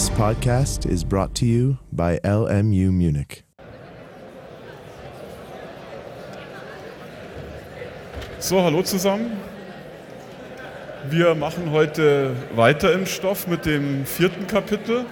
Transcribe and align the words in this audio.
This 0.00 0.08
podcast 0.08 0.86
is 0.86 1.04
brought 1.04 1.34
to 1.34 1.44
you 1.44 1.76
by 1.92 2.18
LMU 2.24 2.90
Munich. 2.90 3.44
So, 8.38 8.62
hallo 8.62 8.80
zusammen. 8.80 9.36
Wir 11.10 11.34
machen 11.34 11.70
heute 11.70 12.34
weiter 12.54 12.94
im 12.94 13.04
Stoff 13.04 13.46
mit 13.46 13.66
dem 13.66 14.06
vierten 14.06 14.46
Kapitel. 14.46 15.04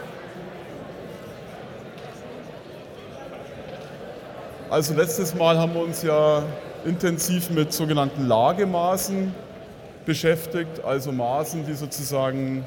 Also 4.71 4.95
letztes 4.95 5.35
Mal 5.35 5.59
haben 5.59 5.75
wir 5.75 5.83
uns 5.83 6.01
ja 6.03 6.43
intensiv 6.87 7.51
mit 7.51 7.75
sogenannten 7.75 8.27
Lagemaßen 8.27 9.35
beschäftigt, 10.07 10.83
also 10.83 11.13
Maßen, 11.13 11.67
die 11.67 11.75
sozusagen 11.75 12.65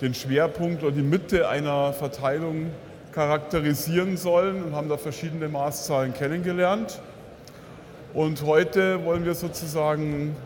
den 0.00 0.14
Schwerpunkt 0.14 0.82
oder 0.82 0.92
die 0.92 1.02
Mitte 1.02 1.48
einer 1.48 1.92
Verteilung 1.92 2.70
charakterisieren 3.12 4.16
sollen 4.16 4.62
und 4.62 4.74
haben 4.74 4.88
da 4.88 4.96
verschiedene 4.98 5.48
Maßzahlen 5.48 6.12
kennengelernt. 6.12 7.00
Und 8.12 8.42
heute 8.44 9.04
wollen 9.04 9.24
wir 9.24 9.34
sozusagen 9.34 10.36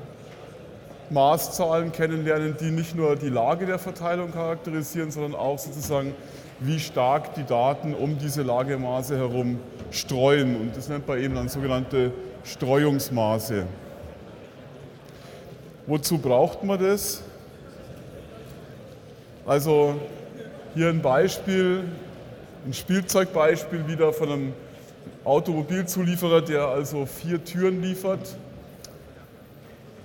Maßzahlen 1.10 1.90
kennenlernen, 1.90 2.56
die 2.60 2.70
nicht 2.70 2.94
nur 2.94 3.16
die 3.16 3.28
Lage 3.28 3.66
der 3.66 3.80
Verteilung 3.80 4.32
charakterisieren, 4.32 5.10
sondern 5.10 5.34
auch 5.34 5.58
sozusagen, 5.58 6.14
wie 6.60 6.78
stark 6.78 7.34
die 7.34 7.44
Daten 7.44 7.94
um 7.94 8.18
diese 8.18 8.42
Lagemaße 8.42 9.16
herum 9.16 9.58
streuen. 9.90 10.56
Und 10.56 10.76
das 10.76 10.88
nennt 10.88 11.08
man 11.08 11.18
eben 11.18 11.34
dann 11.34 11.48
sogenannte 11.48 12.12
Streuungsmaße. 12.44 13.66
Wozu 15.86 16.18
braucht 16.18 16.62
man 16.62 16.78
das? 16.78 17.22
Also 19.46 19.94
hier 20.74 20.88
ein 20.88 21.00
Beispiel, 21.00 21.84
ein 22.66 22.74
Spielzeugbeispiel 22.74 23.88
wieder 23.88 24.12
von 24.12 24.28
einem 24.30 24.52
Automobilzulieferer, 25.24 26.42
der 26.42 26.66
also 26.66 27.06
vier 27.06 27.42
Türen 27.44 27.82
liefert. 27.82 28.36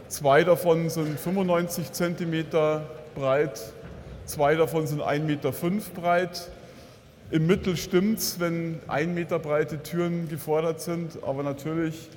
Zwei 0.07 0.43
davon 0.43 0.89
sind 0.89 1.19
95 1.19 1.91
cm 1.91 2.45
breit, 3.13 3.61
zwei 4.25 4.55
davon 4.55 4.87
sind 4.87 5.01
1,5 5.01 5.19
Meter 5.19 5.51
breit. 5.93 6.49
Im 7.31 7.47
Mittel 7.47 7.75
stimmt 7.75 8.19
es, 8.19 8.39
wenn 8.39 8.79
1 8.87 9.13
Meter 9.13 9.39
breite 9.39 9.83
Türen 9.83 10.29
gefordert 10.29 10.79
sind, 10.79 11.23
aber 11.23 11.43
natürlich 11.43 12.09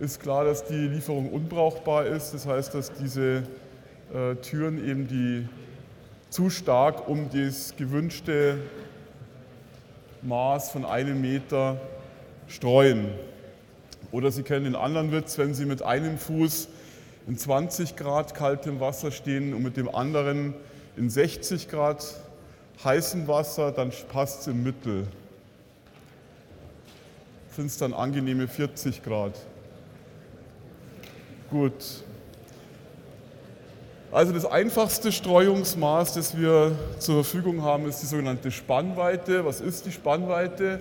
ist 0.00 0.20
klar, 0.20 0.44
dass 0.44 0.64
die 0.64 0.88
Lieferung 0.88 1.30
unbrauchbar 1.30 2.06
ist. 2.06 2.32
Das 2.32 2.46
heißt, 2.46 2.74
dass 2.74 2.92
diese 2.92 3.42
äh, 4.14 4.34
Türen 4.42 4.78
eben 4.88 5.08
die 5.08 5.48
zu 6.30 6.50
stark 6.50 7.08
um 7.08 7.30
das 7.30 7.74
gewünschte 7.76 8.58
Maß 10.22 10.70
von 10.70 10.84
einem 10.84 11.20
Meter 11.20 11.80
streuen. 12.48 13.08
Oder 14.12 14.30
Sie 14.30 14.42
kennen 14.42 14.64
den 14.64 14.76
anderen 14.76 15.12
Witz, 15.12 15.38
wenn 15.38 15.54
Sie 15.54 15.66
mit 15.66 15.82
einem 15.82 16.18
Fuß 16.18 16.68
in 17.26 17.36
20 17.36 17.96
Grad 17.96 18.34
kaltem 18.34 18.80
Wasser 18.80 19.10
stehen 19.10 19.52
und 19.52 19.62
mit 19.62 19.76
dem 19.76 19.92
anderen 19.92 20.54
in 20.96 21.10
60 21.10 21.68
Grad 21.68 22.04
heißem 22.84 23.26
Wasser, 23.26 23.72
dann 23.72 23.92
passt 24.08 24.42
es 24.42 24.46
im 24.48 24.62
Mittel. 24.62 25.06
Sind 27.50 27.66
es 27.66 27.78
dann 27.78 27.94
angenehme 27.94 28.48
40 28.48 29.02
Grad. 29.02 29.32
Gut, 31.50 32.04
also 34.12 34.32
das 34.32 34.46
einfachste 34.46 35.12
Streuungsmaß, 35.12 36.14
das 36.14 36.36
wir 36.36 36.72
zur 36.98 37.24
Verfügung 37.24 37.62
haben, 37.62 37.86
ist 37.86 38.00
die 38.00 38.06
sogenannte 38.06 38.50
Spannweite. 38.50 39.44
Was 39.44 39.60
ist 39.60 39.86
die 39.86 39.92
Spannweite? 39.92 40.80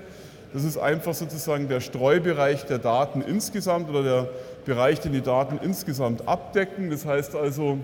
Das 0.54 0.64
ist 0.64 0.78
einfach 0.78 1.14
sozusagen 1.14 1.68
der 1.68 1.82
Streubereich 1.82 2.66
der 2.66 2.80
Daten 2.80 3.22
insgesamt 3.22 3.90
oder 3.90 4.04
der 4.04 4.30
Bereich, 4.66 5.02
den 5.02 5.12
die 5.12 5.22
Daten 5.22 5.60
insgesamt 5.62 6.28
abdecken. 6.28 6.90
Das 6.90 7.06
heißt 7.06 7.36
also, 7.36 7.80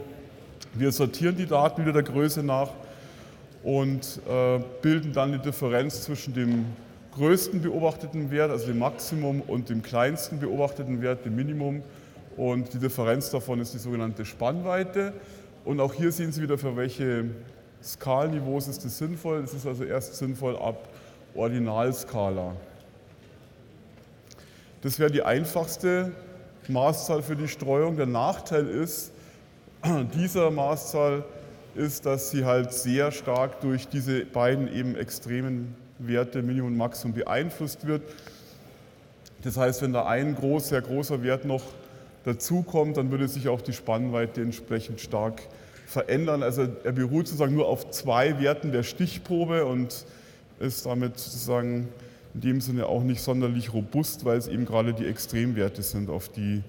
wir 0.73 0.91
sortieren 0.91 1.35
die 1.35 1.47
Daten 1.47 1.81
wieder 1.81 1.93
der 1.93 2.03
Größe 2.03 2.43
nach 2.43 2.69
und 3.63 4.21
äh, 4.29 4.59
bilden 4.81 5.11
dann 5.11 5.33
die 5.33 5.39
Differenz 5.39 6.03
zwischen 6.03 6.33
dem 6.33 6.65
größten 7.15 7.61
beobachteten 7.61 8.31
Wert, 8.31 8.51
also 8.51 8.67
dem 8.67 8.79
Maximum, 8.79 9.41
und 9.41 9.69
dem 9.69 9.81
kleinsten 9.83 10.39
beobachteten 10.39 11.01
Wert, 11.01 11.25
dem 11.25 11.35
Minimum. 11.35 11.83
Und 12.41 12.73
die 12.73 12.79
Differenz 12.79 13.29
davon 13.29 13.61
ist 13.61 13.75
die 13.75 13.77
sogenannte 13.77 14.25
Spannweite. 14.25 15.13
Und 15.63 15.79
auch 15.79 15.93
hier 15.93 16.11
sehen 16.11 16.31
Sie 16.31 16.41
wieder, 16.41 16.57
für 16.57 16.75
welche 16.75 17.25
Skalenniveaus 17.83 18.67
ist 18.67 18.83
das 18.83 18.97
sinnvoll. 18.97 19.43
Es 19.43 19.53
ist 19.53 19.67
also 19.67 19.83
erst 19.83 20.15
sinnvoll 20.15 20.57
ab 20.57 20.89
Ordinalskala. 21.35 22.55
Das 24.81 24.97
wäre 24.97 25.11
die 25.11 25.21
einfachste 25.21 26.13
Maßzahl 26.67 27.21
für 27.21 27.35
die 27.35 27.47
Streuung. 27.47 27.95
Der 27.95 28.07
Nachteil 28.07 28.67
ist, 28.67 29.11
dieser 30.15 30.49
Maßzahl 30.49 31.23
ist, 31.75 32.07
dass 32.07 32.31
sie 32.31 32.43
halt 32.43 32.73
sehr 32.73 33.11
stark 33.11 33.61
durch 33.61 33.87
diese 33.87 34.25
beiden 34.25 34.67
eben 34.73 34.95
extremen 34.95 35.75
Werte 35.99 36.41
Minimum 36.41 36.71
und 36.71 36.77
Maximum 36.77 37.13
beeinflusst 37.13 37.85
wird. 37.85 38.01
Das 39.43 39.57
heißt, 39.57 39.83
wenn 39.83 39.93
da 39.93 40.07
ein 40.07 40.35
groß, 40.35 40.69
sehr 40.69 40.81
großer 40.81 41.21
Wert 41.21 41.45
noch 41.45 41.61
dazukommt, 42.23 42.97
dann 42.97 43.11
würde 43.11 43.27
sich 43.27 43.47
auch 43.49 43.61
die 43.61 43.73
Spannweite 43.73 44.41
entsprechend 44.41 45.01
stark 45.01 45.41
verändern. 45.85 46.43
Also 46.43 46.67
er 46.83 46.91
beruht 46.91 47.27
sozusagen 47.27 47.55
nur 47.55 47.67
auf 47.67 47.89
zwei 47.91 48.39
Werten 48.39 48.71
der 48.71 48.83
Stichprobe 48.83 49.65
und 49.65 50.05
ist 50.59 50.85
damit 50.85 51.17
sozusagen 51.17 51.89
in 52.33 52.41
dem 52.41 52.61
Sinne 52.61 52.87
auch 52.87 53.03
nicht 53.03 53.21
sonderlich 53.21 53.73
robust, 53.73 54.23
weil 54.23 54.37
es 54.37 54.47
eben 54.47 54.65
gerade 54.65 54.93
die 54.93 55.05
Extremwerte 55.05 55.81
sind, 55.81 56.09
auf 56.09 56.29
die 56.29 56.63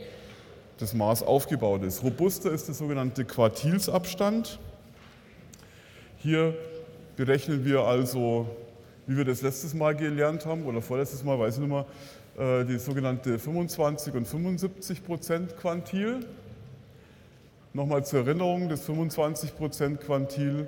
das 0.79 0.95
Maß 0.95 1.23
aufgebaut 1.23 1.85
ist. 1.85 2.03
Robuster 2.03 2.51
ist 2.51 2.67
der 2.67 2.75
sogenannte 2.75 3.25
Quartilsabstand. 3.25 4.59
Hier 6.19 6.55
berechnen 7.17 7.65
wir 7.65 7.83
also, 7.83 8.49
wie 9.07 9.17
wir 9.17 9.25
das 9.25 9.43
letztes 9.43 9.75
Mal 9.75 9.95
gelernt 9.95 10.47
haben 10.47 10.65
oder 10.65 10.83
vorletztes 10.83 11.23
Mal, 11.23 11.39
weiß 11.39 11.55
ich 11.55 11.61
nicht 11.61 11.71
mehr, 11.71 11.87
die 12.39 12.79
sogenannte 12.79 13.39
25 13.39 14.15
und 14.15 14.27
75 14.27 15.05
Prozent 15.05 15.57
Quantil. 15.59 16.25
Nochmal 17.75 18.05
zur 18.05 18.21
Erinnerung, 18.21 18.69
das 18.69 18.83
25 18.83 19.57
Prozent 19.57 20.01
Quantil 20.01 20.67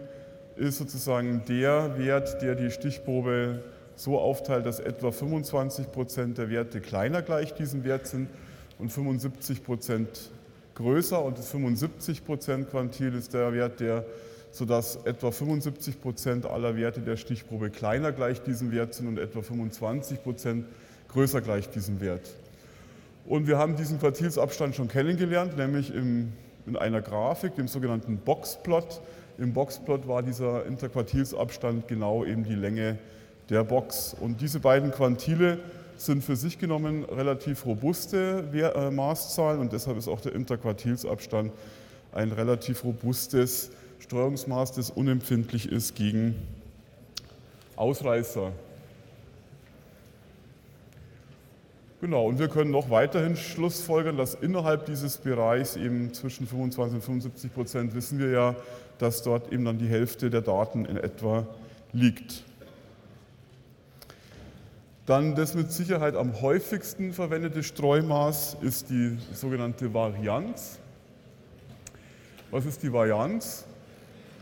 ist 0.57 0.79
sozusagen 0.79 1.43
der 1.49 1.99
Wert, 1.99 2.43
der 2.43 2.55
die 2.55 2.71
Stichprobe 2.71 3.63
so 3.97 4.19
aufteilt, 4.19 4.67
dass 4.67 4.81
etwa 4.81 5.11
25 5.11 5.91
Prozent 5.91 6.39
der 6.39 6.51
Werte 6.51 6.81
kleiner 6.81 7.23
gleich 7.23 7.55
diesem 7.55 7.85
Wert 7.85 8.07
sind 8.07 8.29
und 8.79 8.93
75 8.93 9.65
Prozent 9.65 10.31
größer. 10.75 11.23
Und 11.23 11.39
das 11.39 11.51
75 11.51 12.25
Prozent 12.25 12.71
Quantil 12.71 13.15
ist 13.15 13.35
der 13.35 13.53
Wert, 13.53 13.81
der 13.81 14.05
sodass 14.51 14.97
etwa 15.05 15.33
75 15.33 16.01
Prozent 16.01 16.47
aller 16.47 16.77
Werte 16.77 17.01
der 17.01 17.17
Stichprobe 17.17 17.71
kleiner 17.71 18.13
gleich 18.13 18.41
diesem 18.43 18.71
Wert 18.71 18.95
sind 18.95 19.09
und 19.09 19.19
etwa 19.19 19.43
25 19.43 20.23
Prozent 20.23 20.67
größer 21.15 21.41
gleich 21.41 21.71
diesem 21.71 22.01
Wert. 22.01 22.29
Und 23.27 23.47
wir 23.47 23.57
haben 23.57 23.77
diesen 23.77 23.99
Quartilsabstand 23.99 24.75
schon 24.75 24.89
kennengelernt, 24.89 25.57
nämlich 25.57 25.95
im, 25.95 26.33
in 26.67 26.77
einer 26.77 27.01
Grafik, 27.01 27.55
dem 27.55 27.69
sogenannten 27.69 28.19
Boxplot. 28.19 29.01
Im 29.39 29.55
Boxplot 29.55 30.07
war 30.07 30.23
dieser 30.23 30.67
Interquartilsabstand 30.67 31.89
genau 31.89 32.25
eben 32.25 32.45
die 32.45 32.55
Länge 32.55 32.99
der 33.49 33.65
Box. 33.65 34.15
Und 34.21 34.41
diese 34.41 34.61
beiden 34.61 34.91
Quantile 34.91 35.59
sind 35.97 36.23
für 36.23 36.37
sich 36.37 36.59
genommen 36.59 37.05
relativ 37.05 37.65
robuste 37.65 38.45
äh, 38.53 38.91
Maßzahlen 38.91 39.61
und 39.61 39.73
deshalb 39.73 39.97
ist 39.97 40.09
auch 40.09 40.21
der 40.21 40.35
Interquartilsabstand 40.35 41.53
ein 42.13 42.33
relativ 42.33 42.85
robustes 42.85 43.71
Streuungsmaß, 44.01 44.73
das 44.73 44.91
unempfindlich 44.91 45.71
ist 45.71 45.95
gegen 45.95 46.35
Ausreißer. 47.77 48.53
Genau, 52.05 52.27
und 52.27 52.39
wir 52.39 52.49
können 52.49 52.71
noch 52.71 52.91
weiterhin 52.91 53.35
schlussfolgern, 53.35 54.19
dass 54.19 54.35
innerhalb 54.35 54.85
dieses 54.85 55.17
Bereichs 55.17 55.75
eben 55.75 56.13
zwischen 56.13 56.47
25 56.47 56.97
und 56.97 57.03
75 57.03 57.55
Prozent 57.55 57.95
wissen 57.95 58.19
wir 58.19 58.29
ja, 58.29 58.57
dass 58.99 59.23
dort 59.23 59.51
eben 59.51 59.65
dann 59.65 59.79
die 59.79 59.89
Hälfte 59.89 60.29
der 60.29 60.43
Daten 60.43 60.85
in 60.85 60.99
etwa 60.99 61.47
liegt. 61.95 62.45
Dann 65.07 65.35
das 65.35 65.55
mit 65.55 65.73
Sicherheit 65.73 66.15
am 66.15 66.43
häufigsten 66.43 67.15
verwendete 67.15 67.63
Streumaß 67.63 68.59
ist 68.61 68.91
die 68.91 69.17
sogenannte 69.33 69.95
Varianz. 69.95 70.79
Was 72.51 72.67
ist 72.67 72.83
die 72.83 72.93
Varianz? 72.93 73.65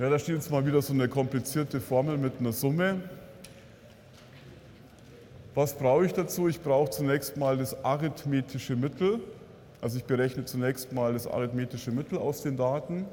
Ja, 0.01 0.11
da 0.11 0.19
steht 0.19 0.35
jetzt 0.35 0.51
mal 0.51 0.67
wieder 0.67 0.83
so 0.83 0.95
eine 0.95 1.07
komplizierte 1.07 1.81
Formel 1.81 2.19
mit 2.19 2.41
einer 2.41 2.51
Summe. 2.51 3.03
Was 5.55 5.75
brauche 5.75 6.07
ich 6.07 6.15
dazu? 6.15 6.49
Ich 6.49 6.63
brauche 6.63 6.89
zunächst 6.89 7.37
mal 7.37 7.59
das 7.59 7.85
arithmetische 7.85 8.75
Mittel. 8.75 9.21
Also 9.83 9.99
ich 9.99 10.05
berechne 10.05 10.47
zunächst 10.47 10.95
mal 10.95 11.13
das 11.13 11.27
arithmetische 11.27 11.91
Mittel 11.91 12.17
aus 12.17 12.41
den 12.41 12.57
Daten. 12.57 13.05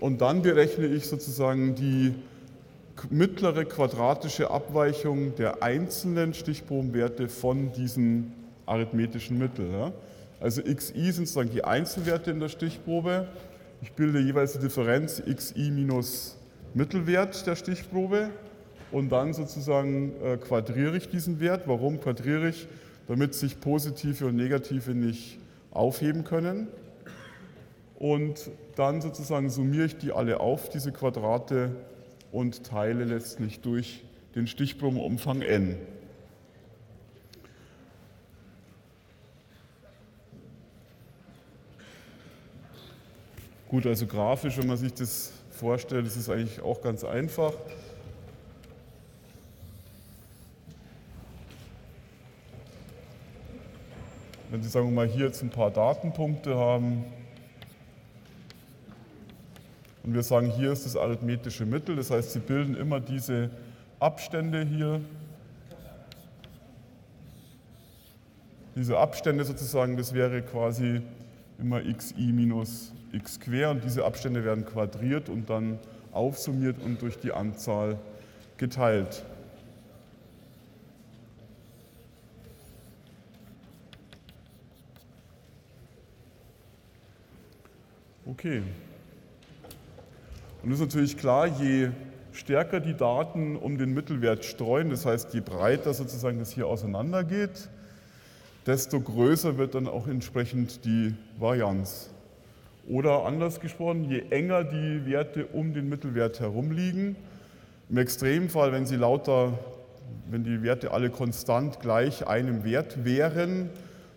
Und 0.00 0.20
dann 0.20 0.42
berechne 0.42 0.86
ich 0.86 1.06
sozusagen 1.06 1.76
die 1.76 2.16
mittlere 3.10 3.64
quadratische 3.64 4.50
Abweichung 4.50 5.36
der 5.36 5.62
einzelnen 5.62 6.34
Stichprobenwerte 6.34 7.28
von 7.28 7.70
diesem 7.72 8.32
arithmetischen 8.66 9.38
Mittel. 9.38 9.92
Also 10.40 10.62
xi 10.62 11.12
sind 11.12 11.28
sozusagen 11.28 11.50
die 11.50 11.62
Einzelwerte 11.62 12.32
in 12.32 12.40
der 12.40 12.48
Stichprobe. 12.48 13.28
Ich 13.82 13.92
bilde 13.92 14.18
jeweils 14.18 14.54
die 14.54 14.58
Differenz 14.58 15.22
xi 15.24 15.70
minus 15.70 16.36
Mittelwert 16.74 17.46
der 17.46 17.54
Stichprobe 17.54 18.30
und 18.90 19.10
dann 19.10 19.32
sozusagen 19.32 20.12
äh, 20.22 20.36
quadriere 20.36 20.96
ich 20.96 21.08
diesen 21.08 21.40
Wert. 21.40 21.62
Warum 21.66 22.00
quadriere 22.00 22.48
ich? 22.48 22.66
Damit 23.06 23.34
sich 23.34 23.60
positive 23.60 24.26
und 24.26 24.36
negative 24.36 24.94
nicht 24.94 25.38
aufheben 25.70 26.24
können. 26.24 26.68
Und 27.98 28.50
dann 28.76 29.00
sozusagen 29.00 29.50
summiere 29.50 29.86
ich 29.86 29.96
die 29.96 30.12
alle 30.12 30.40
auf, 30.40 30.68
diese 30.68 30.92
Quadrate, 30.92 31.70
und 32.30 32.64
teile 32.64 33.04
letztlich 33.04 33.60
durch 33.60 34.04
den 34.34 34.46
Stichprobenumfang 34.46 35.42
n. 35.42 35.76
Gut, 43.68 43.86
also 43.86 44.06
grafisch, 44.06 44.56
wenn 44.58 44.66
man 44.66 44.76
sich 44.76 44.94
das 44.94 45.32
vorstellt, 45.50 46.06
ist 46.06 46.16
es 46.16 46.30
eigentlich 46.30 46.60
auch 46.62 46.80
ganz 46.80 47.04
einfach. 47.04 47.52
Wenn 54.50 54.62
Sie, 54.62 54.68
sagen 54.70 54.86
wir 54.86 54.94
mal, 54.94 55.06
hier 55.06 55.26
jetzt 55.26 55.42
ein 55.42 55.50
paar 55.50 55.70
Datenpunkte 55.70 56.56
haben 56.56 57.04
und 60.02 60.14
wir 60.14 60.22
sagen, 60.22 60.50
hier 60.50 60.72
ist 60.72 60.86
das 60.86 60.96
arithmetische 60.96 61.66
Mittel, 61.66 61.96
das 61.96 62.10
heißt, 62.10 62.32
Sie 62.32 62.38
bilden 62.38 62.74
immer 62.74 62.98
diese 62.98 63.50
Abstände 64.00 64.64
hier, 64.64 65.02
diese 68.74 68.96
Abstände 68.96 69.44
sozusagen, 69.44 69.98
das 69.98 70.14
wäre 70.14 70.40
quasi 70.40 71.02
immer 71.58 71.82
xi 71.82 72.32
minus 72.32 72.94
x 73.12 73.38
quer 73.40 73.70
und 73.70 73.84
diese 73.84 74.06
Abstände 74.06 74.44
werden 74.44 74.64
quadriert 74.64 75.28
und 75.28 75.50
dann 75.50 75.78
aufsummiert 76.12 76.76
und 76.82 77.02
durch 77.02 77.18
die 77.18 77.32
Anzahl 77.32 77.98
geteilt. 78.56 79.24
Okay. 88.38 88.62
Und 90.62 90.70
es 90.70 90.78
ist 90.78 90.86
natürlich 90.86 91.16
klar, 91.16 91.48
je 91.48 91.88
stärker 92.30 92.78
die 92.78 92.94
Daten 92.94 93.56
um 93.56 93.78
den 93.78 93.92
Mittelwert 93.92 94.44
streuen, 94.44 94.90
das 94.90 95.06
heißt, 95.06 95.34
je 95.34 95.40
breiter 95.40 95.92
sozusagen 95.92 96.38
das 96.38 96.52
hier 96.52 96.68
auseinandergeht, 96.68 97.68
desto 98.64 99.00
größer 99.00 99.58
wird 99.58 99.74
dann 99.74 99.88
auch 99.88 100.06
entsprechend 100.06 100.84
die 100.84 101.16
Varianz. 101.36 102.10
Oder 102.88 103.24
anders 103.24 103.58
gesprochen, 103.58 104.04
je 104.04 104.22
enger 104.30 104.62
die 104.62 105.04
Werte 105.04 105.46
um 105.46 105.74
den 105.74 105.88
Mittelwert 105.88 106.38
herum 106.38 106.70
liegen, 106.70 107.16
im 107.90 107.98
Extremfall, 107.98 108.70
wenn 108.70 108.86
sie 108.86 108.94
lauter, 108.94 109.58
wenn 110.30 110.44
die 110.44 110.62
Werte 110.62 110.92
alle 110.92 111.10
konstant 111.10 111.80
gleich 111.80 112.28
einem 112.28 112.62
Wert 112.62 113.04
wären, 113.04 113.70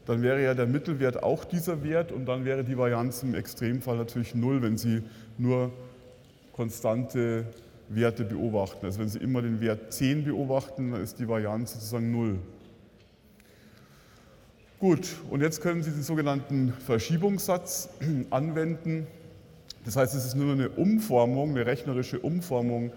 dann 0.05 0.21
wäre 0.21 0.43
ja 0.43 0.53
der 0.53 0.65
Mittelwert 0.65 1.21
auch 1.21 1.45
dieser 1.45 1.83
Wert 1.83 2.11
und 2.11 2.25
dann 2.25 2.45
wäre 2.45 2.63
die 2.63 2.77
Varianz 2.77 3.23
im 3.23 3.35
Extremfall 3.35 3.97
natürlich 3.97 4.33
null, 4.33 4.61
wenn 4.61 4.77
Sie 4.77 5.03
nur 5.37 5.71
konstante 6.53 7.45
Werte 7.89 8.23
beobachten. 8.23 8.85
Also 8.85 8.99
wenn 8.99 9.09
Sie 9.09 9.19
immer 9.19 9.41
den 9.41 9.61
Wert 9.61 9.93
10 9.93 10.23
beobachten, 10.23 10.91
dann 10.91 11.01
ist 11.01 11.19
die 11.19 11.27
Varianz 11.27 11.73
sozusagen 11.73 12.11
null. 12.11 12.39
Gut, 14.79 15.17
und 15.29 15.41
jetzt 15.41 15.61
können 15.61 15.83
Sie 15.83 15.91
den 15.91 16.01
sogenannten 16.01 16.73
Verschiebungssatz 16.85 17.89
anwenden. 18.31 19.05
Das 19.85 19.95
heißt, 19.95 20.15
es 20.15 20.25
ist 20.25 20.35
nur 20.35 20.53
eine 20.53 20.69
Umformung, 20.69 21.51
eine 21.51 21.65
rechnerische 21.65 22.19
Umformung 22.19 22.91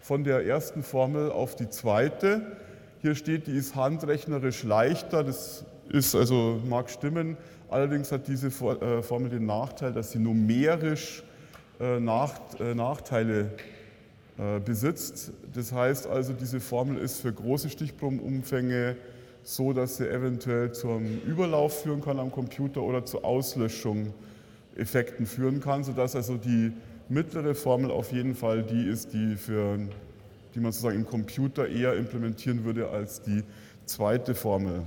von 0.00 0.24
der 0.24 0.46
ersten 0.46 0.82
Formel 0.82 1.30
auf 1.30 1.54
die 1.56 1.68
zweite. 1.68 2.56
Hier 3.02 3.14
steht, 3.14 3.46
die 3.46 3.56
ist 3.56 3.74
handrechnerisch 3.74 4.62
leichter. 4.62 5.24
Das 5.24 5.64
ist 5.88 6.14
also 6.14 6.60
mag 6.68 6.90
stimmen. 6.90 7.36
Allerdings 7.68 8.12
hat 8.12 8.28
diese 8.28 8.48
äh, 8.48 9.02
Formel 9.02 9.30
den 9.30 9.46
Nachteil, 9.46 9.92
dass 9.92 10.12
sie 10.12 10.18
numerisch 10.18 11.22
äh, 11.80 11.96
äh, 11.96 12.00
Nachteile 12.00 13.50
besitzt. 14.66 15.32
Das 15.54 15.72
heißt 15.72 16.06
also, 16.06 16.34
diese 16.34 16.60
Formel 16.60 16.98
ist 16.98 17.22
für 17.22 17.32
große 17.32 17.70
Stichprobenumfänge 17.70 18.96
so, 19.42 19.72
dass 19.72 19.96
sie 19.96 20.10
eventuell 20.10 20.72
zum 20.72 21.22
Überlauf 21.22 21.82
führen 21.82 22.02
kann 22.02 22.18
am 22.18 22.30
Computer 22.30 22.82
oder 22.82 23.02
zu 23.06 23.24
Auslöschung 23.24 24.12
Effekten 24.76 25.24
führen 25.24 25.60
kann, 25.60 25.84
sodass 25.84 26.14
also 26.14 26.36
die 26.36 26.72
mittlere 27.08 27.54
Formel 27.54 27.90
auf 27.90 28.12
jeden 28.12 28.34
Fall 28.34 28.62
die 28.62 28.86
ist, 28.86 29.14
die, 29.14 29.36
für, 29.36 29.78
die 30.54 30.60
man 30.60 30.72
sozusagen 30.72 30.96
im 30.96 31.06
Computer 31.06 31.66
eher 31.68 31.94
implementieren 31.94 32.64
würde 32.64 32.90
als 32.90 33.22
die 33.22 33.42
zweite 33.86 34.34
Formel. 34.34 34.82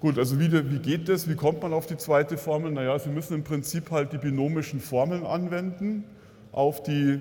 Gut, 0.00 0.18
also 0.18 0.40
wie, 0.40 0.50
wie, 0.50 0.78
geht 0.78 1.10
das? 1.10 1.28
Wie 1.28 1.34
kommt 1.34 1.62
man 1.62 1.74
auf 1.74 1.86
die 1.86 1.98
zweite 1.98 2.38
Formel? 2.38 2.72
Naja, 2.72 2.98
Sie 2.98 3.10
müssen 3.10 3.34
im 3.34 3.44
Prinzip 3.44 3.90
halt 3.90 4.14
die 4.14 4.18
binomischen 4.18 4.80
Formeln 4.80 5.26
anwenden 5.26 6.04
auf 6.52 6.82
die 6.82 7.20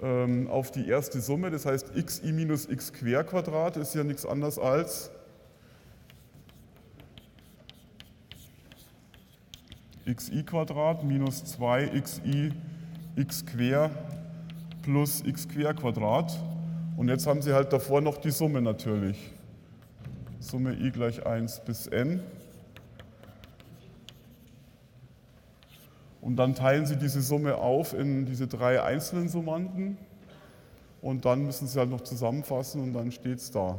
ähm, 0.00 0.48
auf 0.48 0.70
die 0.70 0.86
erste 0.86 1.20
Summe. 1.20 1.50
Das 1.50 1.66
heißt, 1.66 1.92
xi 1.94 2.32
minus 2.32 2.68
x 2.68 2.92
quer 2.92 3.24
Quadrat 3.24 3.76
ist 3.76 3.94
ja 3.96 4.04
nichts 4.04 4.24
anderes 4.24 4.60
als 4.60 5.10
xi 10.06 10.44
Quadrat 10.44 11.02
minus 11.02 11.42
2xi 11.58 12.52
x 13.16 13.44
quer 13.44 13.90
plus 14.82 15.20
x 15.26 15.48
quer 15.48 15.74
Quadrat. 15.74 16.38
Und 16.96 17.08
jetzt 17.08 17.26
haben 17.26 17.42
Sie 17.42 17.52
halt 17.52 17.72
davor 17.72 18.00
noch 18.00 18.18
die 18.18 18.30
Summe 18.30 18.62
natürlich. 18.62 19.33
Summe 20.44 20.74
i 20.74 20.90
gleich 20.90 21.24
1 21.24 21.60
bis 21.60 21.86
n. 21.86 22.20
Und 26.20 26.36
dann 26.36 26.54
teilen 26.54 26.86
Sie 26.86 26.96
diese 26.96 27.22
Summe 27.22 27.56
auf 27.56 27.94
in 27.94 28.26
diese 28.26 28.46
drei 28.46 28.82
einzelnen 28.82 29.28
Summanden 29.28 29.96
und 31.02 31.24
dann 31.24 31.44
müssen 31.44 31.66
Sie 31.66 31.78
halt 31.78 31.90
noch 31.90 32.02
zusammenfassen 32.02 32.82
und 32.82 32.92
dann 32.92 33.10
steht 33.10 33.38
es 33.38 33.50
da. 33.50 33.78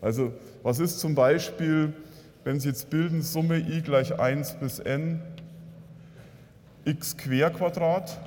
Also 0.00 0.32
was 0.62 0.78
ist 0.78 1.00
zum 1.00 1.14
Beispiel, 1.14 1.92
wenn 2.44 2.60
Sie 2.60 2.68
jetzt 2.68 2.90
bilden 2.90 3.22
Summe 3.22 3.58
i 3.58 3.82
gleich 3.82 4.18
1 4.18 4.54
bis 4.54 4.78
n 4.78 5.20
x 6.84 7.16
quer 7.16 7.50
Quadrat, 7.50 8.18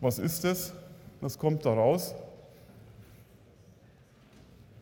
was 0.00 0.18
ist 0.18 0.42
das? 0.44 0.72
Was 1.20 1.38
kommt 1.38 1.64
da 1.64 1.72
raus? 1.72 2.14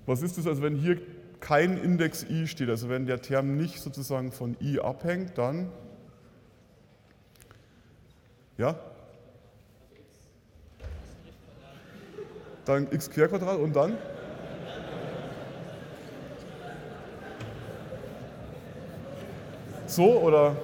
Was 0.07 0.23
ist 0.23 0.39
das, 0.39 0.47
also 0.47 0.63
wenn 0.63 0.77
hier 0.77 1.01
kein 1.47 1.79
Index 1.81 2.25
i 2.29 2.49
steht, 2.49 2.69
also 2.69 2.89
wenn 2.89 3.07
der 3.07 3.23
Term 3.23 3.57
nicht 3.57 3.81
sozusagen 3.81 4.33
von 4.33 4.57
i 4.61 4.81
abhängt, 4.81 5.39
dann 5.39 5.71
ja? 8.59 8.75
Dann 12.65 12.89
x 12.91 13.09
Querquadrat 13.09 13.61
und 13.61 13.77
dann? 13.77 13.97
So 19.87 20.19
oder? 20.19 20.57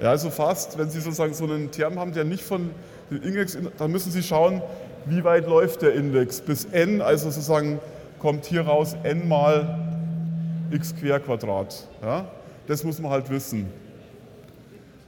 Ja, 0.00 0.10
also 0.10 0.30
fast, 0.30 0.78
wenn 0.78 0.88
Sie 0.88 1.00
sozusagen 1.00 1.34
so 1.34 1.46
einen 1.46 1.72
Term 1.72 1.98
haben, 1.98 2.12
der 2.12 2.22
nicht 2.22 2.44
von 2.44 2.70
dem 3.10 3.22
Index, 3.22 3.56
dann 3.78 3.90
müssen 3.90 4.10
Sie 4.10 4.22
schauen, 4.22 4.62
wie 5.06 5.22
weit 5.24 5.46
läuft 5.46 5.82
der 5.82 5.94
Index. 5.94 6.40
Bis 6.40 6.64
n, 6.66 7.00
also 7.00 7.30
sozusagen 7.30 7.78
kommt 8.18 8.44
hier 8.46 8.62
raus 8.62 8.96
n 9.04 9.28
mal 9.28 9.78
x 10.70 10.94
Querquadrat. 10.96 11.86
Ja? 12.02 12.26
Das 12.66 12.82
muss 12.82 12.98
man 12.98 13.10
halt 13.10 13.30
wissen. 13.30 13.66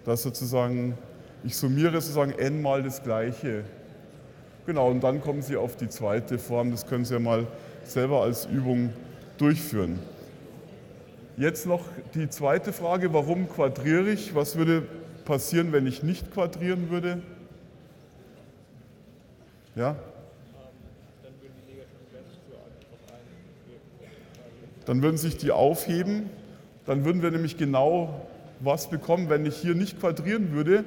Dass 0.05 0.23
sozusagen, 0.23 0.97
ich 1.45 1.57
summiere 1.57 2.01
sozusagen 2.01 2.33
n 2.33 2.63
mal 2.63 2.83
das 2.83 3.03
Gleiche. 3.03 3.65
Genau, 4.67 4.91
und 4.91 5.03
dann 5.03 5.21
kommen 5.21 5.43
Sie 5.43 5.57
auf 5.57 5.77
die 5.77 5.89
zweite 5.89 6.39
Form. 6.39 6.71
Das 6.71 6.87
können 6.87 7.05
Sie 7.05 7.15
ja 7.15 7.21
mal 7.21 7.47
selber 7.85 8.23
als 8.23 8.47
Übung 8.47 8.91
durchführen. 9.39 9.99
Jetzt 11.37 11.67
noch 11.67 11.85
die 12.15 12.29
zweite 12.29 12.73
Frage, 12.73 13.13
warum 13.15 13.49
quadriere 13.49 14.11
ich? 14.11 14.35
Was 14.35 14.57
würde 14.57 14.83
passieren, 15.25 15.73
wenn 15.73 15.87
ich 15.87 16.03
nicht 16.03 16.33
quadrieren 16.33 16.91
würde? 16.91 17.23
Ja? 19.79 19.95
dann 24.87 25.03
würden 25.03 25.19
sich 25.19 25.37
die 25.37 25.53
aufheben. 25.53 26.31
dann 26.87 27.05
würden 27.05 27.23
wir 27.23 27.31
nämlich 27.31 27.59
genau 27.59 28.27
was 28.61 28.89
bekommen, 28.89 29.29
wenn 29.29 29.47
ich 29.47 29.57
hier 29.57 29.75
nicht 29.75 30.01
quadrieren 30.01 30.53
würde, 30.53 30.83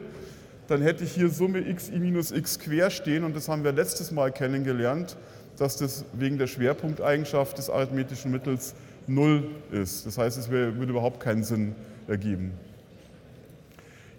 dann 0.67 0.81
hätte 0.81 1.03
ich 1.03 1.12
hier 1.12 1.29
Summe 1.29 1.63
xi 1.74 2.00
minus 2.00 2.31
x 2.31 2.60
quer 2.60 2.89
stehen 2.89 3.24
und 3.24 3.36
das 3.36 3.48
haben 3.48 3.63
wir 3.63 3.71
letztes 3.71 4.12
Mal 4.12 4.31
kennengelernt, 4.31 5.15
dass 5.57 5.77
das 5.77 6.03
wegen 6.13 6.38
der 6.38 6.48
Schwerpunkteigenschaft 6.48 7.57
des 7.60 7.69
arithmetischen 7.69 8.31
Mittels 8.31 8.74
0 9.07 9.48
ist. 9.71 10.05
Das 10.05 10.17
heißt, 10.17 10.38
es 10.38 10.50
würde 10.50 10.91
überhaupt 10.91 11.21
keinen 11.21 11.43
Sinn 11.43 11.75
ergeben. 12.07 12.51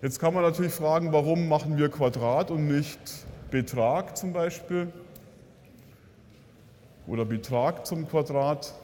Jetzt 0.00 0.18
kann 0.18 0.32
man 0.32 0.44
natürlich 0.44 0.72
fragen, 0.72 1.12
warum 1.12 1.48
machen 1.48 1.76
wir 1.76 1.88
Quadrat 1.88 2.50
und 2.50 2.68
nicht 2.68 3.00
Betrag 3.52 4.16
zum 4.16 4.32
Beispiel 4.32 4.90
oder 7.06 7.26
Betrag 7.26 7.86
zum 7.86 8.08
Quadrat. 8.08 8.74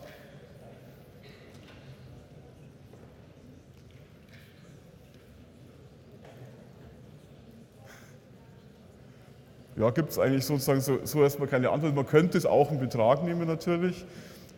Ja, 9.77 9.89
gibt 9.91 10.11
es 10.11 10.19
eigentlich 10.19 10.45
sozusagen 10.45 10.83
so, 10.83 10.99
so, 11.05 11.23
erstmal 11.23 11.49
keine 11.49 11.71
Antwort. 11.71 11.95
Man 11.95 12.07
könnte 12.07 12.37
es 12.37 12.45
auch 12.45 12.69
einen 12.71 12.81
Betrag 12.81 13.23
nehmen 13.23 13.47
natürlich, 13.47 14.05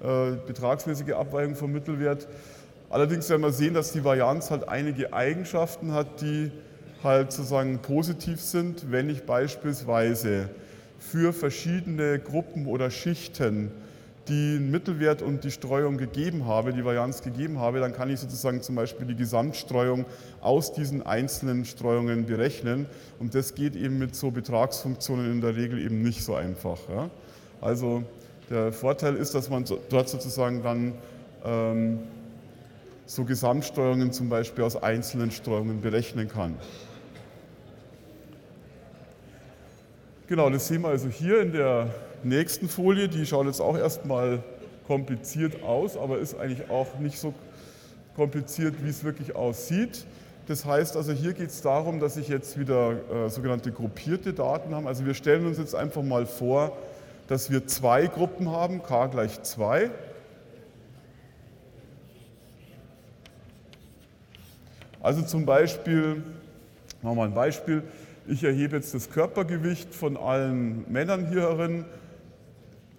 äh, 0.03 0.33
betragsmäßige 0.45 1.13
Abweichung 1.13 1.55
vom 1.55 1.71
Mittelwert. 1.71 2.27
Allerdings 2.89 3.31
werden 3.31 3.43
wir 3.43 3.53
sehen, 3.53 3.75
dass 3.75 3.93
die 3.93 4.03
Varianz 4.03 4.51
halt 4.51 4.69
einige 4.69 5.13
Eigenschaften 5.13 5.93
hat, 5.93 6.21
die 6.21 6.51
halt 7.03 7.33
sozusagen 7.33 7.79
positiv 7.79 8.41
sind, 8.41 8.91
wenn 8.91 9.09
ich 9.09 9.25
beispielsweise 9.25 10.49
für 10.99 11.33
verschiedene 11.33 12.19
Gruppen 12.19 12.67
oder 12.67 12.91
Schichten 12.91 13.71
die 14.29 14.59
Mittelwert 14.61 15.23
und 15.23 15.43
die 15.45 15.51
Streuung 15.51 15.97
gegeben 15.97 16.47
habe, 16.47 16.73
die 16.73 16.85
Varianz 16.85 17.23
gegeben 17.23 17.59
habe, 17.59 17.81
dann 17.81 17.93
kann 17.93 18.11
ich 18.11 18.21
sozusagen 18.21 18.63
zum 18.63 18.77
Beispiel 18.77 19.07
die 19.07 19.17
Gesamtstreuung 19.17 20.05
aus 20.41 20.73
diesen 20.73 21.05
einzelnen 21.05 21.65
Streuungen 21.65 22.27
berechnen. 22.27 22.87
Und 23.19 23.35
das 23.35 23.55
geht 23.55 23.75
eben 23.75 23.99
mit 23.99 24.15
so 24.15 24.31
Betragsfunktionen 24.31 25.33
in 25.33 25.41
der 25.41 25.57
Regel 25.57 25.81
eben 25.81 26.03
nicht 26.03 26.23
so 26.23 26.35
einfach. 26.35 26.79
Ja. 26.89 27.11
Also 27.61 28.05
der 28.51 28.73
Vorteil 28.73 29.17
ist, 29.17 29.35
dass 29.35 29.51
man 29.51 29.65
dort 29.89 30.09
sozusagen 30.09 30.63
dann 30.63 30.95
ähm, 31.45 31.99
so 33.07 33.25
Gesamtstreuungen 33.25 34.13
zum 34.13 34.29
Beispiel 34.29 34.63
aus 34.63 34.81
einzelnen 34.81 35.33
Streuungen 35.33 35.81
berechnen 35.81 36.29
kann. 36.29 36.55
Genau, 40.31 40.49
das 40.49 40.69
sehen 40.69 40.83
wir 40.83 40.91
also 40.91 41.09
hier 41.09 41.41
in 41.41 41.51
der 41.51 41.89
nächsten 42.23 42.69
Folie. 42.69 43.09
Die 43.09 43.27
schaut 43.27 43.47
jetzt 43.47 43.61
auch 43.61 43.77
erstmal 43.77 44.45
kompliziert 44.87 45.65
aus, 45.65 45.97
aber 45.97 46.21
ist 46.21 46.39
eigentlich 46.39 46.71
auch 46.71 47.01
nicht 47.01 47.19
so 47.19 47.35
kompliziert, 48.15 48.77
wie 48.85 48.91
es 48.91 49.03
wirklich 49.03 49.35
aussieht. 49.35 50.07
Das 50.47 50.65
heißt 50.65 50.97
also, 50.97 51.11
hier 51.11 51.33
geht 51.33 51.49
es 51.49 51.63
darum, 51.63 51.99
dass 51.99 52.17
ich 52.17 52.29
jetzt 52.29 52.57
wieder 52.61 52.93
äh, 53.11 53.29
sogenannte 53.29 53.73
gruppierte 53.73 54.33
Daten 54.33 54.73
habe. 54.73 54.87
Also 54.87 55.05
wir 55.05 55.15
stellen 55.15 55.45
uns 55.47 55.59
jetzt 55.59 55.75
einfach 55.75 56.05
mal 56.05 56.27
vor, 56.27 56.79
dass 57.27 57.51
wir 57.51 57.67
zwei 57.67 58.07
Gruppen 58.07 58.53
haben, 58.53 58.85
k 58.85 59.09
gleich 59.09 59.43
2. 59.43 59.91
Also 65.03 65.23
zum 65.23 65.45
Beispiel, 65.45 66.23
machen 67.03 67.03
wir 67.03 67.15
mal 67.17 67.27
ein 67.27 67.35
Beispiel, 67.35 67.83
ich 68.31 68.45
erhebe 68.45 68.77
jetzt 68.77 68.95
das 68.95 69.11
Körpergewicht 69.11 69.93
von 69.93 70.17
allen 70.17 70.91
Männern 70.91 71.27
hier 71.27 71.85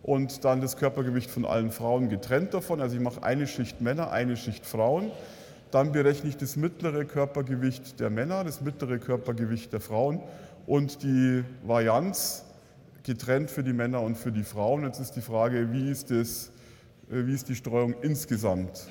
und 0.03 0.43
dann 0.43 0.59
das 0.59 0.75
Körpergewicht 0.75 1.31
von 1.31 1.45
allen 1.45 1.71
Frauen 1.71 2.09
getrennt 2.09 2.53
davon. 2.53 2.81
Also 2.81 2.97
ich 2.97 3.01
mache 3.01 3.23
eine 3.23 3.47
Schicht 3.47 3.79
Männer, 3.79 4.11
eine 4.11 4.35
Schicht 4.35 4.65
Frauen. 4.65 5.09
Dann 5.71 5.93
berechne 5.93 6.29
ich 6.29 6.35
das 6.35 6.57
mittlere 6.57 7.05
Körpergewicht 7.05 8.01
der 8.01 8.09
Männer, 8.09 8.43
das 8.43 8.59
mittlere 8.59 9.00
Körpergewicht 9.00 9.71
der 9.71 9.79
Frauen 9.79 10.19
und 10.67 11.01
die 11.01 11.45
Varianz 11.63 12.43
getrennt 13.03 13.50
für 13.50 13.63
die 13.63 13.73
Männer 13.73 14.01
und 14.01 14.17
für 14.17 14.33
die 14.33 14.43
Frauen. 14.43 14.83
Jetzt 14.83 15.00
ist 15.00 15.13
die 15.13 15.21
Frage, 15.21 15.71
wie 15.71 15.89
ist, 15.89 16.11
das, 16.11 16.51
äh, 17.09 17.25
wie 17.25 17.33
ist 17.33 17.47
die 17.47 17.55
Streuung 17.55 17.95
insgesamt 18.01 18.89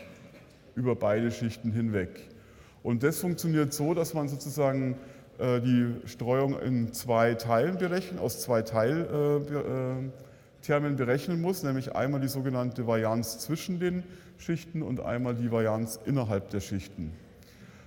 über 0.74 0.96
beide 0.96 1.30
Schichten 1.30 1.70
hinweg? 1.70 2.30
Und 2.82 3.02
das 3.02 3.18
funktioniert 3.18 3.74
so, 3.74 3.92
dass 3.92 4.14
man 4.14 4.28
sozusagen 4.28 4.96
die 5.40 5.94
Streuung 6.04 6.60
in 6.60 6.92
zwei 6.92 7.32
Teilen 7.34 7.78
berechnen, 7.78 8.18
aus 8.18 8.40
zwei 8.40 8.60
Teiltermen 8.60 10.12
berechnen 10.96 11.40
muss, 11.40 11.62
nämlich 11.62 11.94
einmal 11.96 12.20
die 12.20 12.28
sogenannte 12.28 12.86
Varianz 12.86 13.38
zwischen 13.38 13.80
den 13.80 14.02
Schichten 14.36 14.82
und 14.82 15.00
einmal 15.00 15.34
die 15.34 15.50
Varianz 15.50 15.98
innerhalb 16.04 16.50
der 16.50 16.60
Schichten. 16.60 17.12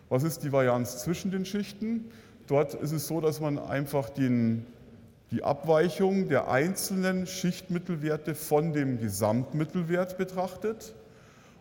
Was 0.10 0.24
ist 0.24 0.43
die 0.43 0.51
Varianz 0.51 1.03
zwischen 1.03 1.29
den 1.29 1.45
Schichten? 1.45 2.05
Dort 2.48 2.74
ist 2.74 2.91
es 2.91 3.07
so, 3.07 3.22
dass 3.22 3.39
man 3.39 3.60
einfach 3.60 4.10
den, 4.10 4.65
die 5.31 5.43
Abweichung 5.43 6.29
der 6.29 6.50
einzelnen 6.50 7.27
Schichtmittelwerte 7.27 8.33
von 8.36 8.74
dem 8.74 9.00
Gesamtmittelwert 9.00 10.17
betrachtet 10.17 10.95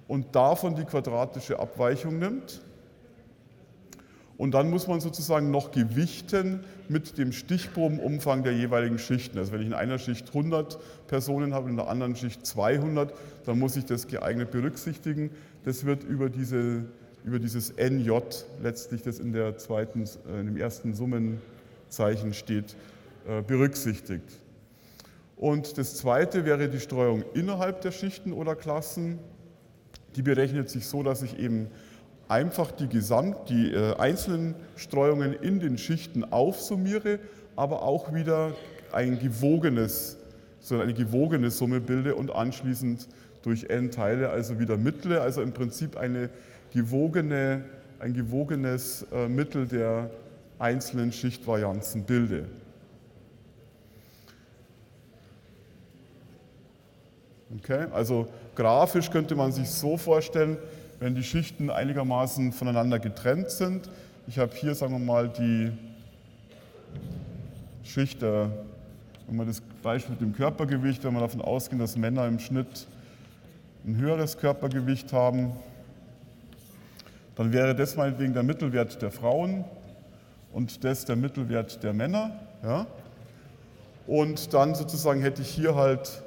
und 0.09 0.35
davon 0.35 0.75
die 0.75 0.85
quadratische 0.85 1.59
Abweichung 1.59 2.19
nimmt 2.19 2.63
und 4.43 4.55
dann 4.55 4.71
muss 4.71 4.89
man 4.89 5.01
sozusagen 5.01 5.53
noch 5.53 5.71
gewichten 5.71 6.65
mit 6.89 7.17
dem 7.17 7.31
Stichprobenumfang 7.31 8.43
der 8.43 8.53
jeweiligen 8.53 8.99
Schichten. 8.99 9.39
Also 9.39 9.53
wenn 9.53 9.61
ich 9.61 9.69
in 9.69 9.73
einer 9.73 10.01
Schicht 10.01 10.27
100 10.27 10.81
Personen 11.07 11.55
habe, 11.55 11.71
in 11.71 11.77
der 11.77 11.87
anderen 11.87 12.17
Schicht 12.17 12.45
200, 12.45 13.15
dann 13.47 13.61
muss 13.61 13.77
ich 13.77 13.85
das 13.85 14.09
geeignet 14.09 14.51
berücksichtigen. 14.51 15.31
Das 15.65 15.85
wird 15.85 16.03
über, 16.03 16.29
diese, 16.29 16.87
über 17.23 17.39
dieses 17.39 17.75
NJ 17.77 18.11
letztlich, 18.61 19.03
das 19.03 19.21
in, 19.21 19.33
der 19.33 19.59
zweiten, 19.59 20.07
äh, 20.29 20.41
in 20.41 20.47
dem 20.47 20.57
ersten 20.57 20.93
Summenzeichen 20.93 22.35
steht, 22.35 22.75
äh, 23.29 23.43
berücksichtigt. 23.43 24.29
Und 25.37 25.79
das 25.79 25.95
zweite 25.95 26.45
wäre 26.45 26.69
die 26.69 26.81
Streuung 26.81 27.23
innerhalb 27.35 27.81
der 27.83 27.93
Schichten 27.93 28.33
oder 28.33 28.57
Klassen. 28.57 29.21
Die 30.17 30.23
berechnet 30.23 30.69
sich 30.69 30.89
so, 30.89 31.05
dass 31.05 31.23
ich 31.23 31.39
eben 31.39 31.69
einfach 32.33 32.73
die, 32.73 32.89
Gesamt, 32.89 33.51
die 33.51 33.73
äh, 33.73 33.95
einzelnen 33.97 34.55
Streuungen 34.77 35.35
in 35.35 35.61
den 35.61 35.77
Schichten 35.77 36.25
aufsummiere, 36.25 37.19
aber 37.57 37.83
auch 37.83 38.15
wieder 38.15 38.55
ein 38.91 39.19
gewogenes, 39.19 40.17
so 40.59 40.81
eine 40.81 40.95
gewogene 40.95 41.51
Summe 41.51 41.81
bilde 41.81 42.15
und 42.15 42.35
anschließend 42.35 43.07
durch 43.43 43.65
n 43.69 43.91
Teile 43.91 44.31
also 44.31 44.59
wieder 44.59 44.79
mittle, 44.79 45.21
also 45.21 45.43
im 45.43 45.53
Prinzip 45.53 45.99
eine 45.99 46.31
gewogene, 46.73 47.65
ein 47.99 48.15
gewogenes 48.15 49.07
äh, 49.13 49.29
Mittel 49.29 49.67
der 49.67 50.11
einzelnen 50.59 51.13
Schichtvarianzen 51.13 52.05
bilde. 52.05 52.47
Okay, 57.59 57.85
also 57.93 58.27
grafisch 58.55 59.11
könnte 59.11 59.35
man 59.35 59.53
sich 59.53 59.69
so 59.69 59.99
vorstellen, 59.99 60.57
wenn 61.03 61.17
die 61.17 61.25
Schichten 61.25 61.69
einigermaßen 61.69 62.53
voneinander 62.53 63.01
getrennt 63.01 63.51
sind. 63.51 63.91
Ich 64.29 64.39
habe 64.39 64.55
hier, 64.55 64.73
sagen 64.77 64.93
wir 64.93 65.01
mal, 65.01 65.29
die 65.29 65.73
Schicht, 67.83 68.23
wenn 68.23 68.53
man 69.29 69.49
das 69.49 69.61
Beispiel 69.83 70.13
mit 70.13 70.21
dem 70.21 70.33
Körpergewicht, 70.33 71.03
wenn 71.03 71.15
wir 71.15 71.21
davon 71.21 71.41
ausgehen, 71.41 71.81
dass 71.81 71.97
Männer 71.97 72.29
im 72.29 72.39
Schnitt 72.39 72.87
ein 73.85 73.97
höheres 73.97 74.39
Körpergewicht 74.39 75.13
haben, 75.13 75.51
dann 77.35 77.53
wäre 77.53 77.75
das 77.75 77.97
meinetwegen 77.97 78.33
der 78.33 78.45
Mittelwert 78.45 79.03
der 79.03 79.11
Frauen 79.11 79.65
und 80.53 80.85
das 80.85 81.05
der 81.05 81.17
Mittelwert 81.17 81.83
der 81.83 81.95
Männer. 81.95 82.31
Ja? 82.63 82.87
Und 84.07 84.55
dann 84.55 84.77
sozusagen 84.77 85.21
hätte 85.21 85.43
ich 85.43 85.49
hier 85.49 85.75
halt 85.75 86.23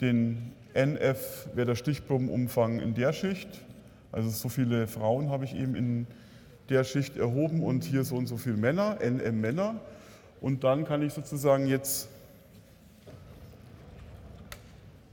den 0.00 0.53
NF 0.74 1.48
wäre 1.54 1.68
der 1.68 1.74
Stichprobenumfang 1.76 2.80
in 2.80 2.94
der 2.94 3.12
Schicht. 3.12 3.48
Also 4.12 4.28
so 4.28 4.48
viele 4.48 4.86
Frauen 4.86 5.30
habe 5.30 5.44
ich 5.44 5.56
eben 5.56 5.74
in 5.74 6.06
der 6.68 6.84
Schicht 6.84 7.16
erhoben 7.16 7.62
und 7.62 7.84
hier 7.84 8.04
so 8.04 8.16
und 8.16 8.26
so 8.26 8.36
viele 8.36 8.56
Männer, 8.56 8.98
NM 9.00 9.40
Männer. 9.40 9.76
Und 10.40 10.64
dann 10.64 10.84
kann 10.84 11.02
ich 11.02 11.12
sozusagen 11.12 11.66
jetzt, 11.66 12.08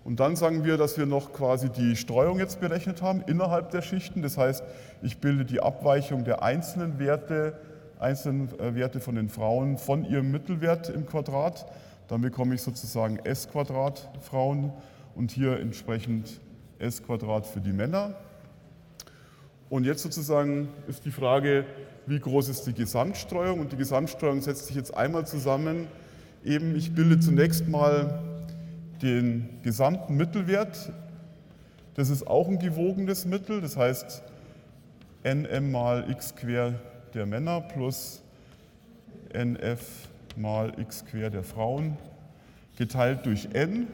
und 0.04 0.20
dann 0.20 0.36
sagen 0.36 0.66
wir, 0.66 0.78
dass 0.78 0.98
wir 0.98 1.06
noch 1.06 1.32
quasi 1.32 1.70
die 1.70 1.96
Streuung 1.96 2.40
jetzt 2.40 2.60
berechnet 2.60 3.02
haben 3.02 3.24
innerhalb 3.28 3.70
der 3.70 3.82
Schichten. 3.82 4.22
Das 4.22 4.38
heißt, 4.38 4.64
ich 5.04 5.20
bilde 5.20 5.46
die 5.46 5.62
Abweichung 5.62 6.24
der 6.24 6.42
einzelnen 6.42 7.00
Werte, 7.00 7.58
einzelnen 8.00 8.50
äh, 8.60 8.76
Werte 8.76 9.00
von 9.00 9.16
den 9.16 9.30
Frauen 9.30 9.78
von 9.78 10.06
ihrem 10.06 10.32
Mittelwert 10.32 10.90
im 10.90 11.06
Quadrat. 11.06 11.66
Dann 12.08 12.22
bekomme 12.22 12.56
ich 12.56 12.62
sozusagen 12.62 13.20
S 13.20 13.48
Quadrat 13.50 14.10
Frauen 14.22 14.74
und 15.16 15.32
hier 15.32 15.60
entsprechend 15.60 16.40
S 16.80 17.04
Quadrat 17.04 17.46
für 17.46 17.62
die 17.62 17.74
Männer. 17.74 18.16
Und 19.70 19.86
jetzt 19.86 20.04
sozusagen 20.04 20.70
ist 20.88 21.06
die 21.06 21.12
Frage, 21.12 21.66
wie 22.06 22.20
groß 22.20 22.50
ist 22.50 22.64
die 22.64 22.74
Gesamtstreuung? 22.74 23.60
Und 23.60 23.72
die 23.72 23.78
Gesamtstreuung 23.78 24.42
setzt 24.42 24.68
sich 24.68 24.76
jetzt 24.76 24.96
einmal 24.96 25.26
zusammen. 25.26 25.88
Eben, 26.44 26.76
ich 26.76 26.94
bilde 26.94 27.20
zunächst 27.20 27.68
mal 27.68 28.22
den 29.02 29.50
gesamten 29.64 30.16
Mittelwert 30.16 30.92
Das 31.96 32.10
ist 32.10 32.26
auch 32.26 32.48
ein 32.48 32.58
gewogenes 32.58 33.26
Mittel, 33.26 33.60
das 33.60 33.76
heißt 33.76 34.24
nm 35.24 35.72
mal 35.72 36.10
x 36.10 36.34
quer 36.36 36.80
der 37.14 37.26
Männer 37.26 37.60
plus 37.62 38.24
nf 39.34 40.08
mal 40.38 40.72
x 40.80 41.04
quer 41.06 41.30
der 41.30 41.44
Frauen 41.44 41.98
geteilt 42.78 43.26
durch 43.26 43.50
n. 43.54 43.88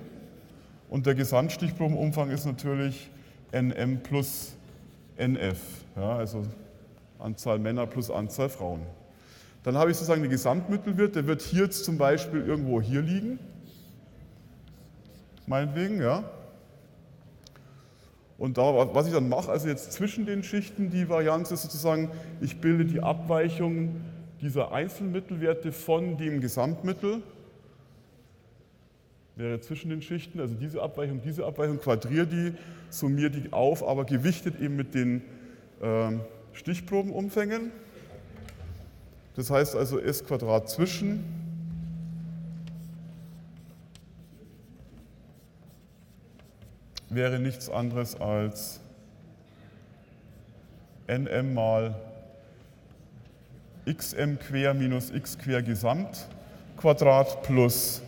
Und 0.89 1.06
der 1.06 1.15
Gesamtstichprobenumfang 1.15 2.29
ist 2.32 2.46
natürlich 2.46 3.10
nm 3.51 4.01
plus 4.03 4.56
nf, 5.17 5.58
ja, 5.96 6.17
also 6.17 6.44
Anzahl 7.20 7.60
Männer 7.60 7.86
plus 7.88 8.10
Anzahl 8.10 8.50
Frauen. 8.50 8.82
Dann 9.63 9.75
habe 9.75 9.91
ich 9.91 9.98
sozusagen 9.98 10.22
den 10.22 10.32
Gesamtmittelwert, 10.32 11.15
der 11.15 11.27
wird 11.27 11.41
hier 11.41 11.63
jetzt 11.63 11.84
zum 11.84 11.98
Beispiel 11.98 12.41
irgendwo 12.41 12.82
hier 12.82 13.01
liegen, 13.01 13.39
meinetwegen, 15.46 16.01
ja. 16.01 16.24
Und 18.38 18.58
da, 18.58 18.94
was 18.94 19.08
ich 19.08 19.13
dann 19.13 19.29
mache, 19.29 19.51
also 19.51 19.67
jetzt 19.67 19.91
zwischen 19.94 20.25
den 20.25 20.44
Schichten, 20.44 20.91
die 20.91 21.10
Varianz 21.10 21.50
ist 21.51 21.63
sozusagen, 21.63 22.12
ich 22.39 22.62
bilde 22.62 22.86
die 22.86 23.01
Abweichung 23.01 24.00
dieser 24.41 24.72
Einzelmittelwerte 24.72 25.72
von 25.72 26.17
dem 26.17 26.39
Gesamtmittel, 26.39 27.24
wäre 29.38 29.62
zwischen 29.62 29.89
den 29.89 30.01
Schichten, 30.01 30.39
also 30.39 30.56
diese 30.56 30.82
Abweichung, 30.82 31.22
diese 31.22 31.46
Abweichung, 31.46 31.79
quadriere 31.79 32.25
die, 32.25 32.53
summiere 32.89 33.29
die 33.29 33.53
auf, 33.53 33.88
aber 33.88 34.03
gewichtet 34.03 34.60
eben 34.60 34.75
mit 34.75 34.96
den 34.96 35.22
äh, 35.82 36.13
Stichprobenumfängen. 36.53 37.72
Das 39.36 39.51
heißt 39.51 39.75
also 39.75 40.00
s 40.00 40.25
Quadrat 40.25 40.67
zwischen 40.67 41.24
wäre 47.10 47.39
nichts 47.39 47.70
anderes 47.70 48.20
als 48.20 48.79
nm 51.08 51.53
mal 51.53 51.96
xm 53.86 54.38
quer 54.39 54.74
minus 54.74 55.12
x 55.12 55.38
quer 55.38 55.62
Gesamt 55.62 56.27
Quadrat 56.77 57.44
plus 57.44 58.01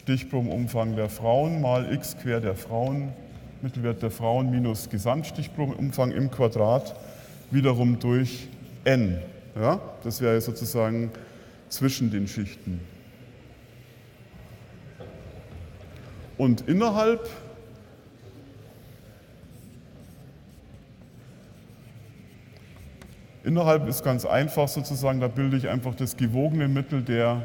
Stichprobenumfang 0.00 0.96
der 0.96 1.10
Frauen 1.10 1.60
mal 1.60 1.92
x 1.92 2.16
quer 2.16 2.40
der 2.40 2.54
Frauen, 2.54 3.12
Mittelwert 3.60 4.02
der 4.02 4.10
Frauen 4.10 4.50
minus 4.50 4.88
Gesamtstichprobenumfang 4.88 6.10
im 6.12 6.30
Quadrat, 6.30 6.94
wiederum 7.50 7.98
durch 7.98 8.48
n. 8.84 9.18
Ja, 9.54 9.78
das 10.02 10.22
wäre 10.22 10.40
sozusagen 10.40 11.10
zwischen 11.68 12.10
den 12.10 12.26
Schichten. 12.26 12.80
Und 16.38 16.66
innerhalb 16.66 17.28
Innerhalb 23.44 23.86
ist 23.86 24.02
ganz 24.02 24.24
einfach 24.24 24.68
sozusagen, 24.68 25.20
da 25.20 25.28
bilde 25.28 25.58
ich 25.58 25.68
einfach 25.68 25.94
das 25.94 26.16
gewogene 26.16 26.68
Mittel 26.68 27.02
der 27.02 27.42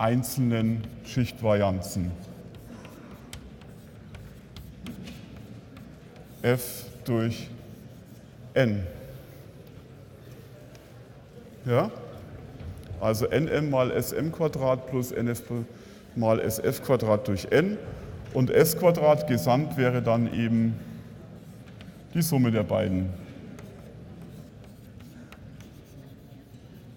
einzelnen 0.00 0.82
Schichtvarianzen. 1.04 2.10
F 6.40 6.86
durch 7.04 7.50
n. 8.54 8.86
Ja? 11.66 11.90
Also 12.98 13.26
nm 13.26 13.68
mal 13.68 14.02
sm 14.02 14.32
Quadrat 14.32 14.86
plus 14.86 15.12
nf 15.12 15.42
mal 16.16 16.40
sf 16.50 16.82
Quadrat 16.82 17.28
durch 17.28 17.48
n 17.50 17.76
und 18.32 18.50
s 18.50 18.78
Quadrat 18.78 19.26
gesamt 19.26 19.76
wäre 19.76 20.00
dann 20.00 20.32
eben 20.32 20.76
die 22.14 22.22
Summe 22.22 22.50
der 22.50 22.62
beiden. 22.62 23.10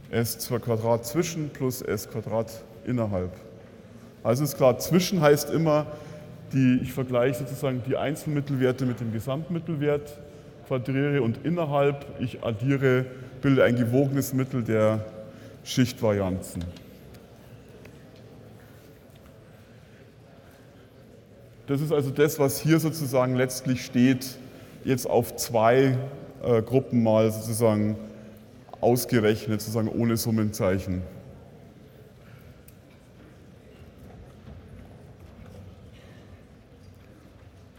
s 0.09 0.47
Quadrat 0.47 1.05
zwischen 1.05 1.49
plus 1.49 1.81
s 1.81 2.09
Quadrat 2.09 2.63
innerhalb. 2.85 3.31
Also 4.23 4.43
ist 4.43 4.55
klar, 4.55 4.79
zwischen 4.79 5.21
heißt 5.21 5.49
immer, 5.49 5.87
die, 6.53 6.79
ich 6.81 6.93
vergleiche 6.93 7.39
sozusagen 7.39 7.81
die 7.87 7.97
Einzelmittelwerte 7.97 8.85
mit 8.85 8.99
dem 8.99 9.11
Gesamtmittelwert, 9.11 10.19
quadriere 10.67 11.21
und 11.21 11.43
innerhalb, 11.43 12.05
ich 12.19 12.43
addiere, 12.43 13.05
bilde 13.41 13.63
ein 13.63 13.75
gewogenes 13.75 14.33
Mittel 14.33 14.63
der 14.63 15.03
Schichtvarianzen. 15.63 16.63
Das 21.67 21.81
ist 21.81 21.91
also 21.91 22.09
das, 22.11 22.39
was 22.39 22.59
hier 22.59 22.79
sozusagen 22.79 23.35
letztlich 23.35 23.85
steht, 23.85 24.37
jetzt 24.83 25.09
auf 25.09 25.35
zwei 25.37 25.97
äh, 26.43 26.61
Gruppen 26.61 27.03
mal 27.03 27.31
sozusagen 27.31 27.95
ausgerechnet, 28.81 29.61
sozusagen 29.61 29.87
ohne 29.87 30.17
Summenzeichen. 30.17 31.01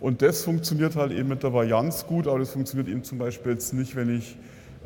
Und 0.04 0.20
das 0.20 0.42
funktioniert 0.44 0.96
halt 0.96 1.12
eben 1.12 1.30
mit 1.30 1.42
der 1.42 1.54
Varianz 1.54 2.06
gut, 2.06 2.28
aber 2.28 2.38
das 2.38 2.50
funktioniert 2.50 2.88
eben 2.88 3.04
zum 3.04 3.16
Beispiel 3.16 3.52
jetzt 3.52 3.72
nicht, 3.72 3.96
wenn 3.96 4.14
ich 4.14 4.36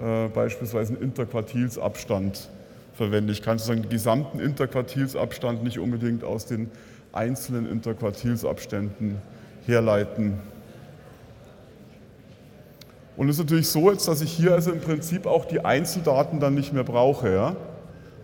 äh, 0.00 0.28
beispielsweise 0.28 0.92
einen 0.92 1.02
Interquartilsabstand 1.02 2.48
verwende. 2.94 3.32
Ich 3.32 3.42
kann 3.42 3.58
sozusagen 3.58 3.82
den 3.82 3.90
gesamten 3.90 4.38
Interquartilsabstand 4.38 5.64
nicht 5.64 5.80
unbedingt 5.80 6.22
aus 6.22 6.46
den 6.46 6.70
einzelnen 7.10 7.68
Interquartilsabständen 7.68 9.16
herleiten. 9.66 10.34
Und 13.16 13.28
es 13.28 13.38
ist 13.38 13.42
natürlich 13.42 13.70
so 13.70 13.90
jetzt, 13.90 14.06
dass 14.06 14.20
ich 14.20 14.30
hier 14.30 14.54
also 14.54 14.70
im 14.70 14.80
Prinzip 14.80 15.26
auch 15.26 15.46
die 15.46 15.64
Einzeldaten 15.64 16.38
dann 16.38 16.54
nicht 16.54 16.72
mehr 16.72 16.84
brauche. 16.84 17.34
Ja? 17.34 17.56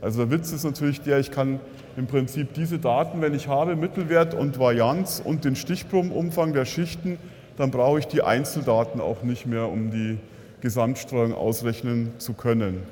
Also 0.05 0.27
der 0.27 0.39
Witz 0.39 0.53
ist 0.53 0.65
natürlich 0.65 1.01
der, 1.01 1.19
ich 1.19 1.31
kann 1.31 1.61
im 1.97 2.07
Prinzip 2.07 2.53
diese 2.53 2.79
Daten, 2.79 3.23
wenn 3.23 3.33
ich 3.33 3.49
habe, 3.49 3.75
Mittelwert 3.75 4.35
und 4.35 4.59
Varianz 4.59 5.23
und 5.25 5.47
den 5.47 5.57
Stichprobenumfang 5.57 6.53
der 6.53 6.67
Schichten, 6.67 7.17
dann 7.57 7.71
brauche 7.71 8.01
ich 8.01 8.07
die 8.07 8.21
Einzeldaten 8.21 9.01
auch 9.01 9.23
nicht 9.23 9.47
mehr, 9.47 9.67
um 9.67 9.91
die 9.91 10.19
Gesamtstreuung 10.61 11.33
ausrechnen 11.33 12.13
zu 12.19 12.35
können. 12.35 12.83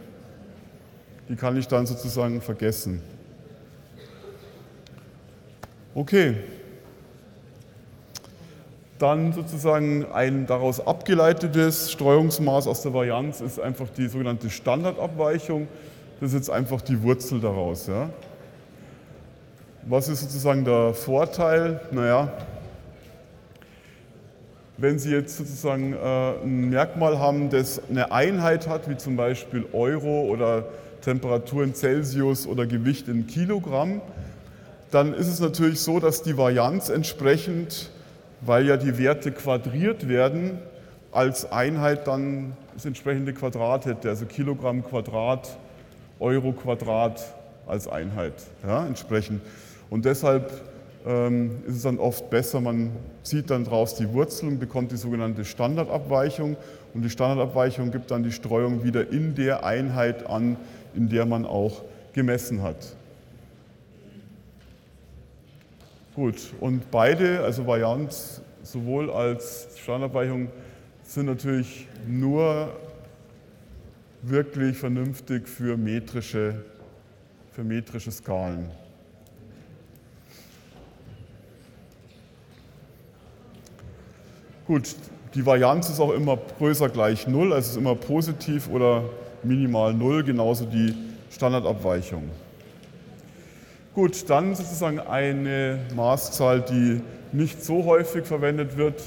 Die 1.29 1.37
kann 1.37 1.55
ich 1.59 1.69
dann 1.69 1.85
sozusagen 1.85 2.41
vergessen. 2.41 3.03
Okay. 5.95 6.37
Dann 8.99 9.35
sozusagen 9.35 10.07
ein 10.15 10.47
daraus 10.47 10.81
abgeleitetes 10.81 11.93
Streuungsmaß 11.93 12.67
aus 12.69 12.81
der 12.81 12.95
Varianz 12.95 13.43
ist 13.43 13.61
einfach 13.61 13.91
die 13.91 14.09
sogenannte 14.09 14.49
Standardabweichung. 14.49 15.69
Das 16.23 16.33
ist 16.33 16.35
jetzt 16.37 16.51
einfach 16.51 16.81
die 16.83 17.03
Wurzel 17.03 17.41
daraus. 17.41 17.89
Ja. 17.89 18.09
Was 19.83 20.07
ist 20.07 20.21
sozusagen 20.21 20.65
der 20.65 20.95
Vorteil? 20.95 21.81
Naja, 21.91 22.33
wenn 24.77 25.01
Sie 25.01 25.11
jetzt 25.11 25.37
sozusagen 25.37 25.95
äh, 25.95 25.97
ein 26.45 26.71
Merkmal 26.71 27.19
haben, 27.19 27.51
das 27.51 27.83
eine 27.91 28.13
Einheit 28.13 28.69
hat, 28.69 28.89
wie 28.89 28.97
zum 28.97 29.17
Beispiel 29.17 29.67
Euro 29.73 30.27
oder 30.27 30.67
Temperatur 31.01 31.65
in 31.65 31.75
Celsius 31.75 32.47
oder 32.47 32.67
Gewicht 32.67 33.09
in 33.09 33.27
Kilogramm, 33.27 34.01
dann 34.93 35.15
ist 35.15 35.27
es 35.27 35.41
natürlich 35.41 35.81
so, 35.81 35.99
dass 35.99 36.23
die 36.23 36.37
Varianz 36.37 36.89
entsprechend, 36.89 37.91
weil 38.43 38.69
ja 38.69 38.77
die 38.77 38.97
Werte 38.97 39.33
quadriert 39.33 40.09
werden, 40.09 40.61
als 41.11 41.51
Einheit 41.51 42.07
dann 42.07 42.53
das 42.75 42.85
entsprechende 42.85 43.33
Quadrat 43.33 43.87
hätte, 43.87 44.09
also 44.09 44.25
Kilogramm 44.25 44.85
Quadrat, 44.85 45.59
Euro 46.23 46.53
Quadrat 46.53 47.23
als 47.67 47.89
Einheit 47.89 48.35
ja, 48.67 48.87
entsprechend. 48.87 49.43
Und 49.91 50.05
deshalb 50.05 50.51
ähm, 51.05 51.63
ist 51.67 51.77
es 51.77 51.83
dann 51.83 51.99
oft 51.99 52.31
besser, 52.31 52.61
man 52.61 52.93
zieht 53.23 53.51
dann 53.51 53.65
daraus 53.65 53.97
die 53.97 54.13
Wurzel 54.13 54.49
und 54.49 54.59
bekommt 54.59 54.93
die 54.93 54.97
sogenannte 54.97 55.45
Standardabweichung. 55.45 56.57
Und 56.95 57.03
die 57.03 57.11
Standardabweichung 57.11 57.91
gibt 57.91 58.11
dann 58.11 58.23
die 58.23 58.33
Streuung 58.33 58.85
wieder 58.85 59.11
in 59.11 59.35
der 59.35 59.65
Einheit 59.65 60.27
an, 60.27 60.57
in 60.95 61.09
der 61.09 61.27
man 61.27 61.45
auch 61.45 61.83
gemessen 62.13 62.63
hat. 62.63 62.97
Gut, 66.15 66.53
und 66.61 66.91
beide, 66.91 67.41
also 67.41 67.67
Varianz 67.67 68.43
sowohl 68.63 69.11
als 69.11 69.69
Standardabweichung, 69.83 70.49
sind 71.05 71.27
natürlich 71.27 71.89
nur 72.07 72.69
wirklich 74.23 74.79
vernünftig 74.79 75.49
für 75.49 75.77
metrische, 75.77 76.65
für 77.53 77.65
metrische 77.65 78.11
Skalen. 78.11 78.71
Gut, 84.67 84.95
die 85.35 85.45
Varianz 85.45 85.91
ist 85.91 85.99
auch 85.99 86.13
immer 86.13 86.39
größer 86.59 86.89
gleich 86.89 87.27
0, 87.27 87.53
also 87.53 87.71
ist 87.73 87.77
immer 87.77 87.97
positiv 87.97 88.69
oder 88.69 89.05
minimal 89.43 89.93
0, 89.93 90.23
genauso 90.23 90.65
die 90.65 90.95
Standardabweichung. 91.31 92.31
Gut, 93.95 94.31
dann 94.31 94.55
sozusagen 94.55 95.01
eine 95.01 95.81
Maßzahl, 95.95 96.63
die 96.63 97.03
nicht 97.33 97.63
so 97.63 97.85
häufig 97.85 98.25
verwendet 98.25 98.77
wird, 98.77 99.03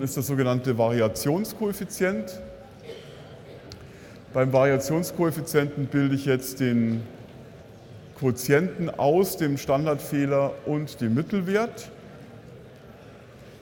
ist 0.00 0.16
der 0.16 0.22
sogenannte 0.22 0.78
Variationskoeffizient. 0.78 2.40
Beim 4.36 4.52
Variationskoeffizienten 4.52 5.86
bilde 5.86 6.14
ich 6.14 6.26
jetzt 6.26 6.60
den 6.60 7.00
Quotienten 8.18 8.90
aus 8.90 9.38
dem 9.38 9.56
Standardfehler 9.56 10.52
und 10.66 11.00
dem 11.00 11.14
Mittelwert. 11.14 11.90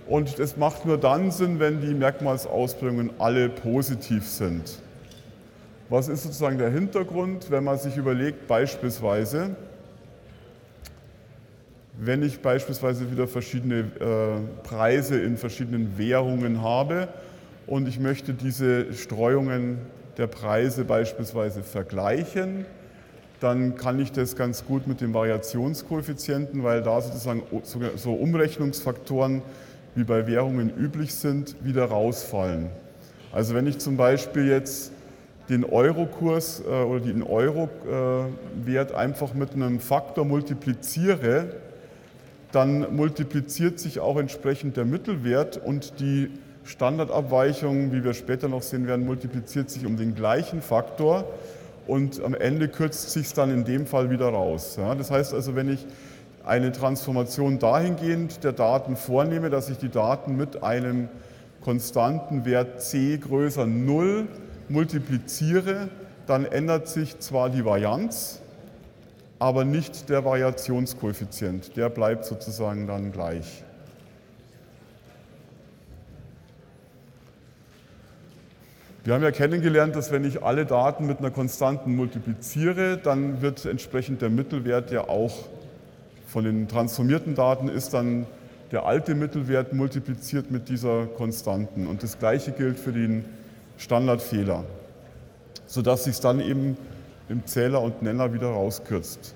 Und 0.08 0.36
das 0.40 0.56
macht 0.56 0.84
nur 0.84 0.98
dann 0.98 1.30
Sinn, 1.30 1.60
wenn 1.60 1.80
die 1.80 1.94
Merkmalsausprägungen 1.94 3.12
alle 3.20 3.50
positiv 3.50 4.26
sind. 4.26 4.80
Was 5.90 6.08
ist 6.08 6.24
sozusagen 6.24 6.58
der 6.58 6.70
Hintergrund, 6.70 7.52
wenn 7.52 7.62
man 7.62 7.78
sich 7.78 7.96
überlegt, 7.96 8.48
beispielsweise, 8.48 9.54
wenn 12.00 12.24
ich 12.24 12.40
beispielsweise 12.40 13.12
wieder 13.12 13.28
verschiedene 13.28 13.78
äh, 14.00 14.66
Preise 14.66 15.20
in 15.20 15.36
verschiedenen 15.36 15.96
Währungen 15.96 16.62
habe 16.62 17.06
und 17.68 17.86
ich 17.86 18.00
möchte 18.00 18.34
diese 18.34 18.92
Streuungen 18.92 19.78
der 20.16 20.26
Preise 20.26 20.84
beispielsweise 20.84 21.62
vergleichen, 21.62 22.66
dann 23.40 23.76
kann 23.76 23.98
ich 23.98 24.12
das 24.12 24.36
ganz 24.36 24.64
gut 24.64 24.86
mit 24.86 25.00
dem 25.00 25.12
Variationskoeffizienten, 25.12 26.62
weil 26.62 26.82
da 26.82 27.00
sozusagen 27.00 27.42
so 27.96 28.14
Umrechnungsfaktoren 28.14 29.42
wie 29.94 30.04
bei 30.04 30.26
Währungen 30.26 30.72
üblich 30.76 31.14
sind, 31.14 31.56
wieder 31.62 31.84
rausfallen. 31.86 32.70
Also 33.32 33.54
wenn 33.54 33.66
ich 33.66 33.78
zum 33.78 33.96
Beispiel 33.96 34.48
jetzt 34.48 34.92
den 35.48 35.64
Eurokurs 35.64 36.62
äh, 36.66 36.70
oder 36.70 37.00
den 37.00 37.22
Euro-Wert 37.22 38.90
äh, 38.92 38.94
einfach 38.94 39.34
mit 39.34 39.54
einem 39.54 39.80
Faktor 39.80 40.24
multipliziere, 40.24 41.48
dann 42.52 42.94
multipliziert 42.94 43.78
sich 43.78 44.00
auch 44.00 44.16
entsprechend 44.16 44.76
der 44.76 44.84
Mittelwert 44.84 45.56
und 45.56 46.00
die 46.00 46.30
Standardabweichung, 46.64 47.92
wie 47.92 48.02
wir 48.02 48.14
später 48.14 48.48
noch 48.48 48.62
sehen 48.62 48.86
werden, 48.86 49.04
multipliziert 49.04 49.70
sich 49.70 49.86
um 49.86 49.96
den 49.96 50.14
gleichen 50.14 50.62
Faktor 50.62 51.24
und 51.86 52.22
am 52.24 52.34
Ende 52.34 52.68
kürzt 52.68 53.10
sich 53.10 53.26
es 53.26 53.34
dann 53.34 53.50
in 53.50 53.64
dem 53.64 53.86
Fall 53.86 54.10
wieder 54.10 54.28
raus. 54.28 54.76
Ja, 54.78 54.94
das 54.94 55.10
heißt 55.10 55.34
also, 55.34 55.54
wenn 55.54 55.68
ich 55.68 55.86
eine 56.44 56.72
Transformation 56.72 57.58
dahingehend 57.58 58.44
der 58.44 58.52
Daten 58.52 58.96
vornehme, 58.96 59.50
dass 59.50 59.68
ich 59.68 59.78
die 59.78 59.88
Daten 59.88 60.36
mit 60.36 60.62
einem 60.62 61.08
konstanten 61.62 62.44
Wert 62.44 62.82
c 62.82 63.16
größer 63.16 63.66
0 63.66 64.26
multipliziere, 64.68 65.88
dann 66.26 66.44
ändert 66.44 66.88
sich 66.88 67.18
zwar 67.18 67.50
die 67.50 67.64
Varianz, 67.64 68.40
aber 69.38 69.64
nicht 69.64 70.08
der 70.08 70.24
Variationskoeffizient. 70.24 71.76
Der 71.76 71.88
bleibt 71.90 72.24
sozusagen 72.24 72.86
dann 72.86 73.12
gleich. 73.12 73.64
Wir 79.04 79.12
haben 79.12 79.22
ja 79.22 79.32
kennengelernt, 79.32 79.94
dass 79.94 80.10
wenn 80.12 80.24
ich 80.24 80.42
alle 80.42 80.64
Daten 80.64 81.06
mit 81.06 81.18
einer 81.18 81.30
Konstanten 81.30 81.94
multipliziere, 81.94 82.96
dann 82.96 83.42
wird 83.42 83.66
entsprechend 83.66 84.22
der 84.22 84.30
Mittelwert 84.30 84.90
ja 84.90 85.08
auch 85.08 85.44
von 86.26 86.44
den 86.44 86.68
transformierten 86.68 87.34
Daten 87.34 87.68
ist 87.68 87.92
dann 87.92 88.26
der 88.72 88.86
alte 88.86 89.14
Mittelwert 89.14 89.74
multipliziert 89.74 90.50
mit 90.50 90.70
dieser 90.70 91.04
Konstanten. 91.04 91.86
Und 91.86 92.02
das 92.02 92.18
gleiche 92.18 92.52
gilt 92.52 92.78
für 92.78 92.92
den 92.92 93.26
Standardfehler, 93.76 94.64
sodass 95.66 96.04
sich 96.04 96.14
es 96.14 96.20
dann 96.20 96.40
eben 96.40 96.78
im 97.28 97.44
Zähler 97.44 97.82
und 97.82 98.00
Nenner 98.00 98.32
wieder 98.32 98.48
rauskürzt. 98.48 99.34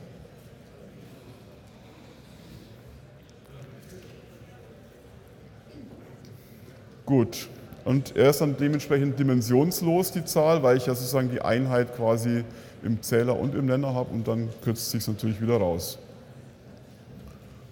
Gut, 7.04 7.48
und 7.88 8.14
er 8.16 8.28
ist 8.28 8.42
dann 8.42 8.54
dementsprechend 8.54 9.18
dimensionslos, 9.18 10.12
die 10.12 10.22
Zahl, 10.22 10.62
weil 10.62 10.76
ich 10.76 10.84
ja 10.84 10.94
sozusagen 10.94 11.30
die 11.30 11.40
Einheit 11.40 11.96
quasi 11.96 12.44
im 12.82 13.00
Zähler 13.00 13.40
und 13.40 13.54
im 13.54 13.64
Nenner 13.64 13.94
habe 13.94 14.10
und 14.10 14.28
dann 14.28 14.50
kürzt 14.62 14.90
sich 14.90 15.08
natürlich 15.08 15.40
wieder 15.40 15.56
raus. 15.56 15.98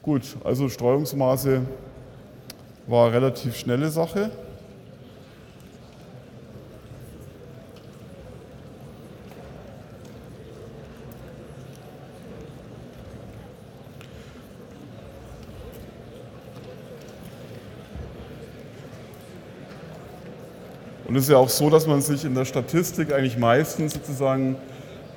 Gut, 0.01 0.23
also 0.43 0.71
Streuungsmaße 0.71 1.61
war 2.87 3.13
relativ 3.13 3.57
schnelle 3.57 3.91
Sache. 3.91 4.31
Und 21.17 21.21
es 21.21 21.29
ist 21.29 21.33
ja 21.33 21.39
auch 21.39 21.49
so, 21.49 21.71
dass 21.71 21.87
man 21.87 22.03
sich 22.03 22.27
in 22.27 22.35
der 22.35 22.45
Statistik 22.45 23.11
eigentlich 23.11 23.39
meistens 23.39 23.95
sozusagen 23.95 24.57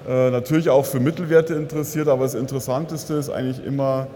äh, 0.08 0.30
natürlich 0.30 0.70
auch 0.70 0.86
für 0.86 1.02
Mittelwerte 1.02 1.56
interessiert, 1.56 2.08
aber 2.08 2.24
das 2.24 2.36
Interessanteste 2.36 3.16
ist 3.16 3.30
eigentlich 3.30 3.62
immer 3.66 4.08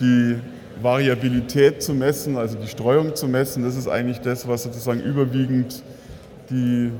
die 0.00 0.36
Variabilität 0.80 1.82
zu 1.82 1.92
messen, 1.92 2.38
also 2.38 2.56
die 2.56 2.66
Streuung 2.66 3.14
zu 3.14 3.28
messen. 3.28 3.62
Das 3.62 3.76
ist 3.76 3.88
eigentlich 3.88 4.22
das, 4.22 4.48
was 4.48 4.62
sozusagen 4.62 5.00
überwiegend 5.00 5.82
die 6.48 6.92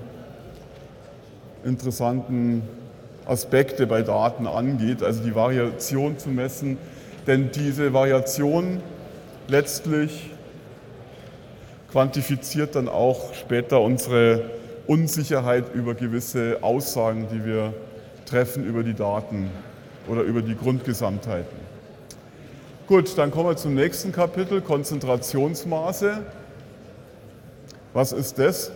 interessanten 1.65 2.65
Aspekte 3.25 3.87
bei 3.87 4.03
Daten 4.03 4.47
angeht, 4.47 5.03
also 5.03 5.23
die 5.23 5.35
Variation 5.35 6.19
zu 6.19 6.29
messen. 6.29 6.77
Denn 7.27 7.51
diese 7.51 7.95
Variation 7.95 8.83
letztlich 9.49 10.33
quantifiziert 11.91 12.75
dann 12.75 12.89
auch 12.89 13.35
später 13.35 13.81
unsere 13.81 14.51
Unsicherheit 14.87 15.75
über 15.75 15.95
gewisse 15.95 16.59
Aussagen, 16.63 17.29
die 17.33 17.45
wir 17.45 17.75
treffen 18.27 18.65
über 18.65 18.83
die 18.83 18.95
Daten 18.95 19.51
oder 20.07 20.23
über 20.23 20.43
die 20.43 20.57
Grundgesamtheiten. 20.57 21.59
Gut, 22.87 23.17
dann 23.19 23.31
kommen 23.31 23.51
wir 23.51 23.57
zum 23.57 23.75
nächsten 23.75 24.13
Kapitel, 24.13 24.63
Konzentrationsmaße. 24.63 26.25
Was 27.93 28.13
ist 28.13 28.39
das? 28.39 28.71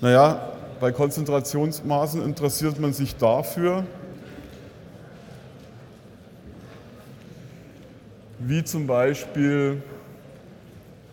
Naja, 0.00 0.52
bei 0.80 0.92
Konzentrationsmaßen 0.92 2.22
interessiert 2.22 2.78
man 2.78 2.92
sich 2.92 3.16
dafür, 3.16 3.84
wie 8.38 8.62
zum 8.62 8.86
Beispiel 8.86 9.82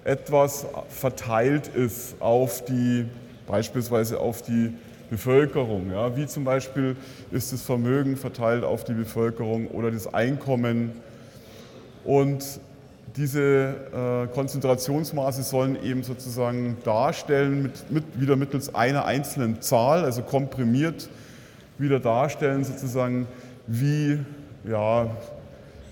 etwas 0.06 0.68
verteilt 0.88 1.68
ist 1.68 2.16
auf 2.22 2.64
die, 2.64 3.06
beispielsweise 3.48 4.20
auf 4.20 4.44
die 4.44 4.72
Bevölkerung. 5.10 5.92
Ja, 5.92 6.16
wie 6.16 6.28
zum 6.28 6.46
Beispiel 6.46 6.96
ist 7.32 7.52
das 7.52 7.64
Vermögen 7.64 8.16
verteilt 8.16 8.64
auf 8.64 8.84
die 8.84 8.94
Bevölkerung 8.94 9.68
oder 9.68 9.92
das 9.92 10.12
Einkommen. 10.14 10.92
Und 12.04 12.60
diese 13.16 13.76
äh, 13.94 14.34
Konzentrationsmaße 14.34 15.42
sollen 15.42 15.82
eben 15.84 16.04
sozusagen 16.04 16.78
darstellen, 16.84 17.64
mit, 17.64 17.92
mit, 17.92 18.04
wieder 18.20 18.36
mittels 18.36 18.74
einer 18.76 19.06
einzelnen 19.06 19.62
Zahl, 19.62 20.04
also 20.04 20.22
komprimiert 20.22 21.10
wieder 21.78 22.00
darstellen, 22.00 22.64
sozusagen, 22.64 23.28
wie, 23.68 24.20
ja, 24.70 25.08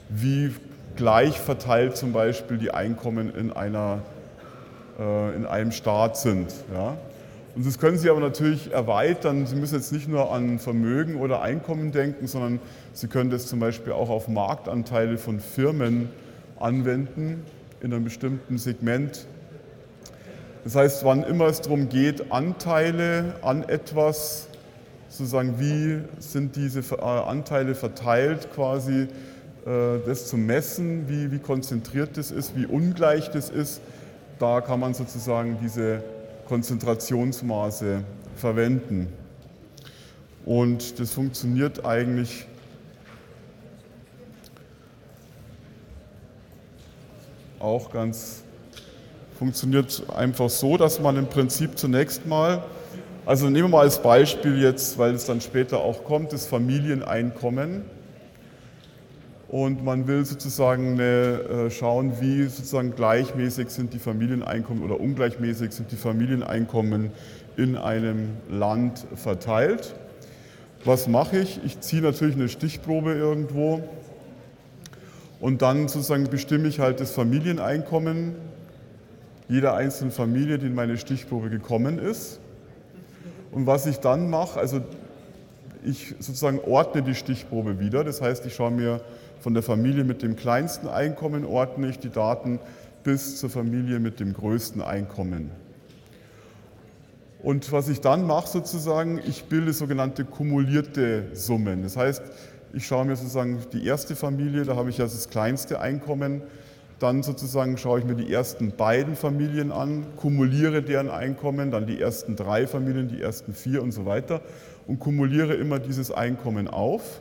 wie 0.10 0.52
gleich 0.96 1.40
verteilt 1.40 1.98
zum 1.98 2.14
Beispiel 2.14 2.58
die 2.58 2.72
Einkommen 2.72 3.34
in, 3.34 3.52
einer, 3.52 4.00
äh, 5.00 5.36
in 5.36 5.46
einem 5.46 5.72
Staat 5.72 6.18
sind. 6.18 6.54
Ja? 6.74 6.98
Und 7.56 7.66
das 7.68 7.78
können 7.78 7.98
Sie 7.98 8.10
aber 8.10 8.20
natürlich 8.20 8.72
erweitern. 8.72 9.46
Sie 9.46 9.56
müssen 9.56 9.76
jetzt 9.76 9.92
nicht 9.92 10.08
nur 10.08 10.32
an 10.32 10.58
Vermögen 10.58 11.18
oder 11.18 11.42
Einkommen 11.42 11.92
denken, 11.92 12.28
sondern 12.28 12.60
Sie 12.94 13.08
können 13.08 13.30
das 13.30 13.48
zum 13.48 13.60
Beispiel 13.60 13.94
auch 13.94 14.10
auf 14.10 14.28
Marktanteile 14.28 15.18
von 15.18 15.40
Firmen 15.40 16.10
anwenden 16.60 17.44
in 17.82 17.94
einem 17.94 18.06
bestimmten 18.06 18.58
Segment. 18.58 19.28
Das 20.64 20.76
heißt, 20.76 21.04
wann 21.04 21.24
immer 21.24 21.48
es 21.48 21.62
darum 21.62 21.90
geht, 21.90 22.32
Anteile 22.32 23.36
an 23.42 23.64
etwas, 23.64 24.48
sozusagen, 25.10 25.60
wie 25.60 26.00
sind 26.20 26.56
diese 26.56 26.80
äh, 26.80 27.02
Anteile 27.02 27.76
verteilt 27.76 28.48
quasi, 28.56 29.08
das 29.66 30.28
zu 30.28 30.38
messen, 30.38 31.08
wie, 31.08 31.32
wie 31.32 31.40
konzentriert 31.40 32.18
das 32.18 32.32
ist, 32.32 32.56
wie 32.56 32.66
ungleich 32.66 33.32
das 33.32 33.50
ist, 33.50 33.82
da 34.40 34.60
kann 34.60 34.80
man 34.80 34.94
sozusagen 34.94 35.58
diese 35.62 36.04
Konzentrationsmaße 36.48 38.04
verwenden. 38.36 39.08
Und 40.46 41.00
das 41.00 41.14
funktioniert 41.14 41.86
eigentlich 41.86 42.46
auch 47.60 47.92
ganz, 47.92 48.44
funktioniert 49.40 50.04
einfach 50.14 50.50
so, 50.50 50.76
dass 50.76 51.00
man 51.00 51.16
im 51.16 51.28
Prinzip 51.28 51.78
zunächst 51.78 52.26
mal, 52.28 52.64
also 53.26 53.46
nehmen 53.46 53.70
wir 53.70 53.78
mal 53.78 53.82
als 53.84 54.02
Beispiel 54.02 54.62
jetzt, 54.62 54.98
weil 54.98 55.14
es 55.14 55.26
dann 55.26 55.40
später 55.40 55.80
auch 55.80 56.04
kommt, 56.04 56.34
das 56.34 56.46
Familieneinkommen. 56.46 57.86
Und 59.54 59.84
man 59.84 60.08
will 60.08 60.26
sozusagen 60.26 61.00
äh, 61.00 61.70
schauen, 61.70 62.14
wie 62.20 62.42
sozusagen 62.46 62.96
gleichmäßig 62.96 63.70
sind 63.70 63.94
die 63.94 64.00
Familieneinkommen 64.00 64.84
oder 64.84 65.00
ungleichmäßig 65.00 65.74
sind 65.74 65.92
die 65.92 65.96
Familieneinkommen 65.96 67.12
in 67.56 67.78
einem 67.78 68.30
Land 68.50 69.06
verteilt. 69.14 69.94
Was 70.86 71.08
mache 71.08 71.38
ich? 71.38 71.64
Ich 71.64 71.80
ziehe 71.82 72.02
natürlich 72.02 72.34
eine 72.34 72.50
Stichprobe 72.50 73.14
irgendwo 73.14 73.84
und 75.40 75.62
dann 75.62 75.88
sozusagen 75.88 76.24
bestimme 76.32 76.68
ich 76.68 76.80
halt 76.80 77.00
das 77.00 77.12
Familieneinkommen 77.12 78.34
jeder 79.50 79.76
einzelnen 79.76 80.12
Familie, 80.12 80.58
die 80.58 80.66
in 80.66 80.74
meine 80.74 80.98
Stichprobe 80.98 81.52
gekommen 81.52 82.00
ist. 82.00 82.40
Und 83.52 83.68
was 83.68 83.86
ich 83.86 84.00
dann 84.00 84.32
mache, 84.32 84.60
also 84.60 84.82
ich 85.86 86.16
sozusagen 86.18 86.60
ordne 86.60 87.04
die 87.04 87.14
Stichprobe 87.14 87.80
wieder. 87.80 88.04
Das 88.04 88.20
heißt, 88.20 88.48
ich 88.48 88.56
schaue 88.56 88.72
mir 88.72 89.02
von 89.44 89.54
der 89.54 89.62
Familie 89.62 90.06
mit 90.06 90.22
dem 90.22 90.38
kleinsten 90.38 90.88
Einkommen, 90.88 91.44
ordne 91.44 91.90
ich 91.90 92.00
die 92.00 92.10
Daten 92.10 92.60
bis 93.04 93.36
zur 93.36 93.50
Familie 93.50 94.00
mit 94.00 94.22
dem 94.22 94.34
größten 94.34 94.82
Einkommen. 94.82 95.52
Und 97.42 97.70
was 97.74 97.90
ich 97.90 98.00
dann 98.00 98.26
mache 98.26 98.48
sozusagen, 98.48 99.20
ich 99.28 99.44
bilde 99.44 99.74
sogenannte 99.74 100.24
kumulierte 100.24 101.26
Summen. 101.34 101.84
Das 101.84 101.98
heißt, 101.98 102.24
ich 102.72 102.88
schaue 102.88 103.04
mir 103.04 103.18
sozusagen 103.18 103.60
die 103.74 103.86
erste 103.86 104.16
Familie, 104.16 104.64
da 104.64 104.78
habe 104.78 104.90
ich 104.90 105.00
ja 105.00 105.04
das 105.04 105.30
kleinste 105.30 105.82
Einkommen, 105.82 106.42
dann 107.00 107.22
sozusagen 107.22 107.76
schaue 107.76 108.00
ich 108.00 108.06
mir 108.06 108.16
die 108.16 108.32
ersten 108.32 108.72
beiden 108.72 109.18
Familien 109.18 109.74
an, 109.74 110.06
kumuliere 110.16 110.82
deren 110.82 111.10
Einkommen, 111.10 111.70
dann 111.70 111.86
die 111.86 112.00
ersten 112.00 112.38
drei 112.38 112.66
Familien, 112.66 113.10
die 113.10 113.22
ersten 113.22 113.54
vier 113.54 113.84
und 113.84 113.92
so 113.92 114.06
weiter 114.06 114.40
und 114.88 115.00
kumuliere 115.00 115.54
immer 115.56 115.80
dieses 115.80 116.12
Einkommen 116.12 116.70
auf. 116.70 117.20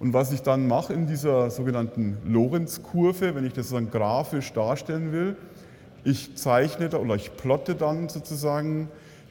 Und 0.00 0.14
was 0.14 0.32
ich 0.32 0.40
dann 0.40 0.66
mache 0.66 0.94
in 0.94 1.06
dieser 1.06 1.50
sogenannten 1.50 2.16
Lorenz-Kurve, 2.24 3.34
wenn 3.34 3.44
ich 3.44 3.52
das 3.52 3.68
dann 3.68 3.90
grafisch 3.90 4.50
darstellen 4.54 5.12
will, 5.12 5.36
ich 6.04 6.36
zeichne 6.36 6.88
oder 6.98 7.14
ich 7.16 7.36
plotte 7.36 7.74
dann 7.74 8.08
sozusagen 8.08 8.88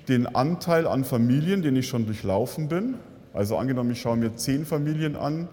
den 0.08 0.28
Anteil 0.28 0.86
an 0.86 1.04
Familien, 1.04 1.64
den 1.64 1.76
ich 1.76 1.88
schon 1.88 2.06
durchlaufen 2.06 2.68
bin. 2.68 2.94
Also 3.34 3.58
angenommen, 3.58 3.92
ich 3.92 4.02
schaue 4.02 4.18
mir 4.18 4.36
zehn 4.36 4.64
Familien 4.64 5.16
an, 5.16 5.48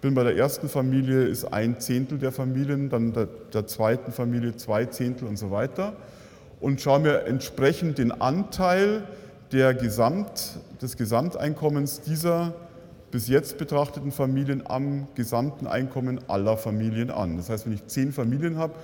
bin 0.00 0.14
bei 0.14 0.22
der 0.22 0.36
ersten 0.36 0.68
Familie 0.68 1.24
ist 1.24 1.52
ein 1.52 1.80
Zehntel 1.80 2.18
der 2.18 2.30
Familien, 2.30 2.90
dann 2.90 3.12
der, 3.12 3.26
der 3.52 3.66
zweiten 3.66 4.12
Familie 4.12 4.56
zwei 4.56 4.84
Zehntel 4.84 5.26
und 5.26 5.36
so 5.36 5.50
weiter 5.50 5.94
und 6.60 6.80
schaue 6.80 7.00
mir 7.00 7.24
entsprechend 7.24 7.98
den 7.98 8.12
Anteil 8.12 9.02
der 9.50 9.74
Gesamt, 9.74 10.60
des 10.80 10.96
Gesamteinkommens 10.96 12.02
dieser 12.02 12.54
bis 13.12 13.28
jetzt 13.28 13.58
betrachteten 13.58 14.10
Familien 14.10 14.62
am 14.66 15.06
gesamten 15.14 15.66
Einkommen 15.66 16.18
aller 16.28 16.56
Familien 16.56 17.10
an. 17.10 17.36
Das 17.36 17.50
heißt, 17.50 17.66
wenn 17.66 17.74
ich 17.74 17.86
zehn 17.86 18.10
Familien 18.10 18.56
habe, 18.56 18.74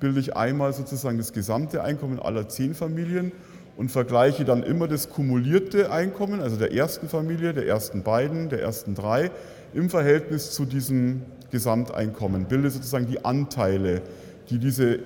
bilde 0.00 0.20
ich 0.20 0.36
einmal 0.36 0.72
sozusagen 0.72 1.18
das 1.18 1.32
gesamte 1.32 1.82
Einkommen 1.82 2.18
aller 2.18 2.48
zehn 2.48 2.74
Familien 2.74 3.30
und 3.76 3.90
vergleiche 3.90 4.44
dann 4.44 4.64
immer 4.64 4.88
das 4.88 5.08
kumulierte 5.08 5.92
Einkommen, 5.92 6.40
also 6.40 6.56
der 6.56 6.72
ersten 6.72 7.08
Familie, 7.08 7.54
der 7.54 7.66
ersten 7.66 8.02
beiden, 8.02 8.48
der 8.48 8.60
ersten 8.60 8.96
drei, 8.96 9.30
im 9.72 9.88
Verhältnis 9.88 10.50
zu 10.50 10.64
diesem 10.64 11.22
Gesamteinkommen, 11.52 12.46
bilde 12.46 12.70
sozusagen 12.70 13.06
die 13.06 13.24
Anteile, 13.24 14.02
die 14.50 14.58
diese 14.58 14.98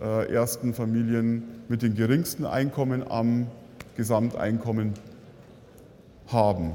äh, 0.00 0.32
ersten 0.32 0.72
Familien 0.72 1.42
mit 1.68 1.82
den 1.82 1.94
geringsten 1.94 2.46
Einkommen 2.46 3.04
am 3.10 3.48
Gesamteinkommen 3.96 4.94
haben. 6.28 6.74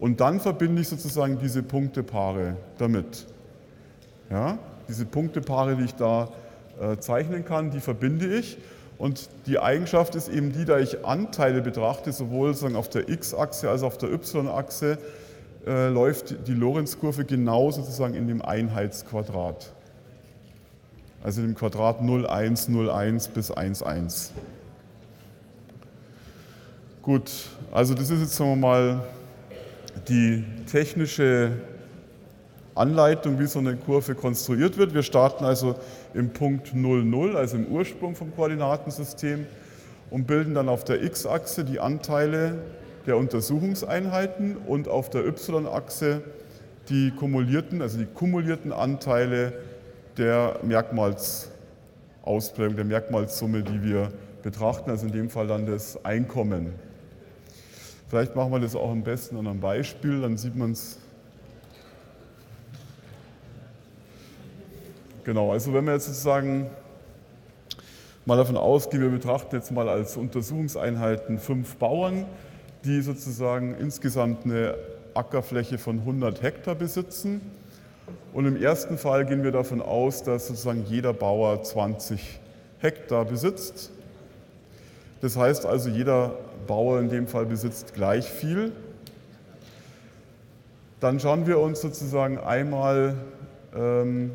Und 0.00 0.20
dann 0.20 0.40
verbinde 0.40 0.80
ich 0.80 0.88
sozusagen 0.88 1.38
diese 1.38 1.62
Punktepaare 1.62 2.56
damit. 2.78 3.26
Ja, 4.30 4.58
diese 4.88 5.04
Punktepaare, 5.04 5.76
die 5.76 5.84
ich 5.84 5.94
da 5.94 6.30
äh, 6.80 6.96
zeichnen 6.96 7.44
kann, 7.44 7.70
die 7.70 7.80
verbinde 7.80 8.26
ich. 8.26 8.56
Und 8.96 9.28
die 9.46 9.58
Eigenschaft 9.58 10.14
ist 10.14 10.28
eben 10.28 10.52
die, 10.52 10.64
da 10.64 10.78
ich 10.78 11.04
Anteile 11.04 11.60
betrachte, 11.60 12.12
sowohl 12.12 12.48
sozusagen 12.48 12.76
auf 12.76 12.88
der 12.88 13.08
x-Achse 13.08 13.68
als 13.68 13.82
auch 13.82 13.88
auf 13.88 13.98
der 13.98 14.12
y-Achse, 14.12 14.98
äh, 15.66 15.88
läuft 15.88 16.46
die 16.46 16.54
Lorenzkurve 16.54 17.24
genau 17.26 17.70
sozusagen 17.70 18.14
in 18.14 18.26
dem 18.26 18.40
Einheitsquadrat. 18.40 19.72
Also 21.22 21.42
in 21.42 21.48
dem 21.48 21.54
Quadrat 21.54 22.02
0, 22.02 22.26
1, 22.26 22.68
0, 22.68 22.90
1 22.90 23.28
bis 23.28 23.50
1, 23.50 23.82
1. 23.82 24.32
Gut, 27.02 27.30
also 27.72 27.92
das 27.92 28.08
ist 28.08 28.20
jetzt 28.20 28.36
sagen 28.36 28.50
wir 28.50 28.56
mal 28.56 29.00
die 30.08 30.44
technische 30.70 31.52
Anleitung, 32.74 33.38
wie 33.38 33.46
so 33.46 33.58
eine 33.58 33.76
Kurve 33.76 34.14
konstruiert 34.14 34.78
wird. 34.78 34.94
Wir 34.94 35.02
starten 35.02 35.44
also 35.44 35.74
im 36.14 36.30
Punkt 36.30 36.74
0, 36.74 37.04
0, 37.04 37.36
also 37.36 37.56
im 37.56 37.66
Ursprung 37.66 38.14
vom 38.14 38.34
Koordinatensystem 38.34 39.46
und 40.10 40.26
bilden 40.26 40.54
dann 40.54 40.68
auf 40.68 40.84
der 40.84 41.02
x-Achse 41.02 41.64
die 41.64 41.80
Anteile 41.80 42.58
der 43.06 43.16
Untersuchungseinheiten 43.16 44.56
und 44.56 44.88
auf 44.88 45.10
der 45.10 45.26
y-Achse 45.26 46.22
die 46.88 47.12
kumulierten, 47.12 47.82
also 47.82 47.98
die 47.98 48.06
kumulierten 48.06 48.72
Anteile 48.72 49.52
der 50.16 50.58
Merkmalsausprägung, 50.62 52.76
der 52.76 52.84
Merkmalssumme, 52.84 53.62
die 53.62 53.82
wir 53.82 54.10
betrachten, 54.42 54.90
also 54.90 55.06
in 55.06 55.12
dem 55.12 55.30
Fall 55.30 55.46
dann 55.46 55.66
das 55.66 56.04
Einkommen. 56.04 56.74
Vielleicht 58.10 58.34
machen 58.34 58.50
wir 58.50 58.58
das 58.58 58.74
auch 58.74 58.90
am 58.90 59.04
besten 59.04 59.36
an 59.36 59.46
einem 59.46 59.60
Beispiel, 59.60 60.20
dann 60.20 60.36
sieht 60.36 60.56
man 60.56 60.72
es. 60.72 60.98
Genau, 65.22 65.52
also 65.52 65.72
wenn 65.72 65.84
wir 65.84 65.92
jetzt 65.92 66.06
sozusagen 66.06 66.68
mal 68.26 68.36
davon 68.36 68.56
ausgehen, 68.56 69.00
wir 69.04 69.10
betrachten 69.10 69.54
jetzt 69.54 69.70
mal 69.70 69.88
als 69.88 70.16
Untersuchungseinheiten 70.16 71.38
fünf 71.38 71.76
Bauern, 71.76 72.26
die 72.84 73.00
sozusagen 73.00 73.76
insgesamt 73.76 74.44
eine 74.44 74.74
Ackerfläche 75.14 75.78
von 75.78 76.00
100 76.00 76.42
Hektar 76.42 76.74
besitzen. 76.74 77.40
Und 78.32 78.44
im 78.44 78.60
ersten 78.60 78.98
Fall 78.98 79.24
gehen 79.24 79.44
wir 79.44 79.52
davon 79.52 79.80
aus, 79.80 80.24
dass 80.24 80.48
sozusagen 80.48 80.84
jeder 80.88 81.12
Bauer 81.12 81.62
20 81.62 82.40
Hektar 82.80 83.24
besitzt. 83.24 83.92
Das 85.20 85.36
heißt 85.36 85.64
also, 85.64 85.90
jeder 85.90 86.34
Bauer 86.66 87.00
in 87.00 87.08
dem 87.08 87.26
Fall 87.26 87.46
besitzt 87.46 87.94
gleich 87.94 88.28
viel. 88.28 88.72
Dann 91.00 91.18
schauen 91.18 91.46
wir 91.46 91.58
uns 91.58 91.80
sozusagen 91.80 92.38
einmal 92.38 93.14
ähm, 93.74 94.32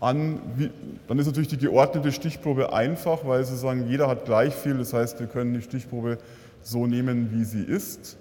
an, 0.00 0.40
wie, 0.56 0.70
dann 1.08 1.18
ist 1.18 1.26
natürlich 1.26 1.48
die 1.48 1.58
geordnete 1.58 2.12
Stichprobe 2.12 2.72
einfach, 2.72 3.24
weil 3.24 3.44
sozusagen 3.44 3.88
jeder 3.88 4.08
hat 4.08 4.24
gleich 4.24 4.54
viel. 4.54 4.76
Das 4.76 4.92
heißt, 4.92 5.20
wir 5.20 5.28
können 5.28 5.54
die 5.54 5.62
Stichprobe 5.62 6.18
so 6.62 6.86
nehmen, 6.86 7.30
wie 7.32 7.44
sie 7.44 7.62
ist. 7.62 8.18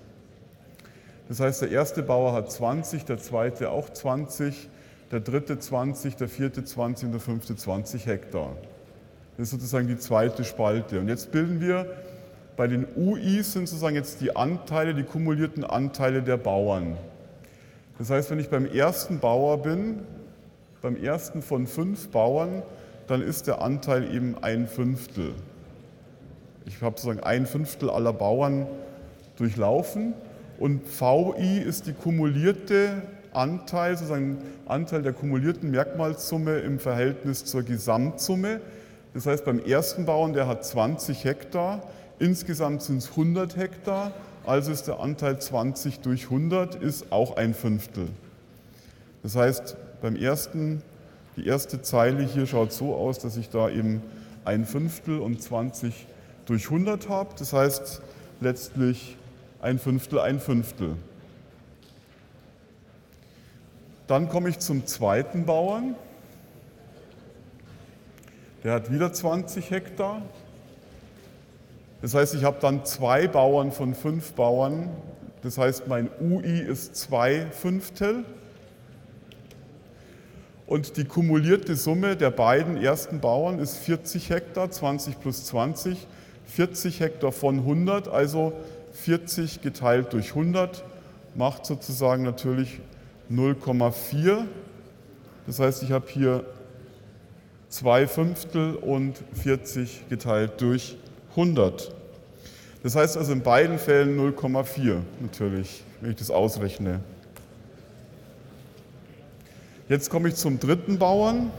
Das 1.27 1.39
heißt, 1.39 1.61
der 1.61 1.71
erste 1.71 2.03
Bauer 2.03 2.33
hat 2.33 2.51
20, 2.51 3.05
der 3.05 3.17
zweite 3.17 3.71
auch 3.71 3.89
20, 3.89 4.69
der 5.11 5.19
dritte 5.19 5.57
20, 5.57 6.15
der 6.15 6.27
vierte 6.27 6.63
20 6.63 7.07
und 7.07 7.11
der 7.11 7.21
fünfte 7.21 7.55
20 7.55 8.05
Hektar. 8.05 8.55
Das 9.37 9.45
ist 9.45 9.51
sozusagen 9.51 9.87
die 9.87 9.97
zweite 9.97 10.43
Spalte. 10.43 10.99
Und 10.99 11.07
jetzt 11.07 11.31
bilden 11.31 11.59
wir 11.59 11.87
bei 12.55 12.67
den 12.67 12.85
UIs 12.95 13.53
sind 13.53 13.67
sozusagen 13.67 13.95
jetzt 13.95 14.21
die 14.21 14.35
Anteile, 14.35 14.93
die 14.93 15.03
kumulierten 15.03 15.63
Anteile 15.63 16.21
der 16.21 16.37
Bauern. 16.37 16.97
Das 17.97 18.09
heißt, 18.09 18.31
wenn 18.31 18.39
ich 18.39 18.49
beim 18.49 18.65
ersten 18.65 19.19
Bauer 19.19 19.61
bin, 19.61 19.99
beim 20.81 20.95
ersten 20.95 21.41
von 21.41 21.67
fünf 21.67 22.09
Bauern, 22.09 22.63
dann 23.07 23.21
ist 23.21 23.47
der 23.47 23.61
Anteil 23.61 24.13
eben 24.13 24.35
ein 24.41 24.67
Fünftel. 24.67 25.33
Ich 26.65 26.81
habe 26.81 26.97
sozusagen 26.97 27.21
ein 27.21 27.45
Fünftel 27.45 27.89
aller 27.89 28.13
Bauern 28.13 28.67
durchlaufen 29.37 30.13
und 30.59 30.81
VI 30.99 31.59
ist 31.59 31.87
die 31.87 31.93
kumulierte 31.93 33.01
Anteil, 33.33 33.97
sozusagen 33.97 34.37
Anteil 34.65 35.01
der 35.01 35.13
kumulierten 35.13 35.71
Merkmalssumme 35.71 36.59
im 36.59 36.79
Verhältnis 36.79 37.45
zur 37.45 37.63
Gesamtsumme. 37.63 38.61
Das 39.13 39.25
heißt, 39.25 39.45
beim 39.45 39.59
ersten 39.59 40.05
Bauern, 40.05 40.33
der 40.33 40.47
hat 40.47 40.65
20 40.65 41.23
Hektar, 41.23 41.81
insgesamt 42.23 42.81
sind 42.81 42.97
es 42.97 43.09
100 43.09 43.57
Hektar, 43.57 44.13
also 44.45 44.71
ist 44.71 44.87
der 44.87 44.99
Anteil 44.99 45.39
20 45.39 45.99
durch 45.99 46.25
100 46.25 46.75
ist 46.75 47.11
auch 47.11 47.35
ein 47.35 47.53
Fünftel. 47.53 48.07
Das 49.21 49.35
heißt, 49.35 49.75
beim 50.01 50.15
ersten, 50.15 50.81
die 51.35 51.45
erste 51.45 51.81
Zeile 51.81 52.23
hier 52.23 52.47
schaut 52.47 52.71
so 52.71 52.95
aus, 52.95 53.19
dass 53.19 53.37
ich 53.37 53.49
da 53.49 53.69
eben 53.69 54.01
ein 54.45 54.65
Fünftel 54.65 55.19
und 55.19 55.41
20 55.41 56.07
durch 56.45 56.65
100 56.65 57.09
habe. 57.09 57.29
Das 57.37 57.53
heißt 57.53 58.01
letztlich 58.41 59.17
ein 59.61 59.79
Fünftel, 59.79 60.19
ein 60.19 60.39
Fünftel. 60.39 60.95
Dann 64.07 64.29
komme 64.29 64.49
ich 64.49 64.59
zum 64.59 64.85
zweiten 64.85 65.45
Bauern. 65.45 65.95
Der 68.63 68.73
hat 68.73 68.91
wieder 68.91 69.11
20 69.11 69.71
Hektar. 69.71 70.21
Das 72.03 72.13
heißt, 72.13 72.35
ich 72.35 72.43
habe 72.43 72.57
dann 72.59 72.83
zwei 72.83 73.29
Bauern 73.29 73.71
von 73.71 73.95
fünf 73.95 74.33
Bauern. 74.33 74.89
Das 75.41 75.57
heißt, 75.57 75.87
mein 75.87 76.09
UI 76.19 76.59
ist 76.59 76.97
zwei 76.97 77.45
Fünftel. 77.51 78.25
Und 80.67 80.97
die 80.97 81.05
kumulierte 81.05 81.77
Summe 81.77 82.17
der 82.17 82.29
beiden 82.29 82.75
ersten 82.75 83.21
Bauern 83.21 83.57
ist 83.59 83.77
40 83.77 84.31
Hektar, 84.31 84.69
20 84.69 85.21
plus 85.21 85.45
20, 85.45 86.05
40 86.47 86.99
Hektar 86.99 87.31
von 87.31 87.59
100, 87.59 88.09
also 88.09 88.51
40 88.91 89.61
geteilt 89.61 90.11
durch 90.11 90.31
100 90.31 90.83
macht 91.35 91.65
sozusagen 91.65 92.23
natürlich 92.23 92.81
0,4. 93.31 94.43
Das 95.47 95.59
heißt, 95.59 95.83
ich 95.83 95.93
habe 95.93 96.07
hier 96.09 96.43
2 97.69 98.07
Fünftel 98.07 98.75
und 98.75 99.23
40 99.41 100.09
geteilt 100.09 100.59
durch 100.59 100.97
100. 101.35 101.91
Das 102.83 102.95
heißt 102.95 103.17
also 103.17 103.31
in 103.31 103.41
beiden 103.41 103.79
Fällen 103.79 104.19
0,4 104.19 104.97
natürlich, 105.21 105.83
wenn 106.01 106.11
ich 106.11 106.17
das 106.17 106.29
ausrechne. 106.29 106.99
Jetzt 109.89 110.09
komme 110.09 110.29
ich 110.29 110.35
zum 110.35 110.59
dritten 110.59 110.97
Bauern. 110.97 111.51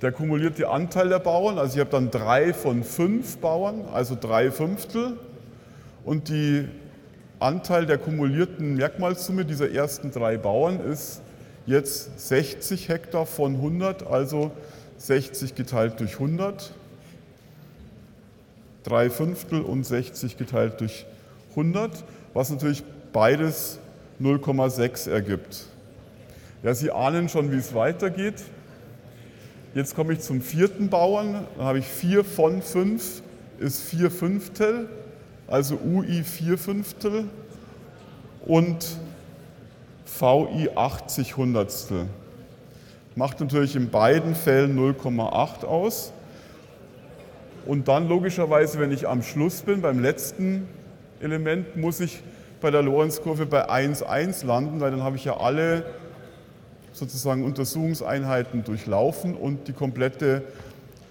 Der 0.00 0.12
kumulierte 0.12 0.68
Anteil 0.68 1.08
der 1.08 1.18
Bauern, 1.18 1.58
also 1.58 1.74
ich 1.74 1.80
habe 1.80 1.90
dann 1.90 2.10
drei 2.10 2.52
von 2.52 2.82
fünf 2.82 3.36
Bauern, 3.38 3.84
also 3.92 4.16
drei 4.20 4.50
Fünftel. 4.50 5.16
Und 6.04 6.28
die 6.28 6.66
Anteil 7.38 7.86
der 7.86 7.98
kumulierten 7.98 8.74
Merkmalssumme 8.76 9.44
dieser 9.44 9.70
ersten 9.70 10.10
drei 10.10 10.36
Bauern 10.36 10.80
ist 10.80 11.22
jetzt 11.66 12.28
60 12.28 12.88
Hektar 12.88 13.26
von 13.26 13.54
100, 13.54 14.06
also 14.06 14.50
60 14.98 15.54
geteilt 15.54 16.00
durch 16.00 16.14
100. 16.14 16.72
3 18.84 19.10
Fünftel 19.10 19.62
und 19.62 19.84
60 19.84 20.36
geteilt 20.36 20.80
durch 20.80 21.06
100, 21.50 22.04
was 22.34 22.50
natürlich 22.50 22.82
beides 23.12 23.78
0,6 24.20 25.10
ergibt. 25.10 25.66
Ja, 26.62 26.74
Sie 26.74 26.90
ahnen 26.90 27.28
schon, 27.28 27.50
wie 27.52 27.56
es 27.56 27.74
weitergeht. 27.74 28.42
Jetzt 29.74 29.96
komme 29.96 30.12
ich 30.12 30.20
zum 30.20 30.40
vierten 30.40 30.88
Bauern. 30.88 31.46
Dann 31.56 31.66
habe 31.66 31.78
ich 31.78 31.86
4 31.86 32.24
von 32.24 32.62
5 32.62 33.22
ist 33.58 33.82
4 33.82 34.10
Fünftel, 34.10 34.88
also 35.46 35.78
UI 35.84 36.24
4 36.24 36.58
Fünftel 36.58 37.28
und 38.44 38.84
VI 40.04 40.70
80 40.74 41.36
Hundertstel. 41.36 42.06
Macht 43.14 43.40
natürlich 43.40 43.76
in 43.76 43.90
beiden 43.90 44.34
Fällen 44.34 44.78
0,8 44.78 45.64
aus. 45.64 46.12
Und 47.66 47.88
dann 47.88 48.08
logischerweise, 48.08 48.80
wenn 48.80 48.90
ich 48.90 49.08
am 49.08 49.22
Schluss 49.22 49.62
bin, 49.62 49.82
beim 49.82 50.00
letzten 50.00 50.68
Element, 51.20 51.76
muss 51.76 52.00
ich 52.00 52.22
bei 52.60 52.70
der 52.70 52.82
Lorenzkurve 52.82 53.46
bei 53.46 53.68
1,1 53.68 54.46
landen, 54.46 54.80
weil 54.80 54.90
dann 54.90 55.02
habe 55.02 55.16
ich 55.16 55.24
ja 55.24 55.36
alle 55.36 55.84
sozusagen 56.92 57.44
Untersuchungseinheiten 57.44 58.64
durchlaufen 58.64 59.34
und 59.34 59.68
die 59.68 59.72
komplette 59.72 60.42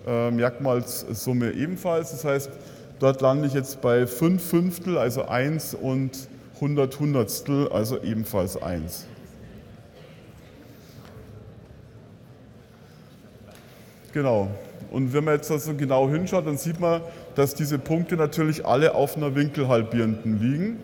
äh, 0.08 0.32
Merkmalssumme 0.32 1.52
ebenfalls. 1.52 2.12
Das 2.12 2.26
heißt, 2.26 2.50
dort 3.00 3.22
lande 3.22 3.48
ich 3.48 3.54
jetzt 3.54 3.82
bei 3.82 4.06
5 4.08 4.44
Fünftel, 4.44 4.98
also 4.98 5.26
1 5.28 5.76
und 5.76 6.12
100 6.56 7.00
Hundertstel, 7.00 7.70
also 7.70 8.02
ebenfalls 8.02 8.62
1. 8.62 9.06
Genau. 14.14 14.50
Und 14.92 15.14
wenn 15.14 15.24
man 15.24 15.36
jetzt 15.36 15.50
also 15.50 15.74
genau 15.74 16.10
hinschaut, 16.10 16.46
dann 16.46 16.58
sieht 16.58 16.80
man, 16.80 17.02
dass 17.36 17.56
diese 17.56 17.80
Punkte 17.80 18.18
natürlich 18.18 18.66
alle 18.66 18.94
auf 18.94 19.16
einer 19.16 19.36
Winkelhalbierenden 19.36 20.40
liegen. 20.40 20.80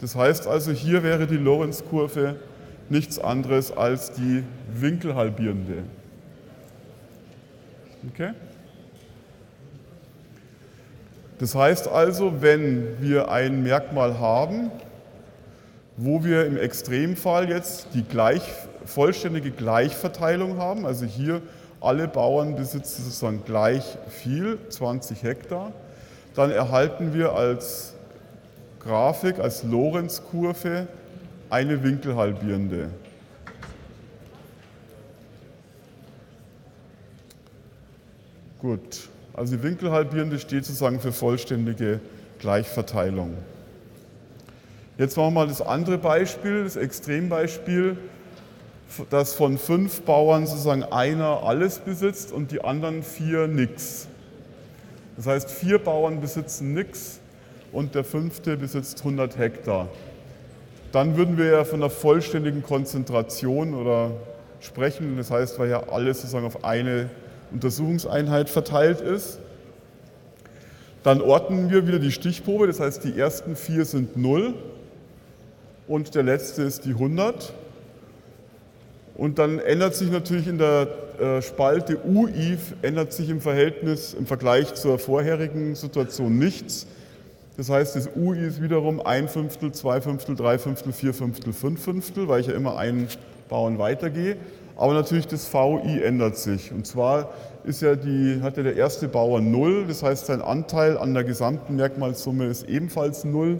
Das 0.00 0.16
heißt 0.16 0.46
also, 0.46 0.72
hier 0.72 1.02
wäre 1.02 1.26
die 1.26 1.36
Lorenzkurve 1.36 2.36
nichts 2.88 3.18
anderes 3.18 3.76
als 3.76 4.12
die 4.12 4.42
Winkelhalbierende. 4.74 5.84
Okay? 8.12 8.32
Das 11.38 11.54
heißt 11.54 11.88
also, 11.88 12.42
wenn 12.42 13.00
wir 13.00 13.30
ein 13.30 13.62
Merkmal 13.62 14.18
haben, 14.18 14.70
wo 15.96 16.24
wir 16.24 16.46
im 16.46 16.56
Extremfall 16.56 17.48
jetzt 17.48 17.88
die 17.94 18.02
gleich, 18.02 18.42
vollständige 18.88 19.50
Gleichverteilung 19.50 20.56
haben, 20.56 20.86
also 20.86 21.04
hier 21.04 21.42
alle 21.80 22.08
Bauern 22.08 22.56
besitzen 22.56 23.04
sozusagen 23.04 23.44
gleich 23.44 23.84
viel, 24.08 24.58
20 24.68 25.22
Hektar. 25.22 25.72
Dann 26.34 26.50
erhalten 26.50 27.14
wir 27.14 27.34
als 27.34 27.94
Grafik, 28.80 29.38
als 29.38 29.62
Lorenzkurve 29.62 30.88
eine 31.50 31.82
winkelhalbierende. 31.82 32.90
Gut, 38.60 39.08
also 39.34 39.56
die 39.56 39.62
winkelhalbierende 39.62 40.38
steht 40.38 40.64
sozusagen 40.64 40.98
für 40.98 41.12
vollständige 41.12 42.00
Gleichverteilung. 42.40 43.34
Jetzt 44.96 45.16
machen 45.16 45.28
wir 45.28 45.40
mal 45.42 45.46
das 45.46 45.62
andere 45.62 45.96
Beispiel, 45.96 46.64
das 46.64 46.74
Extrembeispiel 46.74 47.96
dass 49.10 49.34
von 49.34 49.58
fünf 49.58 50.02
Bauern 50.02 50.46
sozusagen 50.46 50.82
einer 50.82 51.42
alles 51.44 51.78
besitzt 51.78 52.32
und 52.32 52.50
die 52.50 52.62
anderen 52.62 53.02
vier 53.02 53.46
nichts. 53.46 54.08
Das 55.16 55.26
heißt, 55.26 55.50
vier 55.50 55.78
Bauern 55.78 56.20
besitzen 56.20 56.74
nichts 56.74 57.20
und 57.72 57.94
der 57.94 58.04
fünfte 58.04 58.56
besitzt 58.56 59.00
100 59.00 59.36
Hektar. 59.36 59.88
Dann 60.92 61.16
würden 61.16 61.36
wir 61.36 61.46
ja 61.46 61.64
von 61.64 61.82
einer 61.82 61.90
vollständigen 61.90 62.62
Konzentration 62.62 63.74
oder 63.74 64.12
sprechen. 64.60 65.16
Das 65.16 65.30
heißt, 65.30 65.58
weil 65.58 65.70
ja 65.70 65.88
alles 65.88 66.18
sozusagen 66.20 66.46
auf 66.46 66.64
eine 66.64 67.10
Untersuchungseinheit 67.52 68.48
verteilt 68.48 69.00
ist. 69.00 69.38
Dann 71.02 71.20
ordnen 71.20 71.70
wir 71.70 71.86
wieder 71.86 71.98
die 71.98 72.12
Stichprobe. 72.12 72.66
Das 72.66 72.80
heißt, 72.80 73.04
die 73.04 73.18
ersten 73.18 73.56
vier 73.56 73.84
sind 73.84 74.16
0 74.16 74.54
und 75.86 76.14
der 76.14 76.22
letzte 76.22 76.62
ist 76.62 76.84
die 76.84 76.90
100. 76.90 77.52
Und 79.18 79.40
dann 79.40 79.58
ändert 79.58 79.96
sich 79.96 80.12
natürlich 80.12 80.46
in 80.46 80.58
der 80.58 80.86
äh, 81.18 81.42
Spalte 81.42 81.98
UI, 82.06 82.56
ändert 82.82 83.12
sich 83.12 83.28
im 83.28 83.40
Verhältnis, 83.40 84.14
im 84.14 84.26
Vergleich 84.26 84.74
zur 84.74 85.00
vorherigen 85.00 85.74
Situation 85.74 86.38
nichts. 86.38 86.86
Das 87.56 87.68
heißt, 87.68 87.96
das 87.96 88.10
UI 88.14 88.46
ist 88.46 88.62
wiederum 88.62 89.04
ein 89.04 89.28
Fünftel, 89.28 89.72
zwei 89.72 90.00
Fünftel, 90.00 90.36
drei 90.36 90.56
Fünftel, 90.56 90.92
vier 90.92 91.12
Fünftel, 91.12 91.52
fünf 91.52 91.82
Fünftel, 91.82 92.28
weil 92.28 92.42
ich 92.42 92.46
ja 92.46 92.54
immer 92.54 92.78
einen 92.78 93.08
Bauern 93.48 93.80
weitergehe. 93.80 94.36
Aber 94.76 94.94
natürlich 94.94 95.26
das 95.26 95.52
VI 95.52 96.00
ändert 96.00 96.36
sich. 96.36 96.70
Und 96.70 96.86
zwar 96.86 97.30
ist 97.64 97.82
ja 97.82 97.96
die, 97.96 98.38
hat 98.40 98.56
ja 98.56 98.62
der 98.62 98.76
erste 98.76 99.08
Bauer 99.08 99.40
0, 99.40 99.86
das 99.88 100.04
heißt 100.04 100.26
sein 100.26 100.40
Anteil 100.40 100.96
an 100.96 101.12
der 101.12 101.24
gesamten 101.24 101.74
Merkmalssumme 101.74 102.46
ist 102.46 102.68
ebenfalls 102.68 103.24
0. 103.24 103.58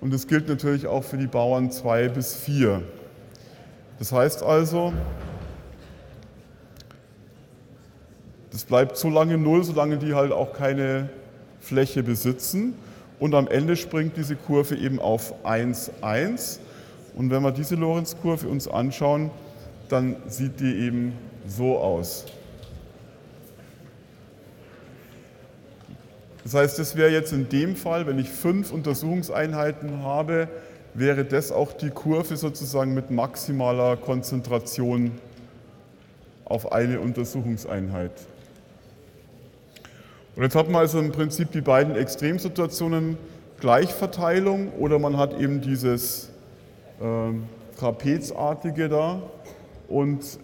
Und 0.00 0.14
das 0.14 0.28
gilt 0.28 0.48
natürlich 0.48 0.86
auch 0.86 1.02
für 1.02 1.16
die 1.16 1.26
Bauern 1.26 1.72
2 1.72 2.10
bis 2.10 2.36
4. 2.36 2.82
Das 3.98 4.12
heißt 4.12 4.42
also, 4.42 4.92
das 8.50 8.64
bleibt 8.64 8.96
so 8.96 9.08
lange 9.08 9.38
null, 9.38 9.64
solange 9.64 9.98
die 9.98 10.14
halt 10.14 10.32
auch 10.32 10.52
keine 10.52 11.08
Fläche 11.60 12.02
besitzen. 12.02 12.74
Und 13.18 13.34
am 13.34 13.48
Ende 13.48 13.76
springt 13.76 14.16
diese 14.16 14.36
Kurve 14.36 14.76
eben 14.76 15.00
auf 15.00 15.34
1, 15.44 15.90
1. 16.02 16.60
Und 17.14 17.30
wenn 17.30 17.42
wir 17.42 17.52
diese 17.52 17.76
Lorenzkurve 17.76 18.48
uns 18.48 18.66
anschauen, 18.68 19.30
dann 19.88 20.16
sieht 20.26 20.60
die 20.60 20.86
eben 20.86 21.12
so 21.46 21.78
aus. 21.78 22.26
Das 26.42 26.54
heißt, 26.54 26.78
das 26.78 26.96
wäre 26.96 27.10
jetzt 27.10 27.32
in 27.32 27.48
dem 27.48 27.74
Fall, 27.74 28.06
wenn 28.06 28.18
ich 28.18 28.28
fünf 28.28 28.70
Untersuchungseinheiten 28.70 30.02
habe, 30.02 30.48
wäre 30.94 31.24
das 31.24 31.50
auch 31.50 31.72
die 31.72 31.90
Kurve 31.90 32.36
sozusagen 32.36 32.94
mit 32.94 33.10
maximaler 33.10 33.96
Konzentration 33.96 35.12
auf 36.44 36.72
eine 36.72 37.00
Untersuchungseinheit. 37.00 38.12
Und 40.36 40.42
jetzt 40.42 40.54
hat 40.54 40.68
man 40.68 40.82
also 40.82 40.98
im 40.98 41.12
Prinzip 41.12 41.52
die 41.52 41.60
beiden 41.60 41.96
Extremsituationen 41.96 43.16
Gleichverteilung 43.60 44.72
oder 44.72 44.98
man 44.98 45.16
hat 45.16 45.38
eben 45.40 45.60
dieses 45.60 46.30
äh, 47.00 47.78
Trapezartige 47.78 48.88
da. 48.88 49.22
Und 49.88 50.38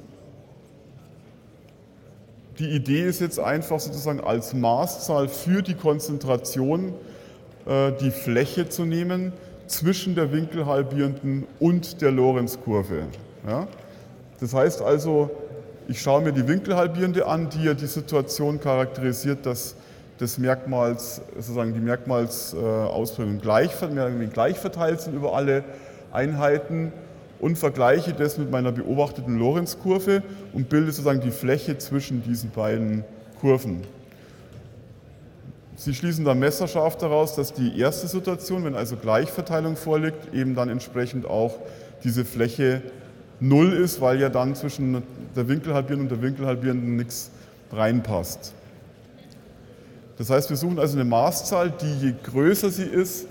die 2.59 2.71
Idee 2.71 3.03
ist 3.03 3.21
jetzt 3.21 3.39
einfach 3.41 3.81
sozusagen 3.81 4.21
als 4.21 4.55
Maßzahl 4.55 5.29
für 5.29 5.63
die 5.63 5.75
Konzentration 5.75 6.93
äh, 7.67 7.93
die 8.01 8.11
Fläche 8.11 8.69
zu 8.69 8.85
nehmen, 8.85 9.33
zwischen 9.71 10.17
der 10.17 10.33
Winkelhalbierenden 10.33 11.47
und 11.61 12.03
der 12.03 12.11
Lorenzkurve. 12.11 13.05
Ja? 13.47 13.69
Das 14.41 14.53
heißt 14.53 14.83
also, 14.83 15.31
ich 15.87 16.03
schaue 16.03 16.23
mir 16.23 16.33
die 16.33 16.47
Winkelhalbierende 16.47 17.27
an, 17.27 17.49
die 17.51 17.65
ja 17.65 17.75
die 17.75 17.87
Situation 17.87 18.61
charakterisiert, 18.61 19.47
dass 19.47 19.77
des 20.19 20.39
Merkmals, 20.39 21.23
sozusagen 21.37 21.73
die 21.73 21.81
Merkmalsausprägungen 21.81 23.41
gleich, 23.41 23.71
gleich 24.33 24.59
verteilt 24.59 25.01
sind 25.01 25.15
über 25.15 25.35
alle 25.35 25.65
Einheiten. 26.13 26.93
und 27.39 27.57
vergleiche 27.57 28.13
das 28.13 28.37
mit 28.37 28.51
meiner 28.51 28.71
beobachteten 28.71 29.39
Lorenzkurve 29.39 30.23
und 30.53 30.69
bilde 30.69 30.93
sozusagen 30.93 31.21
die 31.21 31.31
Fläche 31.31 31.79
zwischen 31.79 32.23
diesen 32.23 32.51
beiden 32.51 33.03
Kurven. 33.41 33.81
Sie 35.81 35.95
schließen 35.95 36.27
dann 36.27 36.39
messerscharf 36.39 36.99
daraus, 36.99 37.37
dass 37.37 37.55
die 37.55 37.81
erste 37.81 38.07
Situation, 38.07 38.65
wenn 38.65 38.75
also 38.75 38.97
Gleichverteilung 38.97 39.77
vorliegt, 39.77 40.35
eben 40.35 40.55
dann 40.55 40.69
entsprechend 40.69 41.25
auch 41.25 41.59
diese 42.05 42.27
Fläche 42.27 42.83
null 43.41 43.73
ist, 43.73 43.99
weil 44.03 44.21
ja 44.21 44.29
dann 44.29 44.55
zwischen 44.55 45.03
der 45.35 45.49
Winkelhalbierenden 45.49 46.11
und 46.11 46.15
der 46.15 46.23
Winkelhalbierenden 46.23 46.97
nichts 46.97 47.31
reinpasst. 47.73 48.53
Das 50.19 50.29
heißt, 50.29 50.51
wir 50.51 50.59
suchen 50.59 50.79
also 50.79 50.99
eine 50.99 51.07
Maßzahl, 51.07 51.71
die 51.71 52.09
je 52.09 52.15
größer 52.25 52.69
sie 52.69 52.85
ist, 52.85 53.25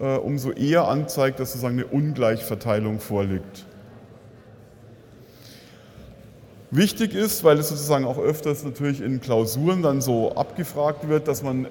äh, 0.00 0.16
umso 0.16 0.52
eher 0.52 0.88
anzeigt, 0.88 1.40
dass 1.40 1.52
sozusagen 1.52 1.78
eine 1.78 1.88
Ungleichverteilung 1.88 3.00
vorliegt. 3.00 3.66
Wichtig 6.76 7.14
ist, 7.14 7.42
weil 7.42 7.58
es 7.58 7.70
sozusagen 7.70 8.04
auch 8.04 8.18
öfters 8.18 8.62
natürlich 8.62 9.00
in 9.00 9.22
Klausuren 9.22 9.80
dann 9.80 10.02
so 10.02 10.32
abgefragt 10.32 11.08
wird, 11.08 11.26
dass 11.26 11.42
man 11.42 11.68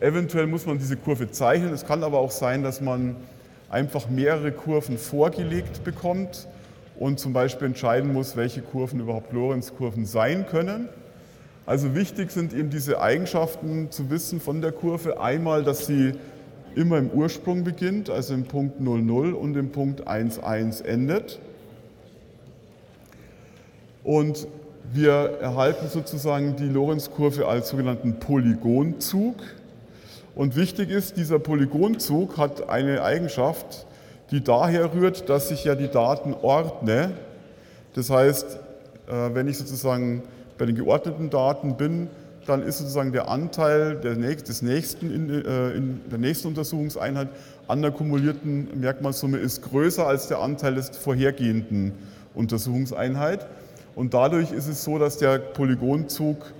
eventuell 0.00 0.46
muss 0.46 0.64
man 0.64 0.78
diese 0.78 0.96
Kurve 0.96 1.30
zeichnen. 1.30 1.74
Es 1.74 1.84
kann 1.84 2.02
aber 2.02 2.18
auch 2.18 2.30
sein, 2.30 2.62
dass 2.62 2.80
man 2.80 3.16
einfach 3.68 4.08
mehrere 4.08 4.50
Kurven 4.50 4.96
vorgelegt 4.96 5.84
bekommt 5.84 6.48
und 6.98 7.20
zum 7.20 7.34
Beispiel 7.34 7.66
entscheiden 7.66 8.14
muss, 8.14 8.34
welche 8.34 8.62
Kurven 8.62 8.98
überhaupt 9.00 9.30
Lorenzkurven 9.34 10.06
sein 10.06 10.46
können. 10.46 10.88
Also 11.66 11.94
wichtig 11.94 12.30
sind 12.30 12.54
eben 12.54 12.70
diese 12.70 13.02
Eigenschaften 13.02 13.90
zu 13.90 14.08
wissen 14.08 14.40
von 14.40 14.62
der 14.62 14.72
Kurve. 14.72 15.20
Einmal, 15.20 15.64
dass 15.64 15.84
sie 15.84 16.14
immer 16.74 16.96
im 16.96 17.10
Ursprung 17.10 17.62
beginnt, 17.62 18.08
also 18.08 18.32
im 18.32 18.44
Punkt 18.44 18.80
00 18.80 19.34
und 19.34 19.54
im 19.54 19.70
Punkt 19.70 20.04
11 20.08 20.80
endet. 20.86 21.40
Und 24.08 24.48
wir 24.90 25.36
erhalten 25.42 25.86
sozusagen 25.86 26.56
die 26.56 26.64
Lorenzkurve 26.64 27.46
als 27.46 27.68
sogenannten 27.68 28.18
Polygonzug. 28.18 29.34
Und 30.34 30.56
wichtig 30.56 30.88
ist, 30.88 31.18
dieser 31.18 31.38
Polygonzug 31.38 32.38
hat 32.38 32.70
eine 32.70 33.02
Eigenschaft, 33.02 33.86
die 34.30 34.42
daher 34.42 34.94
rührt, 34.94 35.28
dass 35.28 35.50
ich 35.50 35.64
ja 35.64 35.74
die 35.74 35.88
Daten 35.88 36.32
ordne. 36.32 37.10
Das 37.92 38.08
heißt, 38.08 38.58
äh, 39.08 39.34
wenn 39.34 39.46
ich 39.46 39.58
sozusagen 39.58 40.22
bei 40.56 40.64
den 40.64 40.76
geordneten 40.76 41.28
Daten 41.28 41.76
bin, 41.76 42.08
dann 42.46 42.62
ist 42.62 42.78
sozusagen 42.78 43.12
der 43.12 43.28
Anteil 43.28 43.96
des 43.96 44.62
nächsten 44.62 45.14
in, 45.14 45.28
äh, 45.28 45.72
in 45.72 46.00
der 46.10 46.18
nächsten 46.18 46.48
Untersuchungseinheit 46.48 47.28
an 47.66 47.82
der 47.82 47.90
kumulierten 47.90 48.68
Merkmalssumme 48.80 49.36
ist 49.36 49.60
größer 49.60 50.06
als 50.06 50.28
der 50.28 50.38
Anteil 50.38 50.76
des 50.76 50.96
vorhergehenden 50.96 51.92
Untersuchungseinheit. 52.34 53.46
Und 53.98 54.14
dadurch 54.14 54.52
ist 54.52 54.68
es 54.68 54.84
so, 54.84 54.96
dass 54.96 55.18
der 55.18 55.40
Polygonzug 55.40 56.52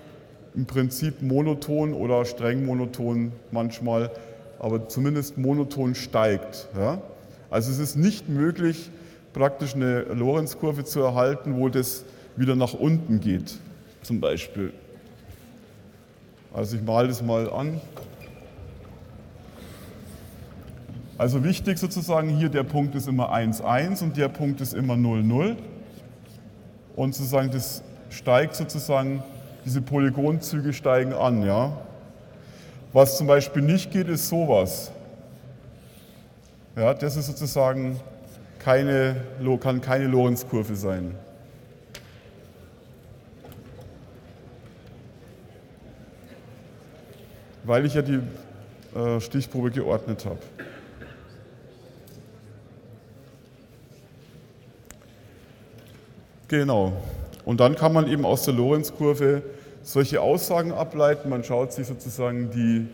im 0.57 0.66
Prinzip 0.66 1.22
monoton 1.22 1.95
oder 1.95 2.24
streng 2.24 2.66
monoton 2.66 3.30
manchmal, 3.53 4.11
aber 4.59 4.89
zumindest 4.89 5.39
monoton 5.39 5.95
steigt. 5.95 6.66
Ja? 6.76 7.01
Also 7.49 7.70
es 7.70 7.78
ist 7.78 7.95
nicht 7.95 8.28
möglich, 8.28 8.91
praktisch 9.34 9.76
eine 9.76 10.01
Lorenzkurve 10.01 10.82
zu 10.82 10.99
erhalten, 10.99 11.55
wo 11.55 11.68
das 11.68 12.05
wieder 12.34 12.57
nach 12.57 12.74
unten 12.74 13.20
geht, 13.20 13.55
zum 14.03 14.18
Beispiel. 14.18 14.72
Also 16.53 16.76
ich 16.76 16.82
male 16.82 17.07
das 17.07 17.22
mal 17.22 17.49
an. 17.53 17.80
Also 21.16 21.45
wichtig 21.45 21.78
sozusagen 21.78 22.30
hier, 22.30 22.49
der 22.49 22.64
Punkt 22.64 22.97
ist 22.97 23.07
immer 23.07 23.30
1, 23.30 23.61
1 23.61 24.03
und 24.03 24.16
der 24.16 24.28
Punkt 24.28 24.61
ist 24.61 24.74
immer 24.74 24.97
0, 24.97 25.22
0 25.22 25.57
und 26.99 27.14
sozusagen 27.14 27.53
das 27.53 27.84
steigt 28.11 28.57
sozusagen, 28.57 29.22
diese 29.64 29.80
Polygonzüge 29.80 30.72
steigen 30.72 31.12
an. 31.12 31.46
Ja? 31.46 31.78
Was 32.92 33.16
zum 33.16 33.28
Beispiel 33.28 33.62
nicht 33.62 33.92
geht, 33.92 34.09
ist 34.09 34.28
sowas. 34.28 34.90
Ja, 36.74 36.94
das 36.94 37.14
ist 37.14 37.26
sozusagen 37.26 38.01
keine, 38.59 39.14
kann 39.61 39.80
keine 39.80 40.09
Lorenzkurve 40.09 40.74
sein. 40.74 41.14
Weil 47.62 47.86
ich 47.86 47.94
ja 47.94 48.03
die 48.03 48.20
äh, 48.96 49.20
Stichprobe 49.20 49.70
geordnet 49.70 50.24
habe. 50.24 50.40
Genau. 56.49 56.94
Und 57.44 57.61
dann 57.61 57.76
kann 57.76 57.92
man 57.92 58.09
eben 58.09 58.24
aus 58.24 58.44
der 58.44 58.55
Lorenzkurve 58.55 59.42
solche 59.82 60.22
Aussagen 60.22 60.72
ableiten. 60.72 61.28
Man 61.28 61.44
schaut 61.44 61.74
sich 61.74 61.86
sozusagen 61.86 62.51
die, 62.51 62.86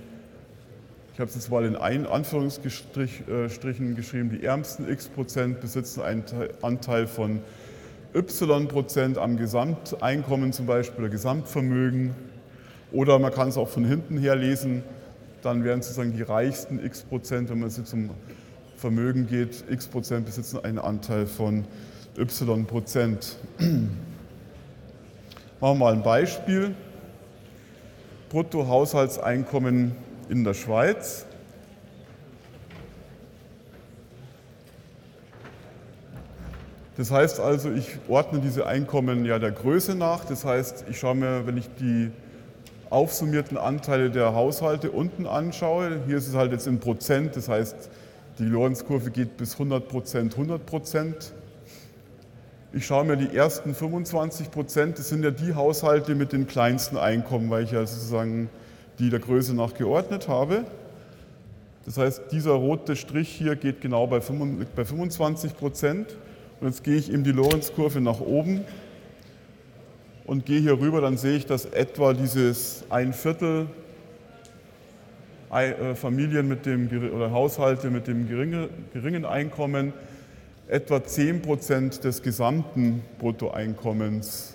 ich 1.13 1.21
habe 1.21 1.29
es 1.29 1.37
jetzt 1.37 1.51
mal 1.53 1.65
in 1.65 1.77
ein 1.77 2.05
Anführungsstrichen 2.05 3.95
geschrieben, 3.95 4.31
die 4.31 4.45
ärmsten 4.45 4.91
x 4.91 5.09
Prozent 5.09 5.61
besitzen 5.61 6.03
einen 6.03 6.25
Anteil 6.63 7.07
von 7.07 7.41
y 8.13 8.67
Prozent 8.67 9.19
am 9.19 9.37
Gesamteinkommen 9.37 10.53
zum 10.53 10.67
Beispiel 10.67 11.05
oder 11.05 11.11
Gesamtvermögen. 11.11 12.15
Oder 12.91 13.21
man 13.21 13.33
kann 13.33 13.49
es 13.49 13.57
auch 13.57 13.69
von 13.69 13.85
hinten 13.85 14.19
her 14.19 14.35
lesen, 14.35 14.83
dann 15.43 15.63
wären 15.63 15.81
sozusagen 15.81 16.13
die 16.13 16.23
reichsten 16.23 16.85
x 16.85 17.03
Prozent, 17.03 17.51
wenn 17.51 17.61
man 17.61 17.71
jetzt 17.71 17.87
zum 17.87 18.11
Vermögen 18.77 19.29
geht, 19.29 19.65
x 19.71 19.87
Prozent 19.87 20.27
besitzen 20.27 20.59
einen 20.65 20.79
Anteil 20.79 21.27
von 21.27 21.65
y 22.17 22.67
Prozent. 22.67 23.37
Machen 23.59 23.99
wir 25.61 25.75
mal 25.75 25.93
ein 25.93 26.03
Beispiel. 26.03 26.75
Bruttohaushaltseinkommen 28.29 29.93
in 30.29 30.45
der 30.45 30.55
Schweiz. 30.55 31.27
Das 36.97 37.11
heißt 37.11 37.41
also, 37.41 37.73
ich 37.73 37.99
ordne 38.09 38.39
diese 38.41 38.67
Einkommen 38.67 39.25
ja 39.25 39.39
der 39.39 39.51
Größe 39.51 39.95
nach. 39.95 40.25
Das 40.25 40.45
heißt, 40.45 40.85
ich 40.89 40.99
schaue 40.99 41.17
mir, 41.17 41.47
wenn 41.47 41.57
ich 41.57 41.69
die 41.81 42.11
aufsummierten 42.91 43.57
Anteile 43.57 44.11
der 44.11 44.35
Haushalte 44.35 44.93
unten 44.93 45.27
anschaue, 45.27 46.01
hier 46.07 46.17
ist 46.17 46.29
es 46.29 46.35
halt 46.35 46.53
jetzt 46.53 46.69
in 46.69 46.79
Prozent, 46.79 47.35
das 47.35 47.49
heißt, 47.49 47.91
die 48.39 48.45
Lorenzkurve 48.45 49.11
geht 49.11 49.37
bis 49.37 49.55
100 49.55 49.89
Prozent, 49.89 50.35
100 50.35 50.65
Prozent. 50.65 51.33
Ich 52.77 52.87
schaue 52.87 53.05
mir 53.05 53.17
die 53.17 53.37
ersten 53.37 53.73
25 53.73 54.51
Prozent, 54.51 54.99
das 54.99 55.09
sind 55.09 55.23
ja 55.23 55.31
die 55.31 55.55
Haushalte 55.55 56.17
mit 56.17 56.33
den 56.33 56.49
kleinsten 56.49 56.97
Einkommen, 56.97 57.49
weil 57.49 57.63
ich 57.63 57.71
ja 57.71 57.87
sozusagen 57.87 58.51
die 58.99 59.11
der 59.11 59.21
Größe 59.21 59.55
nach 59.55 59.75
geordnet 59.75 60.27
habe. 60.27 60.65
Das 61.85 61.99
heißt, 61.99 62.33
dieser 62.33 62.51
rote 62.51 62.97
Strich 62.97 63.29
hier 63.29 63.55
geht 63.55 63.81
genau 63.81 64.09
bei 64.09 64.21
25 64.21 65.57
Prozent. 65.57 66.17
Und 66.61 66.67
jetzt 66.67 66.83
gehe 66.83 66.97
ich 66.97 67.13
eben 67.13 67.23
die 67.23 67.31
Lorenzkurve 67.31 68.01
nach 68.01 68.19
oben 68.19 68.65
und 70.25 70.45
gehe 70.45 70.59
hier 70.59 70.81
rüber, 70.81 71.01
dann 71.01 71.17
sehe 71.17 71.37
ich, 71.37 71.47
dass 71.47 71.67
etwa 71.67 72.13
dieses 72.13 72.83
ein 72.91 73.13
Viertel 73.13 73.69
äh, 75.53 75.95
Familien 75.95 76.49
mit 76.49 76.67
dem, 76.67 76.89
oder 77.15 77.31
Haushalte 77.31 77.91
mit 77.91 78.09
dem 78.09 78.27
geringen 78.27 79.25
Einkommen 79.25 79.93
etwa 80.69 81.05
10 81.05 81.43
Prozent 81.43 82.05
des 82.05 82.23
gesamten 82.23 83.03
Bruttoeinkommens 83.19 84.55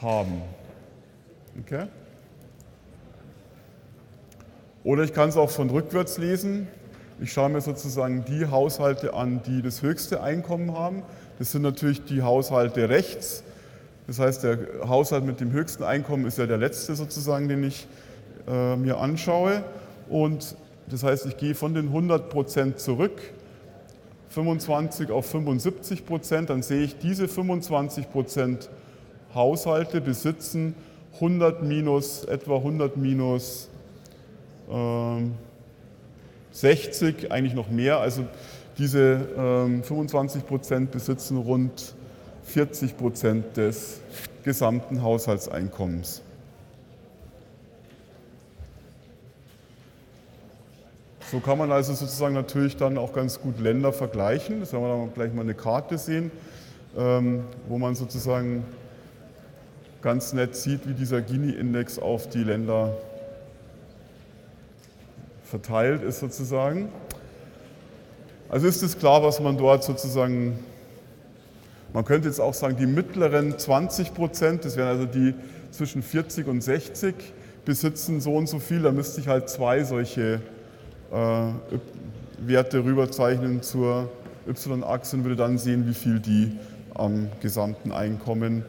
haben. 0.00 0.42
Okay? 1.60 1.86
Oder 4.84 5.02
ich 5.04 5.12
kann 5.12 5.28
es 5.28 5.36
auch 5.36 5.50
von 5.50 5.70
rückwärts 5.70 6.18
lesen. 6.18 6.68
Ich 7.20 7.32
schaue 7.32 7.48
mir 7.48 7.60
sozusagen 7.60 8.24
die 8.26 8.46
Haushalte 8.46 9.14
an, 9.14 9.40
die 9.46 9.62
das 9.62 9.82
höchste 9.82 10.22
Einkommen 10.22 10.76
haben. 10.76 11.02
Das 11.38 11.52
sind 11.52 11.62
natürlich 11.62 12.04
die 12.04 12.22
Haushalte 12.22 12.88
rechts. 12.88 13.42
Das 14.06 14.18
heißt, 14.18 14.44
der 14.44 14.58
Haushalt 14.86 15.24
mit 15.24 15.40
dem 15.40 15.50
höchsten 15.50 15.82
Einkommen 15.82 16.26
ist 16.26 16.38
ja 16.38 16.46
der 16.46 16.58
letzte 16.58 16.94
sozusagen, 16.94 17.48
den 17.48 17.64
ich 17.64 17.88
äh, 18.46 18.76
mir 18.76 18.98
anschaue. 18.98 19.64
Und 20.08 20.56
das 20.88 21.02
heißt, 21.02 21.26
ich 21.26 21.36
gehe 21.36 21.54
von 21.54 21.74
den 21.74 21.88
100 21.88 22.28
Prozent 22.28 22.78
zurück 22.78 23.20
25 24.36 25.10
auf 25.10 25.24
75 25.30 26.04
Prozent, 26.04 26.50
dann 26.50 26.62
sehe 26.62 26.82
ich, 26.82 26.98
diese 26.98 27.26
25 27.26 28.10
Prozent 28.10 28.68
Haushalte 29.34 30.02
besitzen 30.02 30.74
100 31.14 31.62
minus, 31.62 32.22
etwa 32.24 32.56
100 32.56 32.98
minus 32.98 33.70
äh, 34.70 35.22
60, 36.52 37.32
eigentlich 37.32 37.54
noch 37.54 37.70
mehr. 37.70 38.00
Also 38.00 38.26
diese 38.76 39.70
äh, 39.80 39.82
25 39.82 40.44
Prozent 40.44 40.90
besitzen 40.90 41.38
rund 41.38 41.94
40 42.42 42.94
Prozent 42.98 43.56
des 43.56 44.02
gesamten 44.44 45.00
Haushaltseinkommens. 45.00 46.20
So 51.32 51.40
kann 51.40 51.58
man 51.58 51.72
also 51.72 51.92
sozusagen 51.92 52.34
natürlich 52.34 52.76
dann 52.76 52.96
auch 52.98 53.12
ganz 53.12 53.40
gut 53.40 53.58
Länder 53.58 53.92
vergleichen. 53.92 54.60
Das 54.60 54.72
werden 54.72 54.84
wir 54.84 54.96
dann 54.96 55.12
gleich 55.12 55.32
mal 55.32 55.42
eine 55.42 55.54
Karte 55.54 55.98
sehen, 55.98 56.30
ähm, 56.96 57.42
wo 57.68 57.78
man 57.78 57.96
sozusagen 57.96 58.64
ganz 60.02 60.32
nett 60.32 60.54
sieht, 60.54 60.86
wie 60.88 60.94
dieser 60.94 61.20
Gini-Index 61.22 61.98
auf 61.98 62.28
die 62.28 62.44
Länder 62.44 62.96
verteilt 65.42 66.04
ist 66.04 66.20
sozusagen. 66.20 66.90
Also 68.48 68.68
ist 68.68 68.84
es 68.84 68.96
klar, 68.96 69.24
was 69.24 69.40
man 69.40 69.58
dort 69.58 69.82
sozusagen, 69.82 70.60
man 71.92 72.04
könnte 72.04 72.28
jetzt 72.28 72.40
auch 72.40 72.54
sagen, 72.54 72.76
die 72.76 72.86
mittleren 72.86 73.58
20 73.58 74.14
Prozent, 74.14 74.64
das 74.64 74.76
wären 74.76 74.88
also 74.88 75.06
die 75.06 75.34
zwischen 75.72 76.02
40 76.02 76.46
und 76.46 76.60
60, 76.60 77.16
besitzen 77.64 78.20
so 78.20 78.36
und 78.36 78.48
so 78.48 78.60
viel, 78.60 78.82
da 78.82 78.92
müsste 78.92 79.20
ich 79.20 79.26
halt 79.26 79.48
zwei 79.48 79.82
solche 79.82 80.40
Werte 81.10 82.84
rüberzeichnen 82.84 83.62
zur 83.62 84.10
y-Achse 84.46 85.16
und 85.16 85.24
würde 85.24 85.36
dann 85.36 85.58
sehen, 85.58 85.86
wie 85.88 85.94
viel 85.94 86.20
die 86.20 86.52
am 86.94 87.28
gesamten 87.40 87.92
Einkommen 87.92 88.64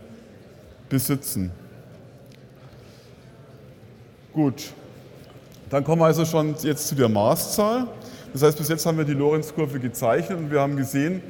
besitzen. 0.90 1.52
Gut, 4.34 4.72
dann 5.70 5.84
kommen 5.84 6.02
wir 6.02 6.06
also 6.06 6.26
schon 6.26 6.56
jetzt 6.62 6.88
zu 6.88 6.96
der 6.96 7.10
Maßzahl. 7.10 7.88
Das 8.34 8.44
heißt, 8.44 8.58
bis 8.58 8.70
jetzt 8.70 8.86
haben 8.86 8.98
wir 8.98 9.06
die 9.06 9.14
Lorenzkurve 9.14 9.80
gezeichnet 9.80 10.38
und 10.38 10.52
wir 10.52 10.62
haben 10.62 10.76
gesehen, 10.76 11.22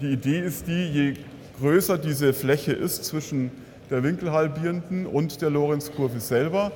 die 0.00 0.12
Idee 0.12 0.40
ist 0.40 0.66
die, 0.66 0.88
je 0.88 1.14
größer 1.58 1.98
diese 1.98 2.32
Fläche 2.32 2.72
ist 2.72 3.04
zwischen 3.04 3.50
der 3.90 4.02
Winkelhalbierenden 4.02 5.06
und 5.06 5.40
der 5.40 5.50
Lorenzkurve 5.50 6.20
selber, 6.20 6.72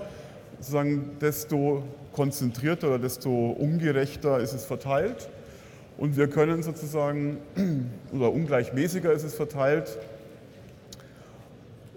sozusagen 0.61 1.17
desto 1.21 1.83
konzentrierter 2.13 2.89
oder 2.89 2.99
desto 2.99 3.51
ungerechter 3.51 4.41
ist 4.41 4.53
es 4.53 4.65
verteilt. 4.65 5.31
Und 5.97 6.17
wir 6.17 6.29
können 6.29 6.63
sozusagen, 6.63 7.39
oder 8.13 8.31
ungleichmäßiger 8.31 9.11
ist 9.13 9.25
es 9.25 9.35
verteilt. 9.35 9.99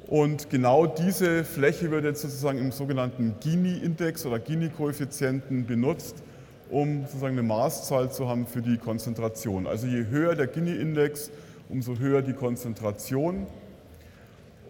Und 0.07 0.49
genau 0.49 0.85
diese 0.85 1.43
Fläche 1.43 1.91
wird 1.91 2.05
jetzt 2.05 2.21
sozusagen 2.21 2.57
im 2.57 2.71
sogenannten 2.71 3.35
Gini-Index 3.41 4.25
oder 4.25 4.39
Gini-Koeffizienten 4.39 5.65
benutzt, 5.65 6.23
um 6.69 7.01
sozusagen 7.03 7.33
eine 7.33 7.43
Maßzahl 7.43 8.11
zu 8.11 8.29
haben 8.29 8.47
für 8.47 8.61
die 8.61 8.77
Konzentration. 8.77 9.67
Also 9.67 9.87
je 9.87 10.05
höher 10.07 10.35
der 10.35 10.47
Gini-Index, 10.47 11.31
umso 11.69 11.97
höher 11.97 12.21
die 12.21 12.33
Konzentration. 12.33 13.47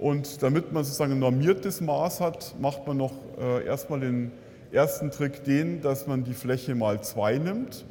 Und 0.04 0.44
damit 0.44 0.74
man 0.74 0.84
sozusagen 0.84 1.14
ein 1.14 1.20
normiertes 1.20 1.80
Maß 1.80 2.20
hat, 2.20 2.56
macht 2.60 2.86
man 2.86 2.98
noch 2.98 3.14
äh, 3.40 3.66
erstmal 3.66 4.02
den 4.02 4.34
ersten 4.74 5.12
Trick 5.12 5.46
den, 5.46 5.80
dass 5.80 6.08
man 6.08 6.26
die 6.26 6.34
Fläche 6.34 6.76
mal 6.76 7.02
2 7.02 7.38
nimmt, 7.38 7.86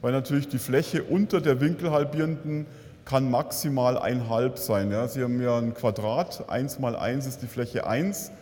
weil 0.00 0.10
natürlich 0.10 0.48
die 0.48 0.58
Fläche 0.58 1.04
unter 1.04 1.40
der 1.40 1.60
Winkelhalbierenden 1.60 2.66
kann 3.04 3.30
maximal 3.30 3.96
ein 3.96 4.28
halb 4.28 4.58
sein. 4.58 4.90
Ja. 4.90 5.06
Sie 5.06 5.22
haben 5.22 5.40
ja 5.40 5.56
ein 5.56 5.72
Quadrat, 5.72 6.50
1 6.50 6.80
mal 6.80 6.96
1 6.96 7.28
ist 7.28 7.42
die 7.42 7.46
Fläche 7.46 7.86
1 7.86 8.32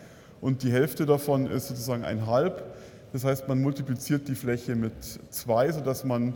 und 0.41 0.63
die 0.63 0.71
Hälfte 0.71 1.05
davon 1.05 1.45
ist 1.45 1.67
sozusagen 1.67 2.03
ein 2.03 2.25
halb. 2.25 2.73
Das 3.13 3.23
heißt, 3.23 3.47
man 3.47 3.61
multipliziert 3.61 4.29
die 4.29 4.35
Fläche 4.35 4.75
mit 4.75 4.93
2, 5.29 5.73
sodass 5.73 6.03
man 6.03 6.33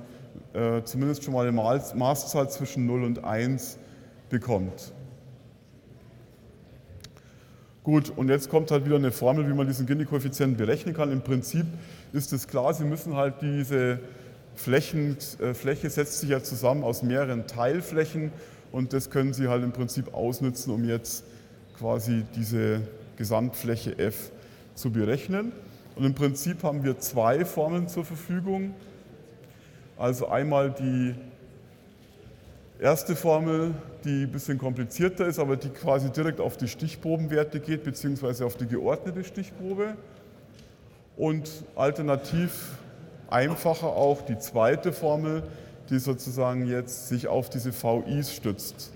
äh, 0.54 0.84
zumindest 0.84 1.24
schon 1.24 1.34
mal 1.34 1.48
eine 1.48 1.52
Maßzahl 1.52 2.48
zwischen 2.52 2.86
0 2.86 3.06
und 3.06 3.24
1 3.24 3.80
bekommt. 4.30 4.94
Gut, 7.86 8.12
und 8.16 8.30
jetzt 8.30 8.50
kommt 8.50 8.72
halt 8.72 8.84
wieder 8.84 8.96
eine 8.96 9.12
Formel, 9.12 9.48
wie 9.48 9.54
man 9.54 9.68
diesen 9.68 9.86
Gini-Koeffizienten 9.86 10.58
berechnen 10.58 10.96
kann. 10.96 11.12
Im 11.12 11.22
Prinzip 11.22 11.68
ist 12.14 12.34
es 12.34 12.48
klar, 12.48 12.74
Sie 12.74 12.84
müssen 12.84 13.16
halt 13.16 13.36
diese 13.44 14.00
Flächen, 14.56 15.18
äh, 15.40 15.54
Fläche 15.54 15.92
setzt 15.92 16.20
sich 16.20 16.32
ja 16.32 16.42
zusammen 16.42 16.84
aus 16.84 17.04
mehreren 17.04 17.46
Teilflächen 17.46 18.32
und 18.72 18.92
das 18.92 19.12
können 19.12 19.34
Sie 19.34 19.50
halt 19.50 19.64
im 19.64 19.72
Prinzip 19.72 20.16
ausnutzen, 20.16 20.74
um 20.74 20.84
jetzt 20.84 21.26
quasi 21.78 22.24
diese 22.36 22.82
Gesamtfläche 23.18 24.00
f 24.00 24.32
zu 24.74 24.90
berechnen. 24.90 25.52
Und 25.96 26.06
im 26.06 26.16
Prinzip 26.16 26.64
haben 26.64 26.84
wir 26.84 26.98
zwei 26.98 27.46
Formeln 27.46 27.88
zur 27.88 28.04
Verfügung. 28.04 28.74
Also 29.96 30.28
einmal 30.28 30.72
die 30.72 31.14
erste 32.80 33.16
Formel, 33.16 33.74
die 34.04 34.24
ein 34.24 34.32
bisschen 34.32 34.58
komplizierter 34.58 35.26
ist, 35.26 35.40
aber 35.40 35.56
die 35.58 35.70
quasi 35.70 36.10
direkt 36.12 36.40
auf 36.40 36.58
die 36.58 36.68
Stichprobenwerte 36.68 37.60
geht, 37.60 37.84
beziehungsweise 37.84 38.46
auf 38.46 38.58
die 38.58 38.68
geordnete 38.68 39.24
Stichprobe. 39.24 39.96
Und 41.18 41.50
alternativ 41.76 42.78
einfacher 43.30 43.88
auch 43.88 44.22
die 44.22 44.38
zweite 44.38 44.92
Formel, 44.92 45.44
die 45.90 46.00
sozusagen 46.00 46.68
jetzt 46.68 47.10
sich 47.10 47.28
auf 47.28 47.50
diese 47.50 47.72
VIs 47.72 48.34
stützt. 48.34 48.92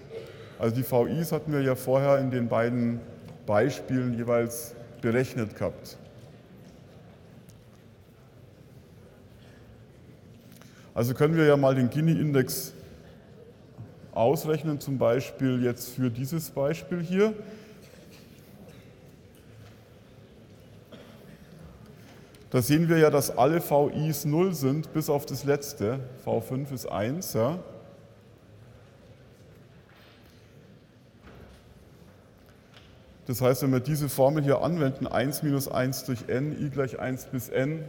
Also 0.58 0.76
die 0.76 0.84
VIs 0.84 1.32
hatten 1.32 1.54
wir 1.54 1.62
ja 1.62 1.76
vorher 1.76 2.20
in 2.20 2.32
den 2.32 2.50
beiden 2.50 3.00
Beispielen 3.46 4.14
jeweils 4.16 4.76
berechnet 5.02 5.56
gehabt. 5.58 5.98
Also 10.94 11.14
können 11.14 11.38
wir 11.38 11.46
ja 11.46 11.56
mal 11.56 11.76
den 11.76 11.90
Gini-Index 11.90 12.74
ausrechnen, 14.20 14.80
zum 14.80 14.98
Beispiel 14.98 15.64
jetzt 15.64 15.90
für 15.90 16.12
dieses 16.12 16.52
Beispiel 16.52 17.02
hier. 17.02 17.34
Da 22.52 22.62
sehen 22.62 22.90
wir 22.90 22.98
ja, 22.98 23.10
dass 23.10 23.38
alle 23.38 23.62
VIs 23.62 24.26
0 24.26 24.54
sind, 24.54 24.92
bis 24.92 25.10
auf 25.10 25.26
das 25.26 25.44
letzte. 25.44 26.00
V5 26.26 26.74
ist 26.74 26.88
1. 26.88 27.34
Ja. 27.34 27.60
Das 33.28 33.42
heißt, 33.42 33.62
wenn 33.62 33.72
wir 33.72 33.80
diese 33.80 34.10
Formel 34.10 34.44
hier 34.44 34.64
anwenden, 34.64 35.06
1 35.06 35.44
minus 35.44 35.68
1 35.68 36.06
durch 36.06 36.28
n, 36.28 36.60
i 36.60 36.70
gleich 36.70 37.00
1 37.00 37.26
bis 37.28 37.50
n, 37.50 37.86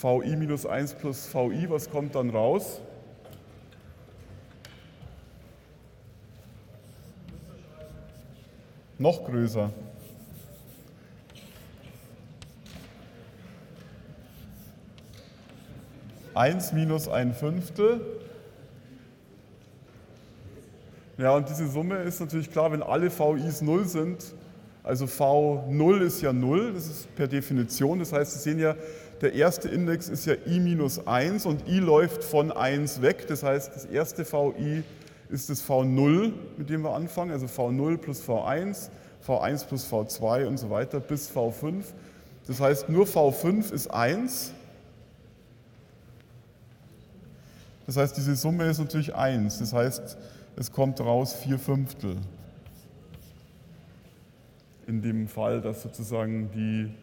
VI 0.00 0.36
minus 0.36 0.64
1 0.64 0.94
plus 0.94 1.32
VI, 1.32 1.68
was 1.68 1.90
kommt 1.90 2.14
dann 2.14 2.30
raus? 2.30 2.80
Noch 8.98 9.24
größer. 9.24 9.70
Eins 16.34 16.72
minus 16.72 17.08
ein 17.08 17.34
Fünftel. 17.34 18.00
Ja, 21.16 21.34
und 21.34 21.48
diese 21.48 21.66
Summe 21.66 21.96
ist 22.02 22.20
natürlich 22.20 22.50
klar, 22.52 22.70
wenn 22.70 22.82
alle 22.82 23.10
VIs 23.10 23.60
0 23.60 23.84
sind, 23.86 24.34
also 24.84 25.06
V0 25.06 26.00
ist 26.02 26.22
ja 26.22 26.32
0, 26.32 26.74
das 26.74 26.86
ist 26.86 27.14
per 27.16 27.26
Definition, 27.26 27.98
das 27.98 28.12
heißt, 28.12 28.32
Sie 28.34 28.38
sehen 28.38 28.60
ja, 28.60 28.76
der 29.20 29.32
erste 29.34 29.68
Index 29.68 30.08
ist 30.08 30.26
ja 30.26 30.34
i 30.46 30.60
minus 30.60 31.06
1 31.06 31.46
und 31.46 31.68
i 31.68 31.78
läuft 31.78 32.22
von 32.22 32.52
1 32.52 33.02
weg. 33.02 33.26
Das 33.26 33.42
heißt, 33.42 33.74
das 33.74 33.84
erste 33.84 34.24
VI 34.24 34.84
ist 35.28 35.50
das 35.50 35.62
V0, 35.62 36.32
mit 36.56 36.70
dem 36.70 36.82
wir 36.82 36.94
anfangen, 36.94 37.32
also 37.32 37.46
V0 37.46 37.98
plus 37.98 38.22
V1, 38.22 38.90
V1 39.26 39.66
plus 39.66 39.90
V2 39.90 40.46
und 40.46 40.58
so 40.58 40.70
weiter 40.70 41.00
bis 41.00 41.30
V5. 41.30 41.84
Das 42.46 42.60
heißt, 42.60 42.88
nur 42.88 43.06
V5 43.06 43.72
ist 43.72 43.88
1. 43.88 44.52
Das 47.86 47.96
heißt, 47.96 48.16
diese 48.16 48.36
Summe 48.36 48.64
ist 48.66 48.78
natürlich 48.78 49.14
1. 49.14 49.58
Das 49.58 49.72
heißt, 49.72 50.16
es 50.56 50.72
kommt 50.72 51.00
raus 51.00 51.34
4 51.34 51.58
Fünftel. 51.58 52.16
In 54.86 55.02
dem 55.02 55.28
Fall, 55.28 55.60
dass 55.60 55.82
sozusagen 55.82 56.50
die 56.52 56.94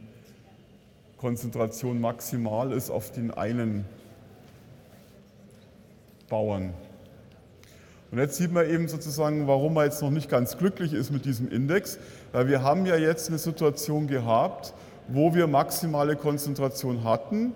Konzentration 1.17 1.99
maximal 2.01 2.71
ist 2.71 2.89
auf 2.89 3.11
den 3.11 3.31
einen 3.31 3.85
Bauern. 6.29 6.73
Und 8.11 8.19
jetzt 8.19 8.35
sieht 8.37 8.51
man 8.51 8.69
eben 8.69 8.87
sozusagen, 8.87 9.47
warum 9.47 9.73
man 9.73 9.85
jetzt 9.85 10.01
noch 10.01 10.09
nicht 10.11 10.29
ganz 10.29 10.57
glücklich 10.57 10.93
ist 10.93 11.11
mit 11.11 11.25
diesem 11.25 11.49
Index, 11.49 11.97
weil 12.31 12.47
wir 12.47 12.63
haben 12.63 12.85
ja 12.85 12.95
jetzt 12.95 13.29
eine 13.29 13.37
Situation 13.37 14.07
gehabt, 14.07 14.73
wo 15.07 15.33
wir 15.33 15.47
maximale 15.47 16.15
Konzentration 16.15 17.03
hatten, 17.03 17.53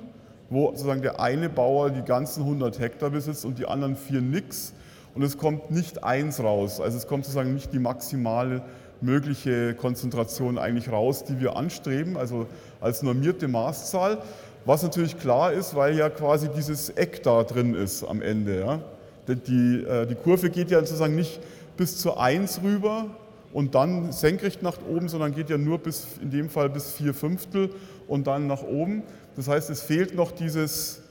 wo 0.49 0.71
sozusagen 0.71 1.01
der 1.01 1.19
eine 1.19 1.49
Bauer 1.49 1.91
die 1.91 2.01
ganzen 2.01 2.43
100 2.43 2.79
Hektar 2.79 3.09
besitzt 3.09 3.45
und 3.45 3.59
die 3.59 3.67
anderen 3.67 3.95
vier 3.95 4.21
nix 4.21 4.73
und 5.15 5.21
es 5.23 5.37
kommt 5.37 5.71
nicht 5.71 6.03
eins 6.03 6.41
raus, 6.41 6.79
also 6.79 6.97
es 6.97 7.07
kommt 7.07 7.25
sozusagen 7.25 7.53
nicht 7.53 7.73
die 7.73 7.79
maximale 7.79 8.61
mögliche 9.01 9.73
Konzentration 9.75 10.57
eigentlich 10.57 10.91
raus, 10.91 11.23
die 11.23 11.39
wir 11.39 11.55
anstreben, 11.55 12.17
also 12.17 12.47
als 12.81 13.01
normierte 13.01 13.47
Maßzahl. 13.47 14.19
Was 14.65 14.83
natürlich 14.83 15.17
klar 15.17 15.53
ist, 15.53 15.75
weil 15.75 15.97
ja 15.97 16.09
quasi 16.09 16.49
dieses 16.49 16.89
Eck 16.89 17.23
da 17.23 17.43
drin 17.43 17.75
ist 17.75 18.03
am 18.03 18.21
Ende. 18.21 18.59
Ja. 18.59 18.79
Die, 19.27 19.83
äh, 19.83 20.05
die 20.05 20.15
Kurve 20.15 20.49
geht 20.49 20.71
ja 20.71 20.79
sozusagen 20.79 21.15
nicht 21.15 21.39
bis 21.77 21.97
zur 21.97 22.21
1 22.21 22.61
rüber 22.63 23.05
und 23.53 23.73
dann 23.73 24.11
senkrecht 24.11 24.61
nach 24.61 24.77
oben, 24.87 25.07
sondern 25.07 25.33
geht 25.33 25.49
ja 25.49 25.57
nur 25.57 25.79
bis, 25.79 26.05
in 26.21 26.29
dem 26.29 26.49
Fall 26.49 26.69
bis 26.69 26.91
4 26.93 27.13
Fünftel 27.13 27.69
und 28.07 28.27
dann 28.27 28.47
nach 28.47 28.63
oben. 28.63 29.03
Das 29.35 29.47
heißt, 29.47 29.69
es 29.69 29.81
fehlt 29.81 30.15
noch 30.15 30.31
dieses, 30.31 31.01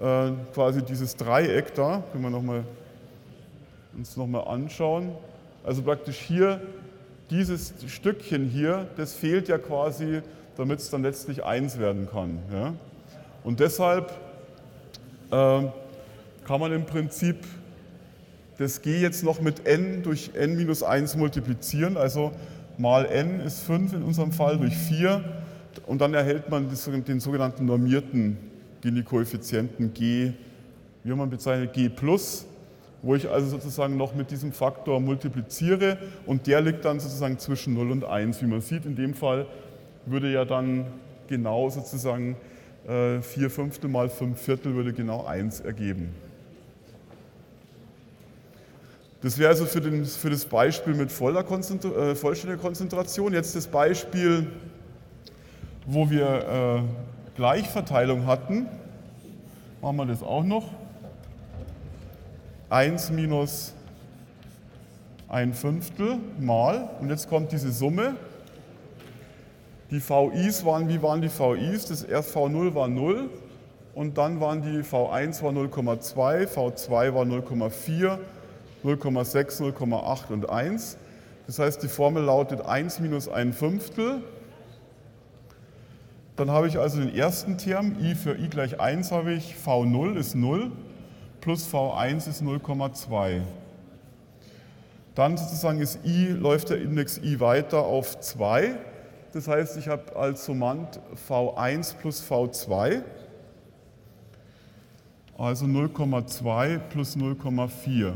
äh, 0.00 0.30
quasi 0.52 0.82
dieses 0.82 1.16
Dreieck 1.16 1.74
da, 1.74 2.02
können 2.12 2.24
wir 2.24 2.30
noch 2.30 2.42
mal, 2.42 2.64
uns 3.96 4.16
nochmal 4.16 4.46
anschauen. 4.46 5.10
Also 5.64 5.82
praktisch 5.82 6.18
hier, 6.18 6.60
dieses 7.30 7.74
Stückchen 7.86 8.48
hier, 8.48 8.88
das 8.96 9.14
fehlt 9.14 9.48
ja 9.48 9.58
quasi, 9.58 10.22
damit 10.56 10.80
es 10.80 10.90
dann 10.90 11.02
letztlich 11.02 11.44
1 11.44 11.78
werden 11.78 12.08
kann. 12.10 12.38
Ja? 12.52 12.74
Und 13.44 13.60
deshalb 13.60 14.10
äh, 15.30 15.62
kann 16.46 16.60
man 16.60 16.72
im 16.72 16.86
Prinzip 16.86 17.36
das 18.58 18.82
g 18.82 19.00
jetzt 19.00 19.22
noch 19.22 19.40
mit 19.40 19.66
n 19.66 20.02
durch 20.02 20.32
n 20.34 20.56
minus 20.56 20.82
1 20.82 21.16
multiplizieren. 21.16 21.96
Also 21.96 22.32
mal 22.76 23.06
n 23.06 23.40
ist 23.40 23.60
5 23.60 23.92
in 23.92 24.02
unserem 24.02 24.32
Fall 24.32 24.58
durch 24.58 24.76
4 24.76 25.22
und 25.86 26.00
dann 26.00 26.12
erhält 26.14 26.50
man 26.50 26.68
den 26.68 27.20
sogenannten 27.20 27.64
normierten 27.64 28.36
Gini-Koeffizienten 28.80 29.94
g, 29.94 30.32
wie 31.04 31.12
man 31.12 31.30
bezeichnet, 31.30 31.72
g 31.72 31.88
plus, 31.88 32.46
wo 33.02 33.14
ich 33.14 33.28
also 33.28 33.48
sozusagen 33.48 33.96
noch 33.96 34.14
mit 34.14 34.30
diesem 34.30 34.52
Faktor 34.52 35.00
multipliziere 35.00 35.98
und 36.26 36.46
der 36.46 36.60
liegt 36.60 36.84
dann 36.84 37.00
sozusagen 37.00 37.38
zwischen 37.38 37.74
0 37.74 37.90
und 37.92 38.04
1. 38.04 38.42
Wie 38.42 38.46
man 38.46 38.60
sieht, 38.60 38.84
in 38.86 38.96
dem 38.96 39.14
Fall 39.14 39.46
würde 40.06 40.32
ja 40.32 40.44
dann 40.44 40.86
genau 41.28 41.70
sozusagen 41.70 42.36
4 42.86 43.22
äh, 43.22 43.48
Fünftel 43.50 43.90
mal 43.90 44.08
5 44.08 44.40
Viertel 44.40 44.74
würde 44.74 44.92
genau 44.92 45.26
1 45.26 45.60
ergeben. 45.60 46.14
Das 49.20 49.36
wäre 49.36 49.50
also 49.50 49.66
für, 49.66 49.80
den, 49.80 50.04
für, 50.04 50.30
das 50.30 50.44
Beispiel 50.44 50.94
mit 50.94 51.10
voller 51.10 51.42
Konzentra 51.42 52.10
äh, 52.10 52.14
vollständiger 52.14 52.62
Konzentration. 52.62 53.32
Jetzt 53.32 53.56
das 53.56 53.66
Beispiel, 53.66 54.46
wo 55.86 56.08
wir 56.08 56.84
äh, 56.84 57.36
Gleichverteilung 57.36 58.26
hatten. 58.26 58.66
Machen 59.82 59.96
wir 59.96 60.06
das 60.06 60.22
auch 60.22 60.44
noch. 60.44 60.70
1 62.70 63.10
minus 63.10 63.72
ein 65.28 65.54
Fünftel 65.54 66.18
mal, 66.38 66.90
und 67.00 67.10
jetzt 67.10 67.28
kommt 67.28 67.52
diese 67.52 67.72
Summe. 67.72 68.16
Die 69.90 70.00
VIs 70.00 70.64
waren, 70.64 70.88
wie 70.88 71.02
waren 71.02 71.22
die 71.22 71.30
VIs? 71.30 71.86
Das 71.86 72.02
erst 72.02 72.36
V0 72.36 72.74
war 72.74 72.88
0 72.88 73.30
und 73.94 74.18
dann 74.18 74.40
waren 74.40 74.62
die 74.62 74.82
V1 74.82 75.42
war 75.42 75.52
0,2, 75.52 76.46
V2 76.46 77.14
war 77.14 77.24
0,4 77.24 78.18
0,6, 78.84 79.60
0,8 79.60 80.32
und 80.32 80.50
1. 80.50 80.96
Das 81.46 81.58
heißt, 81.58 81.82
die 81.82 81.88
Formel 81.88 82.22
lautet 82.22 82.64
1 82.64 83.00
minus 83.00 83.28
ein 83.28 83.52
Fünftel. 83.52 84.22
Dann 86.36 86.50
habe 86.50 86.68
ich 86.68 86.78
also 86.78 87.00
den 87.00 87.14
ersten 87.14 87.58
Term, 87.58 87.96
i 88.00 88.14
für 88.14 88.36
i 88.36 88.48
gleich 88.48 88.78
1 88.78 89.10
habe 89.10 89.32
ich, 89.32 89.56
v0 89.64 90.16
ist 90.16 90.34
0 90.34 90.70
plus 91.40 91.72
v1 91.72 92.28
ist 92.28 92.42
0,2. 92.42 93.42
Dann 95.14 95.36
sozusagen 95.36 95.80
ist 95.80 95.98
i, 96.04 96.28
läuft 96.28 96.70
der 96.70 96.80
Index 96.80 97.18
i 97.18 97.40
weiter 97.40 97.78
auf 97.78 98.20
2. 98.20 98.76
Das 99.32 99.48
heißt, 99.48 99.76
ich 99.76 99.88
habe 99.88 100.14
als 100.14 100.44
Summand 100.44 101.00
v1 101.28 101.96
plus 101.96 102.22
v2, 102.22 103.02
also 105.36 105.66
0,2 105.66 106.78
plus 106.78 107.16
0,4. 107.16 108.14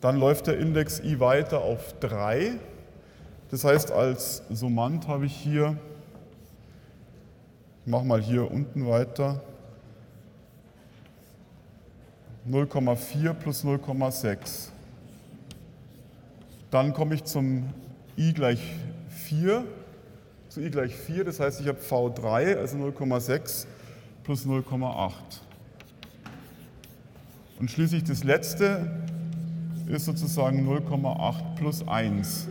Dann 0.00 0.18
läuft 0.18 0.46
der 0.46 0.58
Index 0.58 1.00
i 1.00 1.18
weiter 1.18 1.62
auf 1.62 1.94
3. 2.00 2.52
Das 3.50 3.64
heißt, 3.64 3.90
als 3.90 4.42
Summand 4.50 5.08
habe 5.08 5.26
ich 5.26 5.34
hier, 5.34 5.76
ich 7.84 7.90
mache 7.90 8.04
mal 8.04 8.20
hier 8.20 8.50
unten 8.50 8.86
weiter, 8.86 9.40
0,4 12.50 13.32
plus 13.34 13.64
0,6. 13.64 14.68
Dann 16.70 16.92
komme 16.92 17.14
ich 17.14 17.24
zum 17.24 17.68
i 18.16 18.32
gleich 18.32 18.60
4, 19.08 19.64
zu 20.48 20.60
i 20.60 20.70
gleich 20.70 20.94
4, 20.94 21.24
das 21.24 21.40
heißt, 21.40 21.60
ich 21.60 21.68
habe 21.68 21.78
v3, 21.78 22.56
also 22.56 22.76
0,6 22.76 23.66
plus 24.22 24.46
0,8. 24.46 25.12
Und 27.58 27.70
schließlich 27.70 28.04
das 28.04 28.22
letzte, 28.22 28.90
ist 29.88 30.04
sozusagen 30.04 30.68
0,8 30.68 31.54
plus 31.56 31.86
1, 31.86 32.48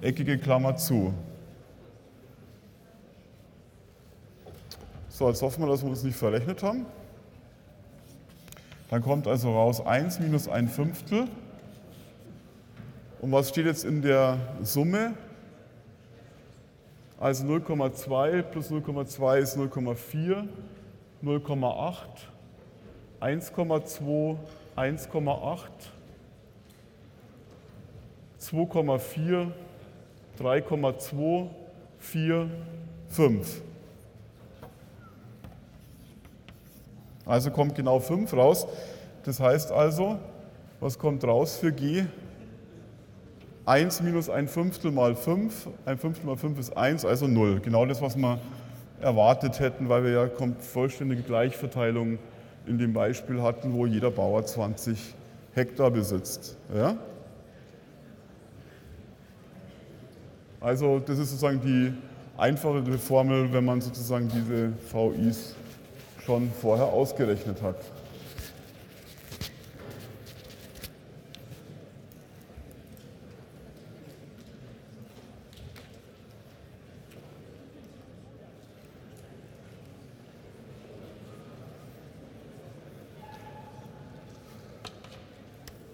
eckige 0.00 0.38
Klammer 0.38 0.76
zu. 0.76 1.12
So, 5.08 5.28
jetzt 5.28 5.42
hoffen 5.42 5.64
wir, 5.64 5.68
dass 5.68 5.82
wir 5.82 5.90
uns 5.90 6.04
nicht 6.04 6.16
verrechnet 6.16 6.62
haben. 6.62 6.86
Dann 8.88 9.02
kommt 9.02 9.26
also 9.26 9.52
raus 9.52 9.84
1 9.84 10.20
minus 10.20 10.48
ein 10.48 10.68
Fünftel. 10.68 11.28
Und 13.20 13.32
was 13.32 13.50
steht 13.50 13.66
jetzt 13.66 13.84
in 13.84 14.00
der 14.00 14.38
Summe? 14.62 15.14
Also 17.20 17.44
0,2 17.44 18.42
plus 18.42 18.70
0,2 18.70 19.38
ist 19.38 19.58
0,4, 19.58 20.46
0,8, 21.22 21.96
1,2, 23.20 24.36
1,8, 24.76 25.58
2,4, 28.40 29.50
3,2, 30.38 31.48
4, 31.98 32.50
5. 33.08 33.62
Also 37.28 37.50
kommt 37.50 37.74
genau 37.74 38.00
5 38.00 38.32
raus. 38.32 38.66
Das 39.24 39.38
heißt 39.38 39.70
also, 39.70 40.18
was 40.80 40.98
kommt 40.98 41.22
raus 41.24 41.58
für 41.58 41.70
G? 41.70 42.04
1 43.66 44.00
minus 44.00 44.30
ein 44.30 44.48
Fünftel 44.48 44.90
mal 44.90 45.14
5. 45.14 45.68
Ein 45.84 45.98
Fünftel 45.98 46.26
mal 46.26 46.38
5 46.38 46.58
ist 46.58 46.76
1, 46.76 47.04
also 47.04 47.26
0. 47.26 47.60
Genau 47.60 47.84
das, 47.84 48.00
was 48.00 48.16
wir 48.16 48.38
erwartet 49.02 49.60
hätten, 49.60 49.90
weil 49.90 50.04
wir 50.04 50.10
ja 50.10 50.28
vollständige 50.58 51.22
Gleichverteilung 51.22 52.18
in 52.66 52.78
dem 52.78 52.94
Beispiel 52.94 53.42
hatten, 53.42 53.74
wo 53.74 53.84
jeder 53.84 54.10
Bauer 54.10 54.44
20 54.44 55.14
Hektar 55.52 55.90
besitzt. 55.90 56.56
Ja? 56.74 56.96
Also 60.60 60.98
das 60.98 61.18
ist 61.18 61.30
sozusagen 61.30 61.60
die 61.60 61.92
einfachere 62.38 62.96
Formel, 62.96 63.52
wenn 63.52 63.66
man 63.66 63.82
sozusagen 63.82 64.28
diese 64.28 64.72
VIs 64.92 65.54
schon 66.28 66.52
vorher 66.60 66.84
ausgerechnet 66.84 67.62
hat. 67.62 67.76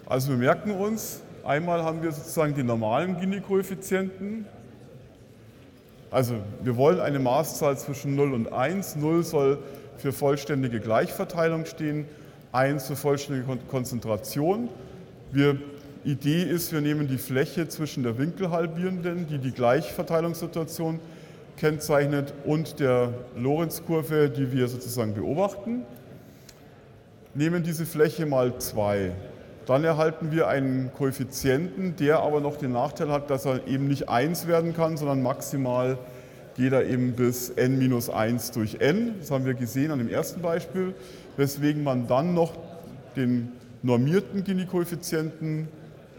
Also 0.07 0.31
wir 0.31 0.37
merken 0.37 0.73
uns, 0.73 1.21
Einmal 1.45 1.85
haben 1.85 2.03
wir 2.03 2.11
sozusagen 2.11 2.55
die 2.55 2.63
normalen 2.63 3.21
Gini-Koeffizienten. 3.21 4.47
Also 6.11 6.37
wir 6.63 6.77
wollen 6.77 6.99
eine 7.01 7.19
Maßzahl 7.19 7.77
zwischen 7.77 8.17
0 8.17 8.33
und 8.33 8.53
1. 8.53 8.97
0 8.97 9.23
soll 9.23 9.59
für 9.99 10.13
vollständige 10.13 10.81
Gleichverteilung 10.81 11.67
stehen, 11.67 12.07
eins 12.53 12.87
für 12.87 12.97
vollständige 12.97 13.59
Konzentration. 13.69 14.69
Wir, 15.33 15.57
Idee 16.05 16.43
ist, 16.43 16.73
wir 16.73 16.81
nehmen 16.81 17.09
die 17.09 17.19
Fläche 17.19 17.69
zwischen 17.69 18.03
der 18.03 18.19
Winkelhalbierenden, 18.19 19.27
die 19.27 19.39
die 19.39 19.53
Gleichverteilungssituation 19.53 21.01
kennzeichnet, 21.57 22.35
und 22.45 22.81
der 22.81 23.15
Lorenzkurve, 23.37 24.29
die 24.29 24.53
wir 24.53 24.69
sozusagen 24.69 25.15
beobachten, 25.15 25.83
nehmen 27.35 27.63
diese 27.63 27.87
Fläche 27.87 28.27
mal 28.27 28.59
2. 28.59 29.13
Dann 29.67 29.83
erhalten 29.83 30.31
wir 30.31 30.49
einen 30.49 30.93
Koeffizienten, 30.93 31.97
der 31.97 32.21
aber 32.21 32.41
noch 32.41 32.57
den 32.57 32.73
Nachteil 32.73 33.11
hat, 33.11 33.31
dass 33.31 33.47
er 33.47 33.67
eben 33.67 33.89
nicht 33.89 34.09
1 34.09 34.47
werden 34.47 34.75
kann, 34.75 34.97
sondern 34.97 35.23
maximal 35.23 35.93
1 35.93 35.99
geht 36.55 36.65
jeder 36.65 36.85
eben 36.85 37.13
bis 37.13 37.51
n 37.51 37.79
minus 37.79 38.11
1 38.11 38.53
durch 38.53 38.81
n. 38.81 39.15
Das 39.19 39.31
haben 39.31 39.45
wir 39.45 39.55
gesehen 39.55 39.91
an 39.91 39.99
dem 39.99 40.09
ersten 40.09 40.41
Beispiel, 40.41 40.95
weswegen 41.37 41.83
man 41.83 42.07
dann 42.07 42.35
noch 42.35 42.53
den 43.17 43.53
normierten 43.83 44.45
Gini-Koeffizienten 44.45 45.69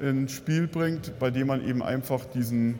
ins 0.01 0.33
Spiel 0.33 0.67
bringt, 0.67 1.17
bei 1.19 1.31
dem 1.31 1.47
man 1.47 1.65
eben 1.65 1.81
einfach 1.81 2.25
diesen 2.25 2.79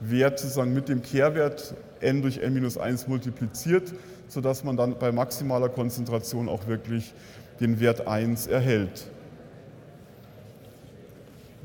Wert 0.00 0.40
sozusagen 0.40 0.74
mit 0.74 0.88
dem 0.88 1.02
Kehrwert 1.02 1.74
n 2.00 2.22
durch 2.22 2.38
n 2.38 2.52
minus 2.54 2.76
1 2.76 3.06
multipliziert, 3.06 3.92
sodass 4.28 4.64
man 4.64 4.76
dann 4.76 4.98
bei 4.98 5.12
maximaler 5.12 5.68
Konzentration 5.68 6.48
auch 6.48 6.66
wirklich 6.66 7.12
den 7.60 7.78
Wert 7.78 8.06
1 8.06 8.46
erhält. 8.46 9.06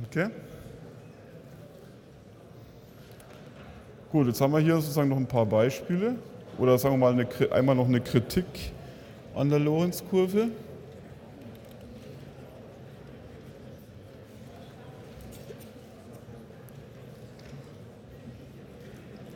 Okay? 0.06 0.30
Gut, 4.16 4.28
jetzt 4.28 4.40
haben 4.40 4.54
wir 4.54 4.60
hier 4.62 4.76
sozusagen 4.76 5.10
noch 5.10 5.18
ein 5.18 5.26
paar 5.26 5.46
Beispiele 5.46 6.16
oder 6.58 6.78
sagen 6.78 6.94
wir 6.94 7.00
mal 7.00 7.12
eine, 7.12 7.28
einmal 7.52 7.76
noch 7.76 7.90
eine 7.90 8.00
Kritik 8.00 8.46
an 9.36 9.50
der 9.50 9.60
Lorentzkurve. 9.60 10.48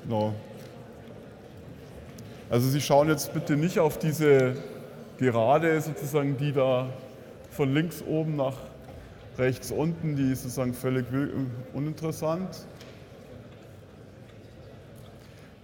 Genau. 0.06 0.34
Also 2.50 2.70
Sie 2.70 2.80
schauen 2.80 3.10
jetzt 3.10 3.34
bitte 3.34 3.58
nicht 3.58 3.80
auf 3.80 4.00
diese 4.00 4.56
Gerade 5.18 5.82
sozusagen, 5.82 6.38
die 6.38 6.54
da 6.54 6.88
von 7.52 7.74
links 7.74 8.02
oben 8.02 8.38
nach 8.38 8.56
rechts 9.38 9.72
unten, 9.72 10.16
die 10.16 10.32
ist 10.32 10.44
sozusagen 10.44 10.74
völlig 10.74 11.06
uninteressant. 11.74 12.66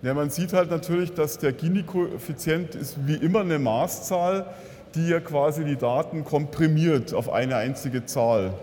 Ja, 0.05 0.13
man 0.13 0.29
sieht 0.29 0.53
halt 0.53 0.69
natürlich, 0.69 1.13
dass 1.13 1.39
der 1.39 1.51
Gini-Koeffizient 1.51 2.75
ist 2.75 3.07
wie 3.07 3.15
immer 3.15 3.39
eine 3.39 3.57
Maßzahl, 3.57 4.45
die 4.93 5.07
ja 5.07 5.19
quasi 5.19 5.65
die 5.65 5.77
Daten 5.77 6.23
komprimiert 6.23 7.11
auf 7.15 7.33
eine 7.33 7.55
einzige 7.55 8.05
Zahl. 8.05 8.53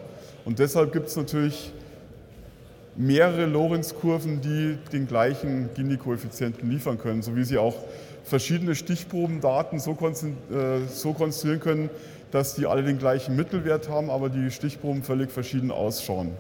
Und 0.45 0.61
deshalb 0.61 0.93
gibt 0.93 1.09
es 1.09 1.17
natürlich 1.17 1.73
mehrere 2.95 3.47
Lorenz-Kurven, 3.47 4.41
die 4.41 4.79
den 4.93 5.09
gleichen 5.09 5.71
Gini-Koeffizienten 5.75 6.71
liefern 6.71 6.97
können, 6.97 7.23
so 7.23 7.35
wie 7.35 7.43
sie 7.43 7.59
auch 7.59 7.75
verschiedene 8.23 8.77
Stichprobendaten 8.77 9.81
so, 9.81 9.99
äh, 9.99 10.87
so 10.87 11.13
konstruieren 11.13 11.59
können, 11.59 11.91
dass 12.31 12.55
die 12.55 12.67
alle 12.67 12.85
den 12.85 12.99
gleichen 12.99 13.35
Mittelwert 13.35 13.89
haben, 13.89 14.11
aber 14.11 14.29
die 14.29 14.53
Stichproben 14.53 15.03
völlig 15.03 15.33
verschieden 15.33 15.73
ausschauen. 15.73 16.31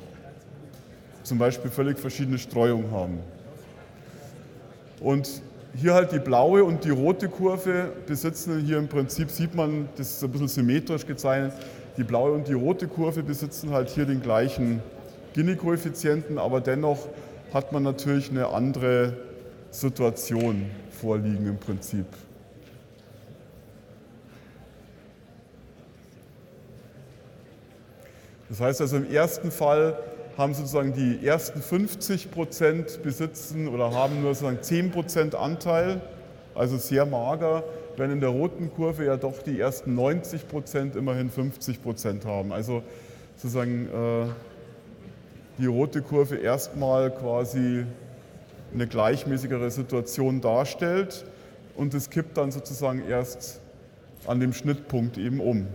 Zum 1.24 1.38
Beispiel 1.38 1.72
völlig 1.72 1.98
verschiedene 1.98 2.38
Streuung 2.38 2.92
haben. 2.92 3.18
Und 5.02 5.42
hier 5.74 5.94
halt 5.94 6.12
die 6.12 6.18
blaue 6.18 6.64
und 6.64 6.84
die 6.84 6.90
rote 6.90 7.28
Kurve 7.28 7.92
besitzen 8.06 8.60
hier 8.60 8.78
im 8.78 8.88
Prinzip, 8.88 9.30
sieht 9.30 9.54
man, 9.54 9.88
das 9.96 10.10
ist 10.10 10.24
ein 10.24 10.30
bisschen 10.30 10.48
symmetrisch 10.48 11.06
gezeichnet, 11.06 11.54
die 11.96 12.04
blaue 12.04 12.32
und 12.32 12.46
die 12.46 12.52
rote 12.52 12.86
Kurve 12.86 13.22
besitzen 13.22 13.70
halt 13.70 13.88
hier 13.88 14.06
den 14.06 14.22
gleichen 14.22 14.80
Gini-Koeffizienten, 15.34 16.38
aber 16.38 16.60
dennoch 16.60 17.08
hat 17.52 17.72
man 17.72 17.82
natürlich 17.82 18.30
eine 18.30 18.48
andere 18.48 19.16
Situation 19.70 20.66
vorliegen 20.90 21.46
im 21.46 21.58
Prinzip. 21.58 22.06
Das 28.48 28.60
heißt 28.60 28.80
also 28.82 28.98
im 28.98 29.10
ersten 29.10 29.50
Fall 29.50 29.96
haben 30.36 30.54
sozusagen 30.54 30.92
die 30.92 31.26
ersten 31.26 31.60
50 31.60 32.30
Prozent 32.30 33.02
besitzen 33.02 33.68
oder 33.68 33.92
haben 33.92 34.22
nur 34.22 34.34
sozusagen 34.34 34.62
10 34.62 34.90
Prozent 34.90 35.34
Anteil, 35.34 36.00
also 36.54 36.78
sehr 36.78 37.06
mager, 37.06 37.64
wenn 37.96 38.10
in 38.10 38.20
der 38.20 38.30
roten 38.30 38.72
Kurve 38.72 39.04
ja 39.04 39.16
doch 39.16 39.42
die 39.42 39.60
ersten 39.60 39.94
90 39.94 40.48
Prozent 40.48 40.96
immerhin 40.96 41.30
50 41.30 41.82
Prozent 41.82 42.24
haben. 42.24 42.52
Also 42.52 42.82
sozusagen 43.36 43.86
äh, 43.86 44.26
die 45.58 45.66
rote 45.66 46.02
Kurve 46.02 46.36
erstmal 46.36 47.10
quasi 47.10 47.84
eine 48.72 48.86
gleichmäßigere 48.86 49.70
Situation 49.70 50.40
darstellt 50.40 51.26
und 51.76 51.92
es 51.94 52.08
kippt 52.10 52.36
dann 52.36 52.50
sozusagen 52.50 53.06
erst 53.06 53.60
an 54.26 54.40
dem 54.40 54.52
Schnittpunkt 54.52 55.18
eben 55.18 55.40
um. 55.40 55.66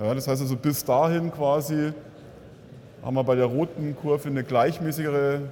Ja, 0.00 0.14
das 0.14 0.26
heißt 0.26 0.40
also 0.40 0.56
bis 0.56 0.82
dahin 0.82 1.30
quasi 1.30 1.92
haben 3.02 3.16
wir 3.16 3.24
bei 3.24 3.34
der 3.34 3.44
roten 3.44 3.94
Kurve 3.94 4.28
eine 4.28 4.44
gleichmäßigere, 4.44 5.42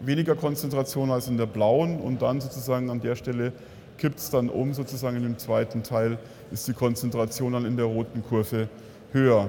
weniger 0.00 0.34
Konzentration 0.34 1.10
als 1.10 1.28
in 1.28 1.38
der 1.38 1.46
blauen 1.46 1.98
und 1.98 2.20
dann 2.20 2.42
sozusagen 2.42 2.90
an 2.90 3.00
der 3.00 3.16
Stelle 3.16 3.52
kippt 3.96 4.18
es 4.18 4.28
dann 4.28 4.50
um, 4.50 4.74
sozusagen 4.74 5.16
in 5.16 5.22
dem 5.22 5.38
zweiten 5.38 5.82
Teil 5.82 6.18
ist 6.50 6.68
die 6.68 6.74
Konzentration 6.74 7.54
dann 7.54 7.64
in 7.64 7.78
der 7.78 7.86
roten 7.86 8.22
Kurve 8.22 8.68
höher. 9.12 9.48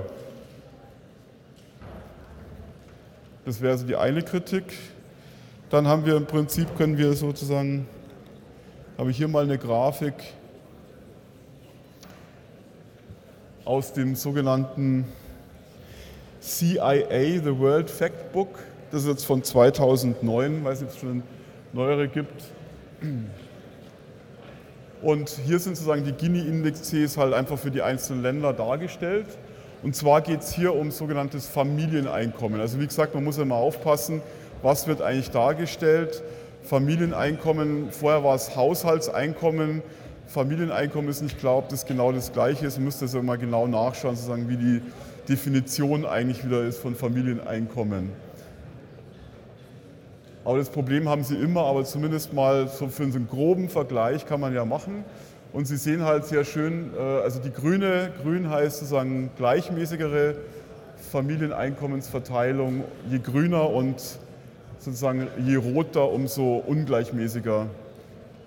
Das 3.44 3.60
wäre 3.60 3.74
also 3.74 3.86
die 3.86 3.98
eine 3.98 4.22
Kritik. 4.22 4.64
Dann 5.70 5.88
haben 5.88 6.06
wir 6.06 6.16
im 6.16 6.26
Prinzip, 6.26 6.78
können 6.78 6.98
wir 6.98 7.14
sozusagen, 7.14 7.86
habe 8.98 9.12
ich 9.12 9.18
hier 9.18 9.28
mal 9.28 9.44
eine 9.44 9.58
Grafik 9.58 10.14
aus 13.66 13.94
dem 13.94 14.16
sogenannten 14.16 15.06
CIA, 16.40 17.42
The 17.44 17.58
World 17.60 17.90
Factbook. 17.90 18.60
Das 18.92 19.04
ist 19.04 19.08
jetzt 19.08 19.26
von 19.26 19.44
2009, 19.44 20.64
weil 20.64 20.74
es 20.74 20.82
jetzt 20.82 21.00
schon 21.00 21.24
neuere 21.72 22.08
gibt. 22.08 22.44
Und 25.02 25.30
hier 25.30 25.60
sind 25.60 25.76
sozusagen 25.76 26.04
die 26.04 26.12
Gini-Indexes 26.12 27.18
halt 27.18 27.34
einfach 27.34 27.58
für 27.58 27.72
die 27.72 27.82
einzelnen 27.82 28.22
Länder 28.22 28.54
dargestellt. 28.54 29.28
Und 29.84 29.96
zwar 29.96 30.22
geht 30.22 30.42
es 30.42 30.54
hier 30.54 30.76
um 30.76 30.92
sogenanntes 30.92 31.48
Familieneinkommen. 31.48 32.60
Also 32.60 32.80
wie 32.80 32.86
gesagt, 32.86 33.16
man 33.16 33.24
muss 33.24 33.38
immer 33.38 33.56
aufpassen, 33.56 34.22
was 34.62 34.88
wird 34.88 35.02
eigentlich 35.02 35.32
dargestellt. 35.32 36.22
Familieneinkommen, 36.64 37.92
vorher 37.92 38.24
war 38.24 38.36
es 38.36 38.56
Haushaltseinkommen, 38.56 39.82
Familieneinkommen 40.32 41.10
ist 41.10 41.22
nicht 41.22 41.40
klar, 41.40 41.58
ob 41.58 41.68
das 41.68 41.86
genau 41.86 42.14
das 42.14 42.32
gleiche 42.32 42.66
ist. 42.66 42.78
Man 42.78 42.86
müsste 42.86 43.04
also 43.04 43.22
mal 43.22 43.38
genau 43.38 43.68
nachschauen, 43.68 44.16
sozusagen, 44.16 44.48
wie 44.48 44.56
die 44.56 44.82
Definition 45.28 46.06
eigentlich 46.06 46.46
wieder 46.46 46.64
ist 46.64 46.78
von 46.78 46.96
Familieneinkommen. 46.96 48.12
Aber 50.46 50.58
das 50.58 50.70
Problem 50.70 51.10
haben 51.10 51.26
Sie 51.26 51.36
immer, 51.36 51.66
aber 51.66 51.84
zumindest 51.84 52.32
mal 52.32 52.70
so 52.70 52.88
für 52.88 53.04
einen 53.04 53.28
groben 53.28 53.68
Vergleich 53.68 54.26
kann 54.26 54.40
man 54.40 54.56
ja 54.56 54.64
machen. 54.64 55.04
Und 55.52 55.68
Sie 55.68 55.76
sehen 55.76 56.04
halt 56.04 56.24
sehr 56.24 56.46
schön, 56.46 56.92
äh, 56.98 57.02
also 57.02 57.42
die 57.42 57.52
grüne, 57.52 58.14
grün 58.24 58.50
heißt 58.50 58.80
sozusagen 58.80 59.32
gleichmäßigere 59.38 60.36
Familieneinkommensverteilung. 61.12 62.86
Je 63.10 63.20
grüner 63.20 63.70
und 63.70 64.02
sozusagen 64.80 65.28
je 65.46 65.58
roter, 65.58 66.10
umso 66.10 66.64
ungleichmäßiger 66.66 67.68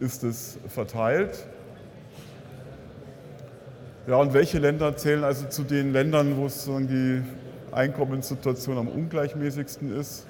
ist 0.01 0.25
es 0.25 0.59
verteilt. 0.69 1.47
Ja, 4.07 4.17
und 4.17 4.35
welche 4.35 4.59
Länder 4.59 4.95
zählen 4.99 5.25
also 5.25 5.49
zu 5.49 5.63
den 5.63 5.95
Ländern, 5.95 6.37
wo 6.37 6.47
sozusagen 6.47 6.89
die 6.89 7.23
Einkommenssituation 7.75 8.77
am 8.77 8.89
ungleichmäßigsten 8.89 9.99
ist? 9.99 10.27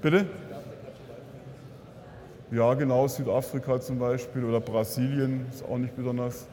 Bitte? 0.00 0.26
Ja, 2.52 2.74
genau, 2.74 3.08
Südafrika 3.08 3.80
zum 3.80 3.98
Beispiel 3.98 4.44
oder 4.44 4.60
Brasilien 4.60 5.46
ist 5.52 5.64
auch 5.64 5.76
nicht 5.76 5.96
besonders. 5.96 6.46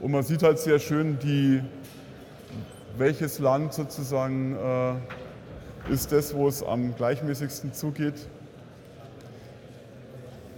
Und 0.00 0.10
man 0.10 0.22
sieht 0.22 0.42
halt 0.42 0.58
sehr 0.58 0.78
schön, 0.78 1.18
die, 1.18 1.60
welches 2.96 3.38
Land 3.38 3.74
sozusagen 3.74 4.56
äh, 4.56 5.92
ist 5.92 6.12
das, 6.12 6.34
wo 6.34 6.48
es 6.48 6.62
am 6.62 6.96
gleichmäßigsten 6.96 7.74
zugeht. 7.74 8.26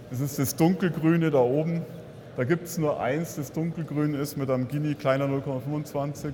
Das 0.09 0.21
ist 0.21 0.39
das 0.39 0.55
dunkelgrüne 0.55 1.31
da 1.31 1.39
oben. 1.39 1.85
Da 2.39 2.45
gibt 2.45 2.67
es 2.67 2.77
nur 2.77 3.01
eins, 3.01 3.35
das 3.35 3.51
dunkelgrün 3.51 4.13
ist 4.13 4.37
mit 4.37 4.49
einem 4.49 4.69
Gini 4.69 4.95
kleiner 4.95 5.25
0,25. 5.25 6.31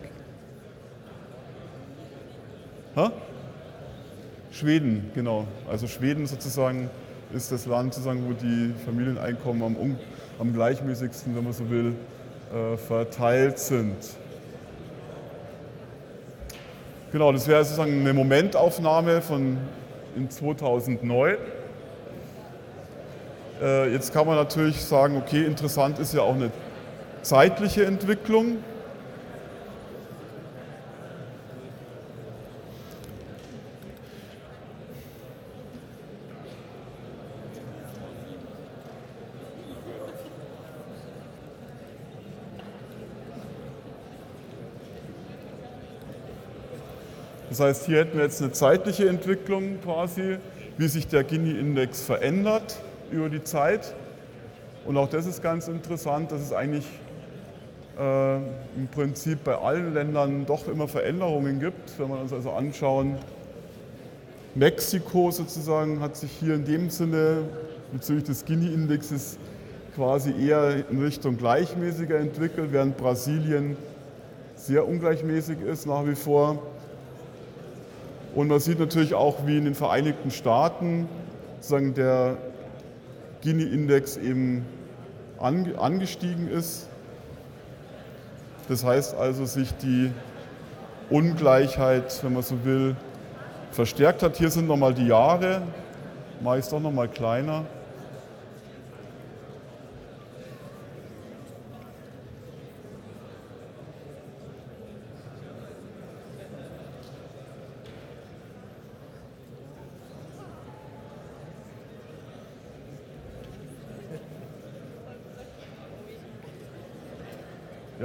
Schweden, 4.52 5.10
genau. 5.16 5.48
Also 5.68 5.88
Schweden 5.88 6.28
sozusagen 6.28 6.92
ist 7.34 7.52
das 7.52 7.66
Land, 7.66 7.96
sozusagen, 7.96 8.24
wo 8.30 8.34
die 8.34 8.76
Familieneinkommen 8.86 9.64
am, 9.64 9.98
am 10.38 10.54
gleichmäßigsten, 10.54 11.36
wenn 11.36 11.44
man 11.44 11.54
so 11.54 11.68
will, 11.72 11.96
äh, 12.54 12.78
verteilt 12.78 13.58
sind. 13.58 13.96
Genau, 17.12 17.32
das 17.32 17.48
wäre 17.48 17.64
sozusagen 17.64 18.02
eine 18.02 18.14
Momentaufnahme 18.14 19.24
von 19.24 19.58
in 20.16 20.30
2009. 20.30 21.38
Äh, 23.62 23.94
jetzt 23.94 24.12
kann 24.14 24.28
man 24.28 24.36
natürlich 24.36 24.82
sagen, 24.84 25.16
okay, 25.18 25.46
interessant 25.46 25.98
ist 26.00 26.14
ja 26.14 26.22
auch 26.22 26.36
eine 26.36 26.52
zeitliche 27.22 27.86
Entwicklung. 27.86 28.58
Das 47.50 47.62
heißt, 47.62 47.86
hier 47.86 48.00
hätten 48.00 48.18
wir 48.18 48.26
jetzt 48.26 48.42
eine 48.42 48.52
zeitliche 48.52 49.08
Entwicklung 49.08 49.80
quasi, 49.82 50.40
wie 50.78 50.90
sich 50.90 51.08
der 51.08 51.24
Gini-Index 51.24 52.02
verändert 52.02 52.76
über 53.12 53.30
die 53.30 53.44
Zeit. 53.44 53.94
Und 54.86 54.98
auch 54.98 55.10
das 55.10 55.26
ist 55.26 55.42
ganz 55.42 55.68
interessant, 55.68 56.32
dass 56.32 56.42
es 56.42 56.54
eigentlich 56.54 56.86
äh, 58.00 58.36
im 58.36 58.88
Prinzip 58.92 59.44
bei 59.44 59.56
allen 59.56 59.94
Ländern 59.94 60.46
doch 60.46 60.68
immer 60.68 60.88
Veränderungen 60.88 61.60
gibt. 61.60 61.98
Wenn 61.98 62.10
wir 62.10 62.20
uns 62.20 62.34
also 62.34 62.52
anschauen, 62.52 63.18
Mexiko 64.54 65.32
sozusagen 65.32 66.00
hat 66.00 66.16
sich 66.16 66.32
hier 66.32 66.56
in 66.56 66.66
dem 66.66 66.90
Sinne 66.90 67.44
bezüglich 67.92 68.26
des 68.26 68.46
Gini-Indexes 68.46 69.38
quasi 69.96 70.34
eher 70.38 70.90
in 70.90 71.02
Richtung 71.02 71.38
gleichmäßiger 71.38 72.18
entwickelt, 72.18 72.72
während 72.72 72.98
Brasilien 72.98 73.78
sehr 74.56 74.88
ungleichmäßig 74.88 75.62
ist 75.62 75.86
nach 75.86 76.06
wie 76.06 76.16
vor. 76.16 76.62
Und 78.34 78.50
man 78.50 78.60
sieht 78.60 78.80
natürlich 78.80 79.14
auch, 79.14 79.46
wie 79.46 79.58
in 79.58 79.66
den 79.66 79.76
Vereinigten 79.76 80.32
Staaten 80.32 81.08
sozusagen 81.60 81.94
der 81.94 82.38
Gini-Index 83.46 84.18
eben 84.18 84.66
angestiegen 85.38 86.48
ist. 86.48 86.90
Das 88.68 88.84
heißt 88.84 89.16
also, 89.16 89.46
sich 89.46 89.72
die 89.78 90.12
Ungleichheit, 91.12 92.24
wenn 92.24 92.34
man 92.34 92.42
so 92.42 92.66
will, 92.66 92.96
verstärkt 93.72 94.24
hat. 94.24 94.38
Hier 94.38 94.50
sind 94.50 94.68
nochmal 94.68 94.96
die 94.96 95.06
Jahre, 95.06 95.62
mache 96.42 96.58
ich 96.58 96.66
es 96.66 96.72
doch 96.72 96.80
nochmal 96.80 97.08
kleiner. 97.08 97.66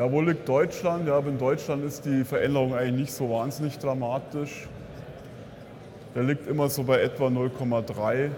Ja, 0.00 0.10
wo 0.10 0.22
liegt 0.22 0.48
Deutschland? 0.48 1.06
Ja, 1.06 1.18
in 1.18 1.36
Deutschland 1.36 1.84
ist 1.84 2.06
die 2.06 2.24
Veränderung 2.24 2.74
eigentlich 2.74 3.00
nicht 3.00 3.12
so 3.12 3.28
wahnsinnig 3.28 3.78
dramatisch. 3.78 4.66
Der 6.14 6.22
liegt 6.22 6.46
immer 6.46 6.70
so 6.70 6.84
bei 6.84 7.02
etwa 7.02 7.26
0,3 7.26 8.30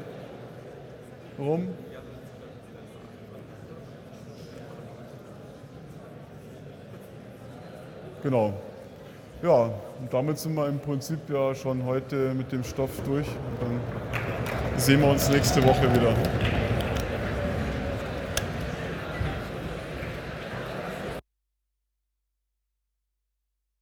rum. 1.38 1.68
Genau. 8.24 8.52
Ja, 9.40 9.70
und 10.00 10.12
damit 10.12 10.40
sind 10.40 10.54
wir 10.54 10.66
im 10.66 10.80
Prinzip 10.80 11.20
ja 11.30 11.54
schon 11.54 11.86
heute 11.86 12.34
mit 12.34 12.50
dem 12.50 12.64
Stoff 12.64 12.90
durch. 13.06 13.28
Und 13.28 13.70
dann 14.72 14.80
sehen 14.80 15.00
wir 15.00 15.10
uns 15.10 15.30
nächste 15.30 15.64
Woche 15.64 15.84
wieder. 15.94 16.12